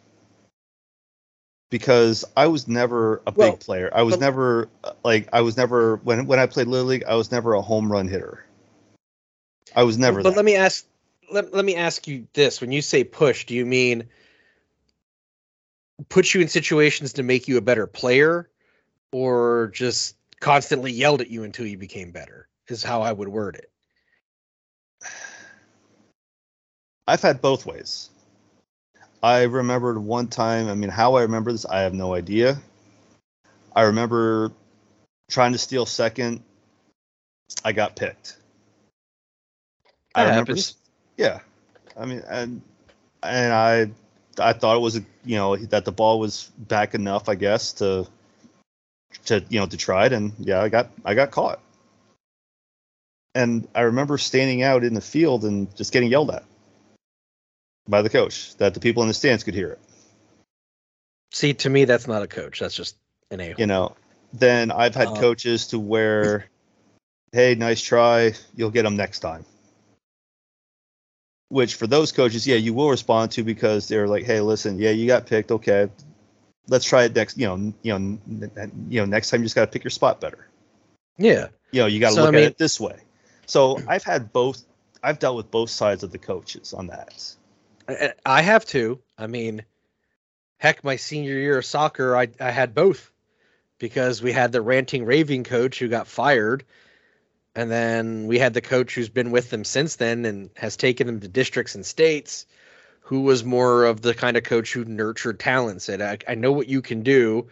because 1.71 2.25
I 2.37 2.47
was 2.47 2.69
never 2.69 3.21
a 3.27 3.33
big 3.33 3.39
Well, 3.39 3.57
player. 3.57 3.91
I 3.93 4.03
was 4.03 4.15
but- 4.15 4.21
never 4.21 4.69
like 5.05 5.29
I 5.33 5.41
was 5.43 5.57
never 5.57 5.97
when 5.97 6.27
when 6.27 6.39
I 6.39 6.47
played 6.47 6.67
little 6.69 6.87
league. 6.87 7.05
I 7.05 7.15
was 7.15 7.31
never 7.31 7.55
a 7.55 7.63
home 7.63 7.91
run 7.91 8.09
hitter. 8.09 8.45
I 9.75 9.83
was 9.83 9.99
never. 9.99 10.23
But 10.23 10.31
that. 10.31 10.37
let 10.37 10.45
me 10.45 10.55
ask 10.57 10.87
let, 11.31 11.53
let 11.53 11.65
me 11.65 11.75
ask 11.75 12.07
you 12.07 12.27
this. 12.33 12.61
When 12.61 12.73
you 12.73 12.81
say 12.83 13.05
push, 13.05 13.47
do 13.47 13.55
you 13.55 13.67
mean 13.67 14.05
put 16.09 16.33
you 16.33 16.41
in 16.41 16.49
situations 16.49 17.15
to 17.15 17.23
make 17.23 17.49
you 17.49 17.57
a 17.57 17.61
better 17.63 17.87
player 17.87 18.49
or 19.13 19.71
just 19.75 20.17
constantly 20.41 20.93
yelled 20.93 21.21
at 21.21 21.29
you 21.31 21.43
until 21.43 21.67
you 21.67 21.77
became 21.77 22.13
better? 22.13 22.49
Is 22.69 22.83
how 22.83 23.03
I 23.03 23.13
would 23.13 23.29
word 23.29 23.57
it. 23.57 23.71
I've 27.07 27.23
had 27.23 27.41
both 27.41 27.67
ways. 27.67 28.11
I 29.23 29.43
remembered 29.45 29.99
one 29.99 30.29
time, 30.29 30.69
I 30.69 30.75
mean, 30.75 30.91
how 30.91 31.15
I 31.15 31.23
remember 31.23 31.53
this, 31.53 31.65
I 31.65 31.81
have 31.81 31.95
no 31.95 32.15
idea. 32.15 32.59
I 33.75 33.83
remember 33.83 34.53
trying 35.29 35.53
to 35.53 35.59
steal 35.59 35.87
second. 35.87 36.43
I 37.65 37.73
got 37.73 37.97
picked. 37.97 38.37
I 40.15 40.23
remember, 40.23 40.53
happens. 40.53 40.77
yeah. 41.17 41.41
I 41.97 42.07
mean, 42.07 42.23
and 42.29 42.63
and 43.23 43.53
I 43.53 43.91
I 44.39 44.53
thought 44.53 44.77
it 44.77 44.81
was 44.81 44.97
a 44.97 45.05
you 45.25 45.37
know 45.37 45.57
that 45.57 45.85
the 45.85 45.93
ball 45.93 46.19
was 46.19 46.51
back 46.59 46.95
enough, 46.95 47.29
I 47.29 47.35
guess, 47.35 47.73
to 47.75 48.07
to 49.27 49.45
you 49.49 49.61
know 49.61 49.67
to 49.67 49.77
try 49.77 50.07
it, 50.07 50.13
and 50.13 50.33
yeah, 50.39 50.61
I 50.63 50.69
got 50.69 50.91
I 51.05 51.15
got 51.15 51.31
caught. 51.31 51.61
And 53.35 53.69
I 53.75 53.83
remember 53.83 54.17
standing 54.17 54.63
out 54.63 54.83
in 54.83 54.95
the 54.95 55.01
field 55.01 55.45
and 55.45 55.75
just 55.77 55.93
getting 55.93 56.11
yelled 56.11 56.31
at 56.31 56.45
by 57.89 58.03
the 58.03 58.11
coach 58.11 58.57
that 58.57 58.75
the 58.75 58.81
people 58.81 59.03
in 59.03 59.09
the 59.09 59.15
stands 59.15 59.45
could 59.45 59.55
hear 59.55 59.71
it. 59.71 59.81
See, 61.33 61.55
to 61.55 61.71
me, 61.71 61.85
that's 61.85 62.07
not 62.07 62.23
a 62.23 62.27
coach. 62.27 62.61
That's 62.61 62.75
just 62.75 62.97
an 63.31 63.41
a 63.41 63.55
You 63.59 63.67
know, 63.67 63.95
then 64.33 64.71
I've 64.71 64.95
had 64.95 65.09
Uh, 65.09 65.15
coaches 65.21 65.67
to 65.69 65.79
where, 65.79 66.47
hey, 67.33 67.55
nice 67.55 67.83
try, 67.83 68.33
you'll 68.55 68.71
get 68.71 68.83
them 68.85 68.97
next 68.97 69.21
time. 69.21 69.45
Which 71.49 71.75
for 71.77 71.87
those 71.87 72.11
coaches, 72.11 72.47
yeah, 72.47 72.57
you 72.57 72.75
will 72.75 72.91
respond 72.91 73.31
to 73.33 73.45
because 73.45 73.87
they're 73.87 74.09
like, 74.09 74.25
hey, 74.25 74.41
listen, 74.41 74.79
yeah, 74.79 74.91
you 74.91 75.07
got 75.07 75.27
picked, 75.27 75.53
okay, 75.53 75.89
let's 76.69 76.85
try 76.85 77.05
it 77.05 77.15
next. 77.15 77.39
You 77.39 77.47
know, 77.47 77.73
you 77.83 77.99
know, 77.99 78.19
you 78.89 79.01
know, 79.01 79.05
next 79.07 79.31
time 79.31 79.41
you 79.41 79.45
just 79.47 79.55
got 79.55 79.67
to 79.67 79.71
pick 79.71 79.85
your 79.85 79.91
spot 79.93 80.21
better. 80.21 80.49
Yeah. 81.19 81.49
You 81.71 81.83
know, 81.83 81.87
you 81.87 82.01
got 82.01 82.09
to 82.11 82.15
So, 82.17 82.23
I 82.23 82.25
look 82.27 82.35
mean- 82.35 82.45
at 82.45 82.51
it 82.53 82.59
this 82.59 82.81
way. 82.81 82.99
So 83.47 83.81
I've 83.87 84.03
had 84.03 84.33
both. 84.33 84.65
I've 85.05 85.21
dealt 85.21 85.37
with 85.37 85.53
both 85.53 85.71
sides 85.71 86.03
of 86.03 86.11
the 86.11 86.19
coaches 86.19 86.73
on 86.73 86.89
that. 86.89 87.37
I, 88.25 88.43
have 88.43 88.65
to. 88.67 89.01
I 89.17 89.27
mean, 89.27 89.65
heck, 90.59 90.83
my 90.85 90.97
senior 90.97 91.35
year 91.35 91.59
of 91.59 91.65
soccer, 91.65 92.17
I, 92.17 92.29
I 92.41 92.51
had 92.51 92.75
both 92.75 93.11
because 93.79 94.23
we 94.23 94.33
had 94.33 94.53
the 94.53 94.63
ranting, 94.63 95.05
raving 95.05 95.45
coach 95.45 95.79
who 95.79 95.89
got 95.89 96.07
fired. 96.07 96.65
And 97.55 97.71
then 97.71 98.27
we 98.27 98.39
had 98.39 98.55
the 98.55 98.61
coach 98.61 98.95
who's 98.95 99.09
been 99.09 99.31
with 99.31 99.51
them 99.51 99.65
since 99.65 99.97
then 99.97 100.25
and 100.25 100.51
has 100.57 100.77
taken 100.77 101.07
them 101.07 101.21
to 101.21 101.29
districts 101.29 101.75
and 101.75 101.87
states, 101.87 102.47
who 103.01 103.23
was 103.23 103.45
more 103.45 103.85
of 103.85 104.03
the 104.03 104.15
kind 104.15 104.37
of 104.37 104.43
coach 104.43 104.73
who 104.73 104.85
nurtured 104.85 105.41
talent, 105.41 105.81
said, 105.81 106.03
I, 106.03 106.19
I 106.31 106.35
know 106.35 106.53
what 106.53 106.69
you 106.69 106.83
can 106.83 107.03
do. 107.03 107.49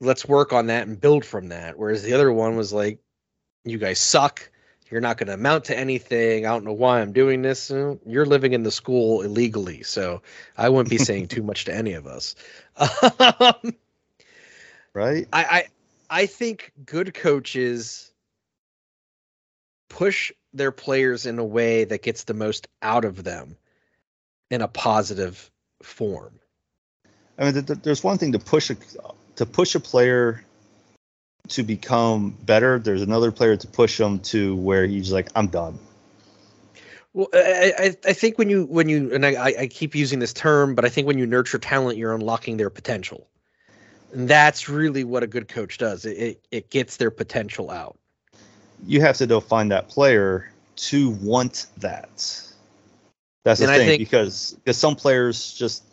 Let's 0.00 0.26
work 0.26 0.52
on 0.52 0.66
that 0.66 0.86
and 0.88 1.00
build 1.00 1.24
from 1.24 1.48
that. 1.48 1.78
Whereas 1.78 2.02
the 2.02 2.14
other 2.14 2.32
one 2.32 2.56
was 2.56 2.72
like, 2.72 2.98
you 3.64 3.78
guys 3.78 4.00
suck. 4.00 4.50
You're 4.94 5.00
not 5.00 5.18
going 5.18 5.26
to 5.26 5.34
amount 5.34 5.64
to 5.64 5.76
anything. 5.76 6.46
I 6.46 6.50
don't 6.50 6.64
know 6.64 6.72
why 6.72 7.00
I'm 7.00 7.12
doing 7.12 7.42
this. 7.42 7.68
Uh, 7.68 7.96
You're 8.06 8.26
living 8.26 8.52
in 8.52 8.62
the 8.62 8.70
school 8.70 9.22
illegally, 9.22 9.82
so 9.82 10.22
I 10.56 10.68
wouldn't 10.68 10.88
be 10.88 10.98
saying 10.98 11.26
too 11.26 11.42
much 11.42 11.64
to 11.64 11.74
any 11.74 11.94
of 11.94 12.06
us. 12.06 12.36
Um, 13.28 13.74
Right? 14.92 15.26
I, 15.32 15.42
I 15.42 15.64
I 16.22 16.26
think 16.26 16.70
good 16.86 17.12
coaches 17.12 18.12
push 19.88 20.30
their 20.52 20.70
players 20.70 21.26
in 21.26 21.40
a 21.40 21.44
way 21.44 21.82
that 21.82 22.04
gets 22.04 22.22
the 22.22 22.34
most 22.34 22.68
out 22.80 23.04
of 23.04 23.24
them 23.24 23.56
in 24.48 24.62
a 24.62 24.68
positive 24.68 25.50
form. 25.82 26.38
I 27.36 27.46
mean, 27.46 27.54
th- 27.54 27.66
th- 27.66 27.80
there's 27.82 28.04
one 28.04 28.18
thing 28.18 28.30
to 28.30 28.38
push 28.38 28.70
a 28.70 28.76
to 29.34 29.44
push 29.44 29.74
a 29.74 29.80
player 29.80 30.44
to 31.48 31.62
become 31.62 32.30
better. 32.30 32.78
There's 32.78 33.02
another 33.02 33.30
player 33.30 33.56
to 33.56 33.66
push 33.66 34.00
him 34.00 34.20
to 34.20 34.56
where 34.56 34.86
he's 34.86 35.12
like, 35.12 35.28
I'm 35.34 35.48
done. 35.48 35.78
Well, 37.12 37.28
I, 37.32 37.96
I 38.04 38.12
think 38.12 38.38
when 38.38 38.50
you 38.50 38.64
when 38.66 38.88
you 38.88 39.14
and 39.14 39.24
I 39.24 39.34
I- 39.34 39.54
I 39.60 39.66
keep 39.68 39.94
using 39.94 40.18
this 40.18 40.32
term, 40.32 40.74
but 40.74 40.84
I 40.84 40.88
think 40.88 41.06
when 41.06 41.16
you 41.16 41.26
nurture 41.26 41.58
talent, 41.58 41.96
you're 41.96 42.14
unlocking 42.14 42.56
their 42.56 42.70
potential. 42.70 43.28
And 44.12 44.28
that's 44.28 44.68
really 44.68 45.04
what 45.04 45.22
a 45.22 45.26
good 45.26 45.46
coach 45.48 45.78
does. 45.78 46.04
It 46.06 46.18
it, 46.18 46.46
it 46.50 46.70
gets 46.70 46.96
their 46.96 47.10
potential 47.12 47.70
out. 47.70 47.96
You 48.86 49.00
have 49.02 49.16
to 49.18 49.26
go 49.26 49.40
find 49.40 49.70
that 49.70 49.88
player 49.88 50.50
to 50.76 51.10
want 51.10 51.66
that. 51.78 52.08
That's 53.44 53.60
the 53.60 53.66
And 53.66 53.76
thing 53.76 53.88
think- 53.90 54.00
because 54.00 54.52
because 54.64 54.76
some 54.76 54.96
players 54.96 55.54
just 55.54 55.84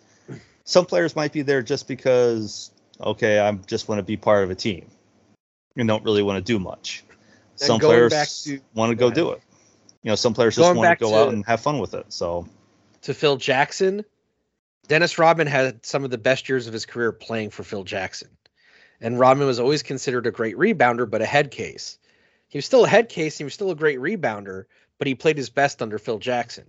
some 0.63 0.85
players 0.85 1.15
might 1.15 1.33
be 1.33 1.43
there 1.43 1.61
just 1.61 1.87
because 1.87 2.71
okay, 2.99 3.39
I 3.39 3.51
just 3.51 3.87
want 3.87 3.99
to 3.99 4.03
be 4.03 4.17
part 4.17 4.43
of 4.43 4.49
a 4.49 4.55
team 4.55 4.87
and 5.77 5.87
don't 5.87 6.03
really 6.03 6.23
want 6.23 6.37
to 6.37 6.53
do 6.53 6.59
much. 6.59 7.03
Some 7.55 7.79
players 7.79 8.43
to- 8.43 8.61
want 8.73 8.91
to 8.91 8.95
go 8.95 9.09
go 9.09 9.15
do 9.15 9.31
it. 9.31 9.41
You 10.03 10.09
know, 10.09 10.15
some 10.15 10.33
players 10.33 10.55
just 10.55 10.75
want 10.75 10.97
to 10.97 11.03
go 11.03 11.15
out 11.15 11.33
and 11.33 11.45
have 11.45 11.61
fun 11.61 11.79
with 11.79 11.93
it. 11.93 12.05
So 12.09 12.47
to 13.03 13.13
Phil 13.13 13.37
Jackson, 13.37 14.03
Dennis 14.87 15.17
Rodman 15.17 15.47
had 15.47 15.85
some 15.85 16.03
of 16.03 16.09
the 16.11 16.17
best 16.17 16.49
years 16.49 16.67
of 16.67 16.73
his 16.73 16.85
career 16.85 17.11
playing 17.11 17.51
for 17.51 17.63
Phil 17.63 17.83
Jackson. 17.83 18.29
And 18.99 19.19
Rodman 19.19 19.47
was 19.47 19.59
always 19.59 19.83
considered 19.83 20.27
a 20.27 20.31
great 20.31 20.57
rebounder, 20.57 21.09
but 21.09 21.21
a 21.21 21.25
head 21.25 21.51
case. 21.51 21.97
He 22.47 22.57
was 22.57 22.65
still 22.65 22.85
a 22.85 22.89
head 22.89 23.09
case. 23.09 23.37
He 23.37 23.43
was 23.43 23.53
still 23.53 23.71
a 23.71 23.75
great 23.75 23.99
rebounder, 23.99 24.65
but 24.97 25.07
he 25.07 25.15
played 25.15 25.37
his 25.37 25.49
best 25.49 25.81
under 25.81 25.97
Phil 25.97 26.19
Jackson. 26.19 26.65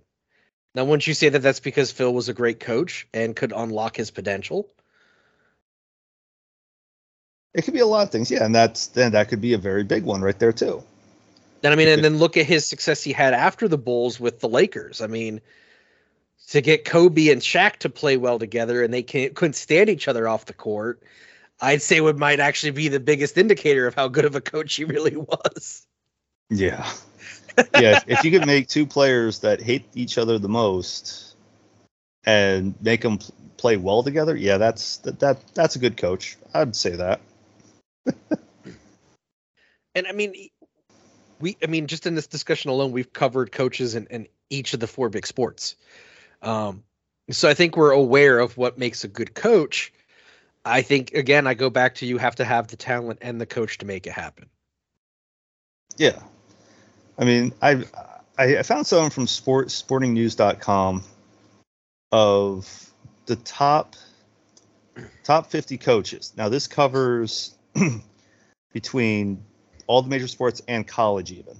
Now, 0.73 0.85
wouldn't 0.85 1.05
you 1.05 1.13
say 1.13 1.29
that 1.29 1.39
that's 1.39 1.59
because 1.59 1.91
Phil 1.91 2.13
was 2.13 2.29
a 2.29 2.33
great 2.33 2.59
coach 2.59 3.07
and 3.13 3.35
could 3.35 3.53
unlock 3.55 3.95
his 3.95 4.09
potential? 4.09 4.69
It 7.53 7.63
could 7.63 7.73
be 7.73 7.81
a 7.81 7.85
lot 7.85 8.03
of 8.03 8.11
things, 8.11 8.31
yeah, 8.31 8.43
and 8.43 8.53
that's 8.53 8.87
then 8.87 9.11
that 9.11 9.29
could 9.29 9.41
be 9.41 9.53
a 9.53 9.57
very 9.57 9.83
big 9.83 10.03
one 10.03 10.21
right 10.21 10.37
there 10.37 10.53
too. 10.53 10.83
Then 11.61 11.71
I 11.71 11.75
mean, 11.75 11.87
and 11.87 12.03
then 12.03 12.17
look 12.17 12.35
at 12.35 12.45
his 12.45 12.67
success 12.67 13.03
he 13.03 13.13
had 13.13 13.33
after 13.33 13.67
the 13.67 13.77
Bulls 13.77 14.19
with 14.19 14.39
the 14.39 14.49
Lakers. 14.49 15.01
I 15.01 15.07
mean, 15.07 15.39
to 16.49 16.61
get 16.61 16.83
Kobe 16.83 17.29
and 17.29 17.41
Shaq 17.41 17.77
to 17.77 17.89
play 17.89 18.17
well 18.17 18.39
together, 18.39 18.83
and 18.83 18.93
they 18.93 19.03
can't, 19.03 19.33
couldn't 19.33 19.53
stand 19.53 19.89
each 19.89 20.07
other 20.07 20.27
off 20.27 20.45
the 20.45 20.53
court. 20.53 21.01
I'd 21.61 21.81
say 21.81 22.01
would 22.01 22.17
might 22.17 22.39
actually 22.39 22.71
be 22.71 22.89
the 22.89 22.99
biggest 22.99 23.37
indicator 23.37 23.87
of 23.87 23.95
how 23.95 24.07
good 24.09 24.25
of 24.25 24.35
a 24.35 24.41
coach 24.41 24.75
he 24.75 24.83
really 24.83 25.15
was. 25.15 25.87
Yeah. 26.49 26.91
yeah, 27.79 28.01
if 28.07 28.23
you 28.23 28.31
could 28.31 28.45
make 28.45 28.67
two 28.67 28.85
players 28.85 29.39
that 29.39 29.61
hate 29.61 29.85
each 29.93 30.17
other 30.17 30.39
the 30.39 30.49
most 30.49 31.35
and 32.25 32.75
make 32.81 33.01
them 33.01 33.19
play 33.57 33.77
well 33.77 34.03
together, 34.03 34.35
yeah, 34.35 34.57
that's 34.57 34.97
that, 34.97 35.19
that 35.19 35.39
that's 35.53 35.75
a 35.75 35.79
good 35.79 35.95
coach. 35.95 36.35
I'd 36.53 36.75
say 36.75 36.95
that. 36.97 37.21
And 39.95 40.07
I 40.07 40.11
mean, 40.11 40.49
we, 41.39 41.57
I 41.63 41.67
mean, 41.67 41.87
just 41.87 42.05
in 42.05 42.15
this 42.15 42.27
discussion 42.27 42.71
alone, 42.71 42.91
we've 42.91 43.11
covered 43.11 43.51
coaches 43.51 43.95
in, 43.95 44.07
in 44.07 44.27
each 44.49 44.73
of 44.73 44.79
the 44.79 44.87
four 44.87 45.09
big 45.09 45.27
sports. 45.27 45.75
Um, 46.41 46.83
so 47.29 47.49
I 47.49 47.53
think 47.53 47.77
we're 47.77 47.91
aware 47.91 48.39
of 48.39 48.57
what 48.57 48.77
makes 48.77 49.03
a 49.03 49.07
good 49.07 49.33
coach. 49.33 49.93
I 50.65 50.81
think 50.81 51.13
again, 51.13 51.47
I 51.47 51.53
go 51.53 51.69
back 51.69 51.95
to 51.95 52.05
you 52.05 52.17
have 52.17 52.35
to 52.35 52.45
have 52.45 52.67
the 52.67 52.77
talent 52.77 53.19
and 53.21 53.39
the 53.39 53.45
coach 53.45 53.79
to 53.79 53.85
make 53.85 54.07
it 54.07 54.13
happen. 54.13 54.49
Yeah, 55.97 56.21
I 57.17 57.25
mean, 57.25 57.53
I 57.61 57.83
I 58.37 58.63
found 58.63 58.87
something 58.87 59.09
from 59.09 59.27
sport 59.27 59.67
sportingnews.com 59.67 61.03
of 62.11 62.93
the 63.25 63.35
top 63.35 63.95
top 65.23 65.49
50 65.49 65.77
coaches. 65.77 66.33
Now 66.37 66.49
this 66.49 66.67
covers 66.67 67.55
between 68.73 69.43
all 69.87 70.01
the 70.01 70.09
major 70.09 70.27
sports 70.27 70.61
and 70.67 70.87
college 70.87 71.31
even. 71.31 71.55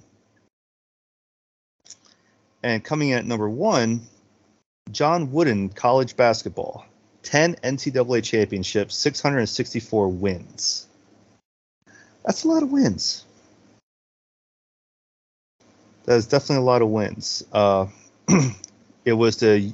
And 2.62 2.82
coming 2.82 3.10
in 3.10 3.18
at 3.18 3.26
number 3.26 3.48
1, 3.48 4.00
John 4.90 5.32
Wooden 5.32 5.68
college 5.70 6.16
basketball. 6.16 6.86
10 7.22 7.56
NCAA 7.56 8.22
championships, 8.22 8.94
664 8.96 10.08
wins. 10.08 10.86
That's 12.24 12.44
a 12.44 12.48
lot 12.48 12.62
of 12.62 12.70
wins. 12.70 13.24
That's 16.04 16.26
definitely 16.26 16.62
a 16.62 16.66
lot 16.66 16.82
of 16.82 16.88
wins. 16.88 17.44
Uh, 17.52 17.86
it 19.04 19.14
was 19.14 19.38
the 19.38 19.72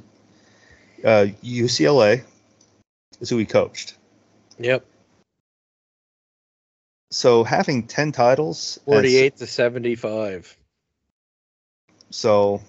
uh, 1.04 1.26
UCLA 1.42 2.22
is 3.20 3.30
who 3.30 3.36
he 3.36 3.46
coached. 3.46 3.94
Yep. 4.58 4.84
So 7.10 7.42
having 7.44 7.86
10 7.86 8.12
titles. 8.12 8.78
48 8.84 9.32
as, 9.32 9.38
to 9.40 9.46
75. 9.46 10.56
So 12.10 12.62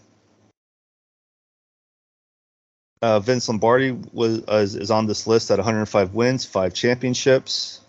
uh, 3.01 3.19
Vince 3.19 3.47
Lombardi 3.47 3.91
was 4.13 4.43
uh, 4.47 4.57
is, 4.57 4.75
is 4.75 4.91
on 4.91 5.07
this 5.07 5.27
list 5.27 5.51
at 5.51 5.57
105 5.57 6.13
wins, 6.13 6.45
five 6.45 6.73
championships. 6.73 7.81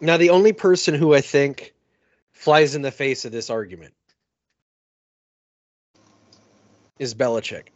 Now, 0.00 0.16
the 0.16 0.30
only 0.30 0.52
person 0.52 0.94
who 0.94 1.14
I 1.14 1.20
think 1.20 1.74
flies 2.32 2.74
in 2.74 2.82
the 2.82 2.90
face 2.90 3.24
of 3.24 3.32
this 3.32 3.50
argument 3.50 3.94
is 6.98 7.14
Belichick. 7.14 7.68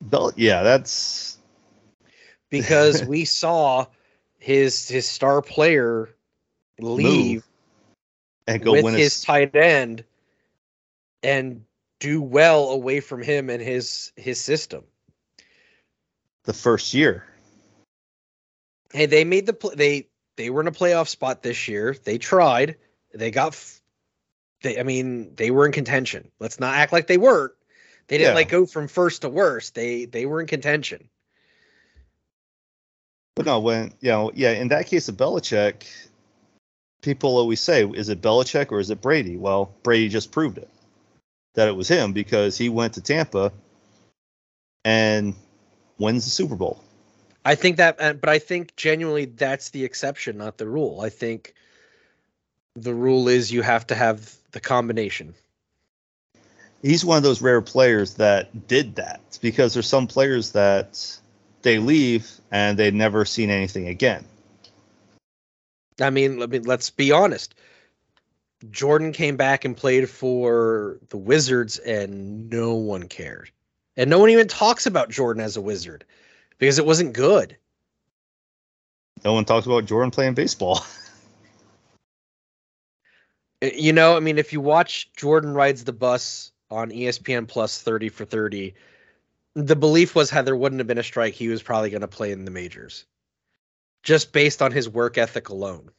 Bel- 0.00 0.32
yeah, 0.36 0.62
that's 0.62 1.38
because 2.50 3.02
we 3.06 3.24
saw 3.24 3.86
his 4.46 4.88
his 4.88 5.08
star 5.08 5.42
player 5.42 6.08
leave 6.78 7.34
Move 7.34 7.44
and 8.46 8.62
go 8.62 8.72
with 8.74 8.84
win 8.84 8.94
his 8.94 9.20
a... 9.20 9.26
tight 9.26 9.56
end 9.56 10.04
and 11.24 11.64
do 11.98 12.22
well 12.22 12.70
away 12.70 13.00
from 13.00 13.22
him 13.22 13.50
and 13.50 13.60
his 13.60 14.12
his 14.14 14.40
system. 14.40 14.84
The 16.44 16.52
first 16.52 16.94
year. 16.94 17.26
Hey, 18.92 19.06
they 19.06 19.24
made 19.24 19.46
the 19.46 19.72
they 19.74 20.06
they 20.36 20.48
were 20.50 20.60
in 20.60 20.68
a 20.68 20.72
playoff 20.72 21.08
spot 21.08 21.42
this 21.42 21.66
year. 21.66 21.96
They 22.04 22.16
tried. 22.16 22.76
They 23.12 23.32
got 23.32 23.60
they 24.62 24.78
I 24.78 24.84
mean, 24.84 25.34
they 25.34 25.50
were 25.50 25.66
in 25.66 25.72
contention. 25.72 26.30
Let's 26.38 26.60
not 26.60 26.76
act 26.76 26.92
like 26.92 27.08
they 27.08 27.18
weren't. 27.18 27.52
They 28.06 28.18
didn't 28.18 28.30
yeah. 28.30 28.36
like 28.36 28.48
go 28.48 28.64
from 28.64 28.86
first 28.86 29.22
to 29.22 29.28
worst. 29.28 29.74
They 29.74 30.04
they 30.04 30.24
were 30.24 30.40
in 30.40 30.46
contention. 30.46 31.08
But 33.36 33.46
no, 33.46 33.60
when 33.60 33.92
you 34.00 34.10
know, 34.10 34.32
yeah, 34.34 34.52
in 34.52 34.68
that 34.68 34.86
case 34.86 35.08
of 35.08 35.16
Belichick, 35.16 35.84
people 37.02 37.36
always 37.36 37.60
say, 37.60 37.84
is 37.84 38.08
it 38.08 38.20
Belichick 38.20 38.72
or 38.72 38.80
is 38.80 38.90
it 38.90 39.00
Brady? 39.00 39.36
Well, 39.36 39.72
Brady 39.84 40.08
just 40.08 40.32
proved 40.32 40.58
it 40.58 40.68
that 41.54 41.68
it 41.68 41.76
was 41.76 41.86
him 41.86 42.12
because 42.12 42.58
he 42.58 42.68
went 42.68 42.94
to 42.94 43.00
Tampa 43.00 43.52
and 44.84 45.34
wins 45.98 46.24
the 46.24 46.30
Super 46.30 46.56
Bowl. 46.56 46.82
I 47.44 47.54
think 47.54 47.76
that, 47.76 48.20
but 48.20 48.28
I 48.28 48.38
think 48.38 48.74
genuinely 48.76 49.26
that's 49.26 49.70
the 49.70 49.84
exception, 49.84 50.38
not 50.38 50.58
the 50.58 50.66
rule. 50.66 51.00
I 51.00 51.10
think 51.10 51.54
the 52.74 52.94
rule 52.94 53.28
is 53.28 53.52
you 53.52 53.62
have 53.62 53.86
to 53.88 53.94
have 53.94 54.34
the 54.52 54.60
combination. 54.60 55.34
He's 56.82 57.04
one 57.04 57.16
of 57.16 57.22
those 57.22 57.40
rare 57.40 57.62
players 57.62 58.14
that 58.14 58.66
did 58.66 58.96
that 58.96 59.38
because 59.40 59.74
there's 59.74 59.86
some 59.86 60.06
players 60.06 60.52
that 60.52 61.18
they 61.66 61.78
leave 61.80 62.30
and 62.52 62.78
they've 62.78 62.94
never 62.94 63.24
seen 63.24 63.50
anything 63.50 63.88
again. 63.88 64.24
I 66.00 66.10
mean, 66.10 66.40
I 66.40 66.46
mean, 66.46 66.62
let's 66.62 66.90
be 66.90 67.10
honest. 67.10 67.56
Jordan 68.70 69.12
came 69.12 69.36
back 69.36 69.64
and 69.64 69.76
played 69.76 70.08
for 70.08 70.98
the 71.08 71.16
Wizards, 71.16 71.78
and 71.78 72.48
no 72.48 72.74
one 72.74 73.08
cared. 73.08 73.50
And 73.96 74.08
no 74.08 74.20
one 74.20 74.30
even 74.30 74.46
talks 74.46 74.86
about 74.86 75.10
Jordan 75.10 75.42
as 75.42 75.56
a 75.56 75.60
Wizard 75.60 76.04
because 76.58 76.78
it 76.78 76.86
wasn't 76.86 77.14
good. 77.14 77.56
No 79.24 79.32
one 79.32 79.44
talks 79.44 79.66
about 79.66 79.86
Jordan 79.86 80.12
playing 80.12 80.34
baseball. 80.34 80.86
Uh, 83.62 83.68
you 83.74 83.94
know, 83.94 84.18
I 84.18 84.20
mean, 84.20 84.36
if 84.36 84.52
you 84.52 84.60
watch 84.60 85.10
Jordan 85.16 85.54
rides 85.54 85.82
the 85.82 85.92
bus 85.94 86.52
on 86.70 86.90
ESPN 86.90 87.48
Plus 87.48 87.80
30 87.80 88.10
for 88.10 88.26
30, 88.26 88.74
the 89.56 89.74
belief 89.74 90.14
was 90.14 90.28
had 90.28 90.44
there 90.44 90.54
wouldn't 90.54 90.80
have 90.80 90.86
been 90.86 90.98
a 90.98 91.02
strike, 91.02 91.32
he 91.32 91.48
was 91.48 91.62
probably 91.62 91.88
going 91.88 92.02
to 92.02 92.08
play 92.08 92.30
in 92.30 92.44
the 92.44 92.50
majors 92.50 93.06
just 94.02 94.30
based 94.30 94.60
on 94.60 94.70
his 94.70 94.86
work 94.88 95.16
ethic 95.16 95.48
alone. 95.48 95.90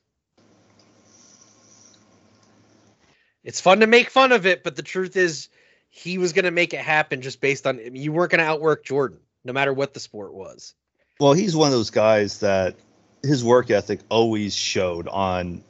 It's 3.43 3.59
fun 3.59 3.79
to 3.79 3.87
make 3.87 4.11
fun 4.11 4.31
of 4.31 4.45
it, 4.45 4.63
but 4.63 4.75
the 4.75 4.83
truth 4.83 5.17
is, 5.17 5.49
he 5.89 6.19
was 6.19 6.33
going 6.33 6.45
to 6.45 6.51
make 6.51 6.73
it 6.73 6.81
happen 6.81 7.21
just 7.21 7.41
based 7.41 7.65
on 7.65 7.79
I 7.79 7.89
mean, 7.89 8.03
you 8.03 8.11
weren't 8.11 8.29
going 8.29 8.39
to 8.39 8.45
outwork 8.45 8.85
Jordan, 8.85 9.19
no 9.43 9.53
matter 9.53 9.73
what 9.73 9.93
the 9.93 9.99
sport 9.99 10.33
was. 10.33 10.75
Well, 11.19 11.33
he's 11.33 11.55
one 11.55 11.67
of 11.67 11.73
those 11.73 11.89
guys 11.89 12.41
that 12.41 12.75
his 13.23 13.43
work 13.43 13.71
ethic 13.71 14.01
always 14.09 14.53
showed 14.53 15.07
on 15.07 15.63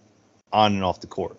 on 0.52 0.74
and 0.74 0.84
off 0.84 1.00
the 1.00 1.08
court. 1.08 1.38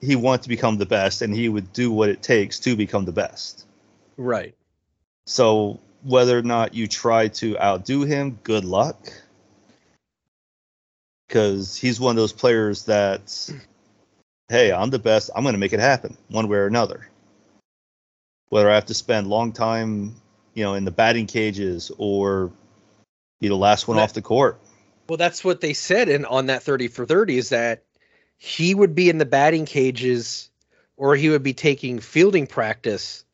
He 0.00 0.16
wanted 0.16 0.44
to 0.44 0.48
become 0.48 0.78
the 0.78 0.86
best, 0.86 1.20
and 1.20 1.34
he 1.34 1.48
would 1.50 1.72
do 1.74 1.92
what 1.92 2.08
it 2.08 2.22
takes 2.22 2.60
to 2.60 2.76
become 2.76 3.04
the 3.04 3.12
best. 3.12 3.66
Right. 4.16 4.54
So 5.26 5.80
whether 6.02 6.38
or 6.38 6.42
not 6.42 6.74
you 6.74 6.86
try 6.86 7.28
to 7.28 7.58
outdo 7.58 8.02
him, 8.02 8.38
good 8.42 8.64
luck. 8.64 9.12
Because 11.26 11.76
he's 11.76 11.98
one 11.98 12.12
of 12.12 12.16
those 12.16 12.32
players 12.32 12.84
that 12.84 13.50
hey, 14.48 14.72
I'm 14.72 14.90
the 14.90 14.98
best. 14.98 15.30
I'm 15.34 15.42
going 15.42 15.54
to 15.54 15.58
make 15.58 15.72
it 15.72 15.80
happen 15.80 16.16
one 16.28 16.48
way 16.48 16.58
or 16.58 16.66
another. 16.66 17.08
Whether 18.48 18.70
I 18.70 18.74
have 18.76 18.86
to 18.86 18.94
spend 18.94 19.26
long 19.26 19.52
time, 19.52 20.14
you 20.54 20.62
know, 20.62 20.74
in 20.74 20.84
the 20.84 20.92
batting 20.92 21.26
cages 21.26 21.90
or 21.98 22.52
be 23.40 23.48
the 23.48 23.56
last 23.56 23.88
one 23.88 23.96
that, 23.96 24.04
off 24.04 24.12
the 24.12 24.22
court. 24.22 24.60
Well, 25.08 25.16
that's 25.16 25.44
what 25.44 25.60
they 25.60 25.72
said 25.72 26.08
in 26.08 26.24
on 26.24 26.46
that 26.46 26.62
30 26.62 26.88
for 26.88 27.04
30 27.04 27.38
is 27.38 27.48
that 27.48 27.82
he 28.38 28.74
would 28.74 28.94
be 28.94 29.10
in 29.10 29.18
the 29.18 29.26
batting 29.26 29.66
cages 29.66 30.50
or 30.96 31.16
he 31.16 31.28
would 31.28 31.42
be 31.42 31.54
taking 31.54 31.98
fielding 31.98 32.46
practice 32.46 33.24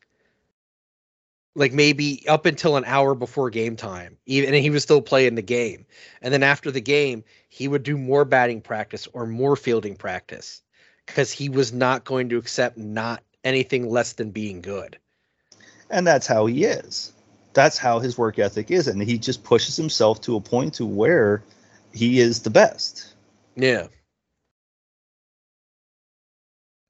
like 1.55 1.71
maybe 1.71 2.27
up 2.27 2.45
until 2.45 2.77
an 2.77 2.83
hour 2.85 3.13
before 3.13 3.49
game 3.49 3.75
time 3.75 4.17
even 4.25 4.53
and 4.53 4.63
he 4.63 4.69
was 4.69 4.83
still 4.83 5.01
playing 5.01 5.35
the 5.35 5.41
game 5.41 5.85
and 6.21 6.33
then 6.33 6.43
after 6.43 6.71
the 6.71 6.81
game 6.81 7.23
he 7.49 7.67
would 7.67 7.83
do 7.83 7.97
more 7.97 8.25
batting 8.25 8.61
practice 8.61 9.07
or 9.13 9.25
more 9.25 9.55
fielding 9.55 9.95
practice 9.95 10.63
because 11.05 11.31
he 11.31 11.49
was 11.49 11.73
not 11.73 12.03
going 12.03 12.29
to 12.29 12.37
accept 12.37 12.77
not 12.77 13.23
anything 13.43 13.89
less 13.89 14.13
than 14.13 14.31
being 14.31 14.61
good. 14.61 14.97
And 15.89 16.07
that's 16.07 16.27
how 16.27 16.45
he 16.45 16.63
is. 16.63 17.11
That's 17.53 17.77
how 17.77 17.99
his 17.99 18.17
work 18.17 18.39
ethic 18.39 18.71
is, 18.71 18.87
and 18.87 19.01
he 19.01 19.19
just 19.19 19.43
pushes 19.43 19.75
himself 19.75 20.21
to 20.21 20.35
a 20.35 20.41
point 20.41 20.75
to 20.75 20.85
where 20.85 21.43
he 21.93 22.19
is 22.19 22.41
the 22.41 22.49
best. 22.49 23.13
Yeah. 23.55 23.87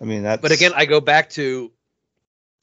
I 0.01 0.05
mean 0.05 0.23
that. 0.23 0.41
But 0.41 0.53
again, 0.53 0.71
I 0.73 0.85
go 0.85 1.01
back 1.01 1.31
to 1.31 1.71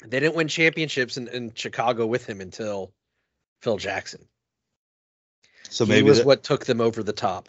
they 0.06 0.20
didn't 0.20 0.34
win 0.34 0.48
championships 0.48 1.16
in, 1.16 1.28
in 1.28 1.52
Chicago 1.54 2.06
with 2.06 2.26
him 2.26 2.40
until 2.40 2.92
Phil 3.62 3.76
Jackson. 3.76 4.26
So 5.68 5.84
maybe 5.86 5.96
he 5.96 6.02
was 6.02 6.18
that, 6.18 6.26
what 6.26 6.42
took 6.42 6.64
them 6.64 6.80
over 6.80 7.02
the 7.02 7.12
top. 7.12 7.48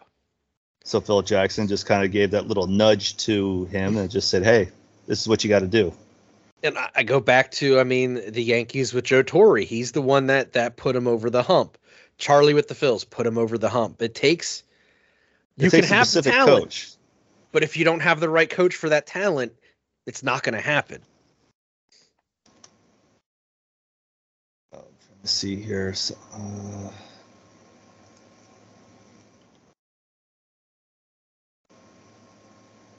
So 0.83 0.99
Phil 1.01 1.21
Jackson 1.21 1.67
just 1.67 1.85
kind 1.85 2.03
of 2.03 2.11
gave 2.11 2.31
that 2.31 2.47
little 2.47 2.67
nudge 2.67 3.17
to 3.17 3.65
him 3.65 3.97
and 3.97 4.09
just 4.09 4.29
said, 4.29 4.43
"Hey, 4.43 4.69
this 5.07 5.21
is 5.21 5.27
what 5.27 5.43
you 5.43 5.49
got 5.49 5.59
to 5.59 5.67
do." 5.67 5.93
And 6.63 6.77
I, 6.77 6.89
I 6.95 7.03
go 7.03 7.19
back 7.19 7.51
to, 7.53 7.79
I 7.79 7.83
mean, 7.83 8.31
the 8.31 8.43
Yankees 8.43 8.93
with 8.93 9.05
Joe 9.05 9.23
Torre. 9.23 9.57
He's 9.57 9.91
the 9.93 10.01
one 10.01 10.27
that 10.27 10.53
that 10.53 10.77
put 10.77 10.95
him 10.95 11.07
over 11.07 11.29
the 11.29 11.43
hump. 11.43 11.77
Charlie 12.17 12.53
with 12.53 12.67
the 12.67 12.75
Phils 12.75 13.09
put 13.09 13.25
him 13.25 13.37
over 13.37 13.57
the 13.57 13.69
hump. 13.69 14.01
It 14.01 14.13
takes 14.13 14.63
It 15.57 15.63
you 15.65 15.71
can 15.71 15.81
takes 15.81 15.91
a 15.91 15.95
have 15.95 16.11
the 16.11 16.21
talent, 16.21 16.65
coach. 16.65 16.91
but 17.51 17.63
if 17.63 17.77
you 17.77 17.85
don't 17.85 18.01
have 18.01 18.19
the 18.19 18.29
right 18.29 18.49
coach 18.49 18.75
for 18.75 18.89
that 18.89 19.07
talent, 19.07 19.53
it's 20.05 20.21
not 20.21 20.43
going 20.43 20.53
to 20.53 20.61
happen. 20.61 21.01
Let's 25.21 25.33
see 25.33 25.55
here. 25.55 25.93
So, 25.93 26.15
uh, 26.33 26.89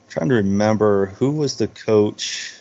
trying 0.07 0.29
to 0.29 0.35
remember 0.35 1.07
who 1.07 1.31
was 1.31 1.57
the 1.57 1.67
coach. 1.67 2.53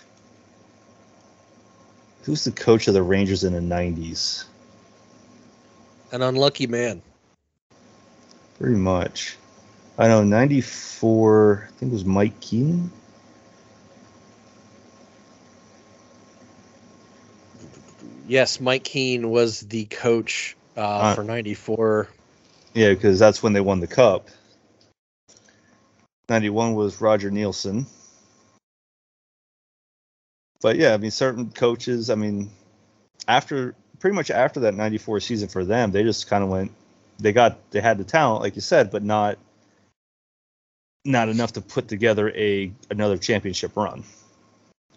Who's 2.25 2.43
the 2.43 2.51
coach 2.51 2.89
of 2.89 2.95
the 2.95 3.03
Rangers 3.03 3.45
in 3.45 3.53
the 3.53 3.61
'90s? 3.61 4.47
An 6.11 6.23
unlucky 6.23 6.67
man. 6.67 7.01
Pretty 8.59 8.77
much. 8.77 9.37
I 9.97 10.09
know 10.09 10.25
'94. 10.25 11.69
I 11.69 11.79
think 11.79 11.93
it 11.93 11.95
was 11.95 12.05
Mike 12.05 12.41
Keenan. 12.41 12.91
Yes, 18.33 18.61
Mike 18.61 18.85
Keene 18.85 19.29
was 19.29 19.61
the 19.61 19.85
coach 19.85 20.57
uh, 20.75 20.81
Uh, 20.81 21.15
for 21.15 21.23
'94. 21.23 22.09
Yeah, 22.73 22.89
because 22.95 23.19
that's 23.19 23.43
when 23.43 23.53
they 23.53 23.61
won 23.61 23.81
the 23.81 23.87
cup. 23.87 24.31
91 26.31 26.75
was 26.75 26.99
Roger 26.99 27.31
Neilson. 27.31 27.85
But 30.63 30.77
yeah, 30.77 30.95
I 30.95 30.97
mean, 30.97 31.11
certain 31.11 31.51
coaches, 31.51 32.09
I 32.09 32.15
mean, 32.15 32.51
after 33.29 33.75
pretty 34.01 34.17
much 34.17 34.31
after 34.31 34.61
that 34.61 34.73
94 34.77 35.21
season 35.21 35.49
for 35.49 35.63
them, 35.63 35.91
they 35.91 36.03
just 36.03 36.27
kind 36.27 36.43
of 36.43 36.49
went, 36.49 36.73
they 37.19 37.35
got, 37.35 37.71
they 37.71 37.83
had 37.83 37.99
the 37.99 38.05
talent, 38.05 38.41
like 38.41 38.55
you 38.55 38.63
said, 38.63 38.91
but 38.91 39.03
not, 39.03 39.37
not 41.05 41.29
enough 41.29 41.53
to 41.53 41.61
put 41.61 41.87
together 41.87 42.31
a 42.31 42.73
another 42.89 43.19
championship 43.19 43.77
run. 43.77 44.05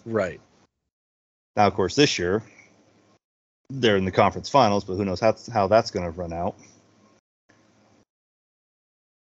Right. 0.05 0.39
Now, 1.57 1.67
of 1.67 1.73
course, 1.73 1.95
this 1.95 2.17
year 2.17 2.41
they're 3.69 3.97
in 3.97 4.05
the 4.05 4.11
conference 4.11 4.49
finals, 4.49 4.83
but 4.83 4.95
who 4.95 5.05
knows 5.05 5.19
how 5.19 5.35
how 5.51 5.67
that's 5.67 5.91
going 5.91 6.05
to 6.05 6.11
run 6.11 6.33
out. 6.33 6.55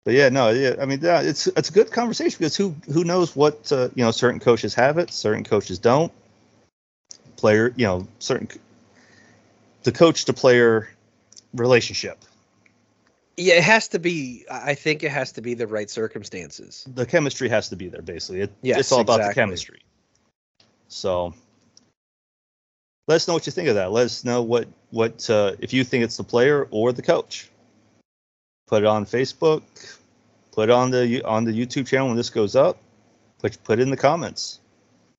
But 0.06 0.14
yeah, 0.14 0.30
no, 0.30 0.50
yeah, 0.50 0.76
I 0.82 0.86
mean, 0.86 1.00
yeah, 1.02 1.22
it's 1.22 1.48
it's 1.48 1.70
a 1.70 1.74
good 1.74 1.92
conversation 1.92 2.38
because 2.38 2.56
who 2.56 2.76
who 2.92 3.04
knows 3.04 3.36
what 3.36 3.72
uh, 3.72 3.90
you 3.96 4.04
know? 4.04 4.12
Certain 4.12 4.40
coaches 4.40 4.74
have 4.76 4.98
it, 4.98 5.12
certain 5.12 5.44
coaches 5.44 5.78
don't. 5.78 6.12
Player, 7.36 7.74
you 7.76 7.86
know, 7.86 8.08
certain 8.20 8.48
the 9.84 9.92
coach 9.92 10.26
to 10.26 10.34
player 10.34 10.90
relationship. 11.54 12.18
Yeah, 13.38 13.56
it 13.56 13.64
has 13.64 13.90
to 13.90 14.00
be. 14.00 14.46
I 14.50 14.74
think 14.74 15.04
it 15.04 15.12
has 15.12 15.34
to 15.34 15.42
be 15.42 15.54
the 15.54 15.68
right 15.68 15.90
circumstances. 15.90 16.86
The 16.94 17.06
chemistry 17.06 17.48
has 17.50 17.70
to 17.70 17.76
be 17.76 17.88
there. 17.88 18.02
Basically, 18.02 18.42
it, 18.42 18.52
Yes, 18.62 18.80
it's 18.80 18.92
all 18.92 19.02
about 19.02 19.22
the 19.22 19.34
chemistry. 19.34 19.82
So, 20.88 21.34
let 23.10 23.16
us 23.16 23.28
know 23.28 23.34
what 23.34 23.47
you 23.47 23.51
think 23.51 23.68
of 23.68 23.76
that. 23.76 23.91
Let 23.91 24.05
us 24.05 24.24
know 24.24 24.43
what 24.43 24.68
what 24.91 25.28
uh, 25.32 25.53
if 25.60 25.74
you 25.74 25.84
think 25.84 26.03
it's 26.03 26.18
the 26.18 26.24
player 26.24 26.68
or 26.70 26.93
the 26.93 27.01
coach. 27.01 27.49
Put 28.68 28.84
it 28.84 28.86
on 28.86 29.07
Facebook. 29.07 29.64
Put 30.51 30.70
it 30.70 30.72
on 30.72 30.91
the 30.91 31.24
on 31.24 31.43
the 31.43 31.51
YouTube 31.51 31.88
channel 31.88 32.07
when 32.07 32.18
this 32.18 32.30
goes 32.30 32.55
up. 32.55 32.78
Put 33.39 33.62
put 33.64 33.80
it 33.80 33.82
in 33.82 33.89
the 33.89 33.97
comments. 33.97 34.60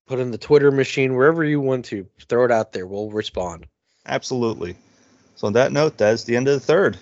Put 0.07 0.20
in 0.20 0.30
the 0.30 0.38
Twitter 0.38 0.70
machine 0.70 1.16
wherever 1.16 1.43
you 1.43 1.61
want 1.61 1.84
to. 1.86 2.07
Throw 2.28 2.45
it 2.45 2.53
out 2.53 2.72
there. 2.72 2.86
We'll 2.86 3.11
respond. 3.11 3.66
Absolutely. 4.07 4.76
So 5.34 5.49
on 5.49 5.55
that 5.55 5.72
note, 5.72 5.99
that's 5.99 6.22
the 6.22 6.36
end 6.36 6.47
of 6.47 6.55
the 6.55 6.61
third. 6.61 6.97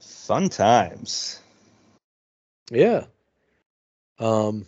Fun 0.00 0.50
times. 0.50 1.40
Yeah. 2.70 3.06
Um 4.18 4.66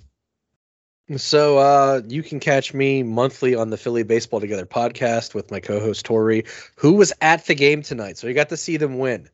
so 1.14 1.58
uh 1.58 2.02
you 2.08 2.22
can 2.22 2.40
catch 2.40 2.74
me 2.74 3.02
monthly 3.02 3.54
on 3.54 3.70
the 3.70 3.76
Philly 3.76 4.02
Baseball 4.02 4.40
Together 4.40 4.66
podcast 4.66 5.34
with 5.34 5.50
my 5.50 5.60
co-host 5.60 6.04
Tori, 6.04 6.44
who 6.74 6.94
was 6.94 7.12
at 7.20 7.46
the 7.46 7.54
game 7.54 7.82
tonight. 7.82 8.18
So 8.18 8.26
you 8.26 8.34
got 8.34 8.48
to 8.48 8.56
see 8.56 8.76
them 8.76 8.98
win. 8.98 9.28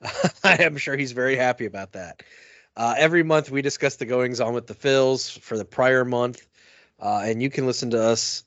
I 0.44 0.62
am 0.62 0.76
sure 0.76 0.96
he's 0.96 1.12
very 1.12 1.36
happy 1.36 1.66
about 1.66 1.92
that. 1.92 2.22
Uh, 2.76 2.94
every 2.98 3.22
month 3.22 3.50
we 3.50 3.62
discuss 3.62 3.96
the 3.96 4.06
goings 4.06 4.40
on 4.40 4.54
with 4.54 4.66
the 4.66 4.74
Phils 4.74 5.38
for 5.40 5.56
the 5.56 5.64
prior 5.64 6.04
month. 6.04 6.46
Uh, 7.00 7.22
and 7.24 7.42
you 7.42 7.50
can 7.50 7.66
listen 7.66 7.90
to 7.90 8.02
us 8.02 8.44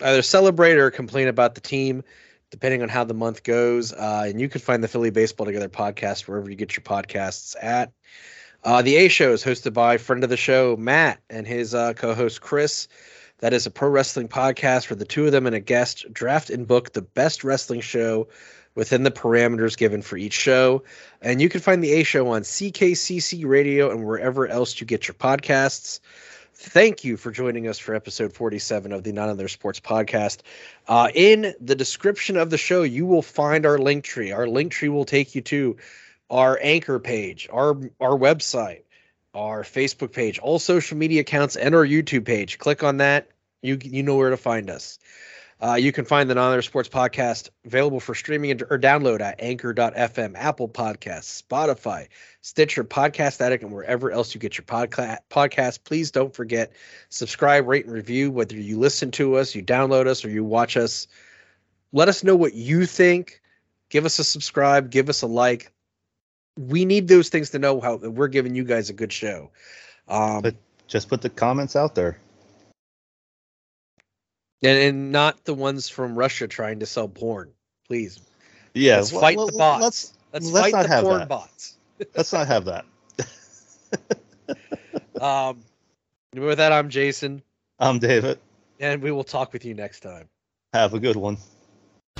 either 0.00 0.22
celebrate 0.22 0.76
or 0.76 0.90
complain 0.90 1.28
about 1.28 1.54
the 1.54 1.60
team, 1.60 2.02
depending 2.50 2.82
on 2.82 2.88
how 2.88 3.04
the 3.04 3.14
month 3.14 3.42
goes. 3.42 3.92
Uh, 3.92 4.24
and 4.26 4.40
you 4.40 4.48
can 4.48 4.60
find 4.60 4.82
the 4.82 4.88
Philly 4.88 5.10
Baseball 5.10 5.46
Together 5.46 5.68
podcast 5.68 6.28
wherever 6.28 6.48
you 6.48 6.56
get 6.56 6.76
your 6.76 6.84
podcasts 6.84 7.56
at. 7.60 7.92
Uh, 8.66 8.82
the 8.82 8.96
A 8.96 9.06
Show 9.06 9.32
is 9.32 9.44
hosted 9.44 9.74
by 9.74 9.96
friend 9.96 10.24
of 10.24 10.28
the 10.28 10.36
show, 10.36 10.76
Matt, 10.76 11.20
and 11.30 11.46
his 11.46 11.72
uh, 11.72 11.92
co 11.92 12.14
host, 12.14 12.40
Chris. 12.40 12.88
That 13.38 13.52
is 13.52 13.64
a 13.64 13.70
pro 13.70 13.88
wrestling 13.88 14.26
podcast 14.26 14.90
where 14.90 14.96
the 14.96 15.04
two 15.04 15.24
of 15.24 15.30
them 15.30 15.46
and 15.46 15.54
a 15.54 15.60
guest 15.60 16.12
draft 16.12 16.50
and 16.50 16.66
book 16.66 16.92
the 16.92 17.00
best 17.00 17.44
wrestling 17.44 17.80
show 17.80 18.26
within 18.74 19.04
the 19.04 19.12
parameters 19.12 19.76
given 19.76 20.02
for 20.02 20.16
each 20.16 20.32
show. 20.32 20.82
And 21.22 21.40
you 21.40 21.48
can 21.48 21.60
find 21.60 21.80
the 21.80 21.92
A 21.92 22.02
Show 22.02 22.26
on 22.26 22.42
CKCC 22.42 23.46
Radio 23.46 23.92
and 23.92 24.04
wherever 24.04 24.48
else 24.48 24.80
you 24.80 24.84
get 24.84 25.06
your 25.06 25.14
podcasts. 25.14 26.00
Thank 26.52 27.04
you 27.04 27.16
for 27.16 27.30
joining 27.30 27.68
us 27.68 27.78
for 27.78 27.94
episode 27.94 28.32
47 28.32 28.90
of 28.90 29.04
the 29.04 29.12
Not 29.12 29.28
Another 29.28 29.46
Sports 29.46 29.78
Podcast. 29.78 30.40
Uh, 30.88 31.08
in 31.14 31.54
the 31.60 31.76
description 31.76 32.36
of 32.36 32.50
the 32.50 32.58
show, 32.58 32.82
you 32.82 33.06
will 33.06 33.22
find 33.22 33.64
our 33.64 33.78
link 33.78 34.02
tree. 34.02 34.32
Our 34.32 34.48
link 34.48 34.72
tree 34.72 34.88
will 34.88 35.04
take 35.04 35.36
you 35.36 35.42
to 35.42 35.76
our 36.30 36.58
anchor 36.62 36.98
page, 36.98 37.48
our 37.52 37.78
our 38.00 38.16
website, 38.16 38.82
our 39.34 39.62
Facebook 39.62 40.12
page, 40.12 40.38
all 40.38 40.58
social 40.58 40.96
media 40.96 41.20
accounts, 41.20 41.56
and 41.56 41.74
our 41.74 41.86
YouTube 41.86 42.24
page. 42.24 42.58
Click 42.58 42.82
on 42.82 42.98
that. 42.98 43.30
You 43.62 43.78
you 43.82 44.02
know 44.02 44.16
where 44.16 44.30
to 44.30 44.36
find 44.36 44.70
us. 44.70 44.98
Uh, 45.58 45.74
you 45.74 45.90
can 45.90 46.04
find 46.04 46.28
the 46.28 46.34
Non 46.34 46.60
Sports 46.60 46.88
Podcast 46.88 47.48
available 47.64 47.98
for 47.98 48.14
streaming 48.14 48.60
or 48.62 48.78
download 48.78 49.22
at 49.22 49.40
Anchor.fm, 49.40 50.34
Apple 50.36 50.68
Podcasts, 50.68 51.42
Spotify, 51.42 52.08
Stitcher, 52.42 52.84
Podcast 52.84 53.40
Addict, 53.40 53.62
and 53.62 53.72
wherever 53.72 54.10
else 54.10 54.34
you 54.34 54.40
get 54.40 54.58
your 54.58 54.66
podca- 54.66 55.18
podcast. 55.30 55.84
Please 55.84 56.10
don't 56.10 56.34
forget 56.34 56.72
subscribe, 57.08 57.66
rate, 57.66 57.86
and 57.86 57.94
review. 57.94 58.30
Whether 58.30 58.56
you 58.56 58.78
listen 58.78 59.10
to 59.12 59.36
us, 59.36 59.54
you 59.54 59.62
download 59.62 60.06
us, 60.06 60.26
or 60.26 60.28
you 60.28 60.44
watch 60.44 60.76
us, 60.76 61.08
let 61.90 62.08
us 62.08 62.22
know 62.22 62.36
what 62.36 62.52
you 62.52 62.84
think. 62.84 63.40
Give 63.88 64.04
us 64.04 64.18
a 64.18 64.24
subscribe. 64.24 64.90
Give 64.90 65.08
us 65.08 65.22
a 65.22 65.26
like. 65.26 65.72
We 66.58 66.84
need 66.84 67.08
those 67.08 67.28
things 67.28 67.50
to 67.50 67.58
know 67.58 67.80
how 67.80 67.96
we're 67.96 68.28
giving 68.28 68.54
you 68.54 68.64
guys 68.64 68.88
a 68.90 68.92
good 68.94 69.12
show. 69.12 69.50
Um, 70.08 70.42
But- 70.42 70.56
Just 70.86 71.08
put 71.08 71.20
the 71.20 71.28
comments 71.30 71.76
out 71.76 71.94
there. 71.94 72.18
and, 74.62 74.78
and 74.78 75.12
not 75.12 75.44
the 75.44 75.54
ones 75.54 75.88
from 75.88 76.14
Russia 76.16 76.46
trying 76.48 76.80
to 76.80 76.86
sell 76.86 77.08
porn. 77.08 77.52
Please, 77.88 78.20
Yeah, 78.74 78.96
Let's 78.96 79.12
well, 79.12 79.20
fight 79.20 79.36
well, 79.36 79.46
the 79.46 79.52
bots. 79.58 79.82
Let's 79.82 80.12
let's, 80.32 80.46
Let's 80.50 80.64
fight 80.64 80.72
not 80.72 80.82
the 80.84 80.88
have 80.88 81.04
porn 81.04 81.18
that. 81.20 81.28
bots. 81.28 81.76
let's 82.14 82.32
not 82.32 82.46
have 82.46 82.64
that. 82.66 82.84
Um, 85.20 85.62
with 86.34 86.58
that, 86.58 86.72
I'm 86.72 86.90
Jason, 86.90 87.42
I'm 87.78 87.98
David. 87.98 88.38
and 88.80 89.02
we 89.02 89.10
will 89.10 89.24
talk 89.24 89.52
with 89.54 89.64
you 89.64 89.72
next 89.72 90.00
time. 90.00 90.28
Have 90.74 90.92
a 90.92 91.00
good 91.00 91.16
one. 91.16 91.38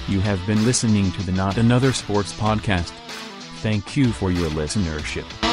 You 0.09 0.21
have 0.21 0.45
been 0.47 0.65
listening 0.65 1.13
to 1.13 1.23
the 1.25 1.33
Not 1.33 1.59
Another 1.59 1.93
Sports 1.93 2.33
Podcast. 2.33 2.93
Thank 3.67 3.97
you 3.97 4.13
for 4.13 4.31
your 4.31 4.49
listenership. 4.51 5.46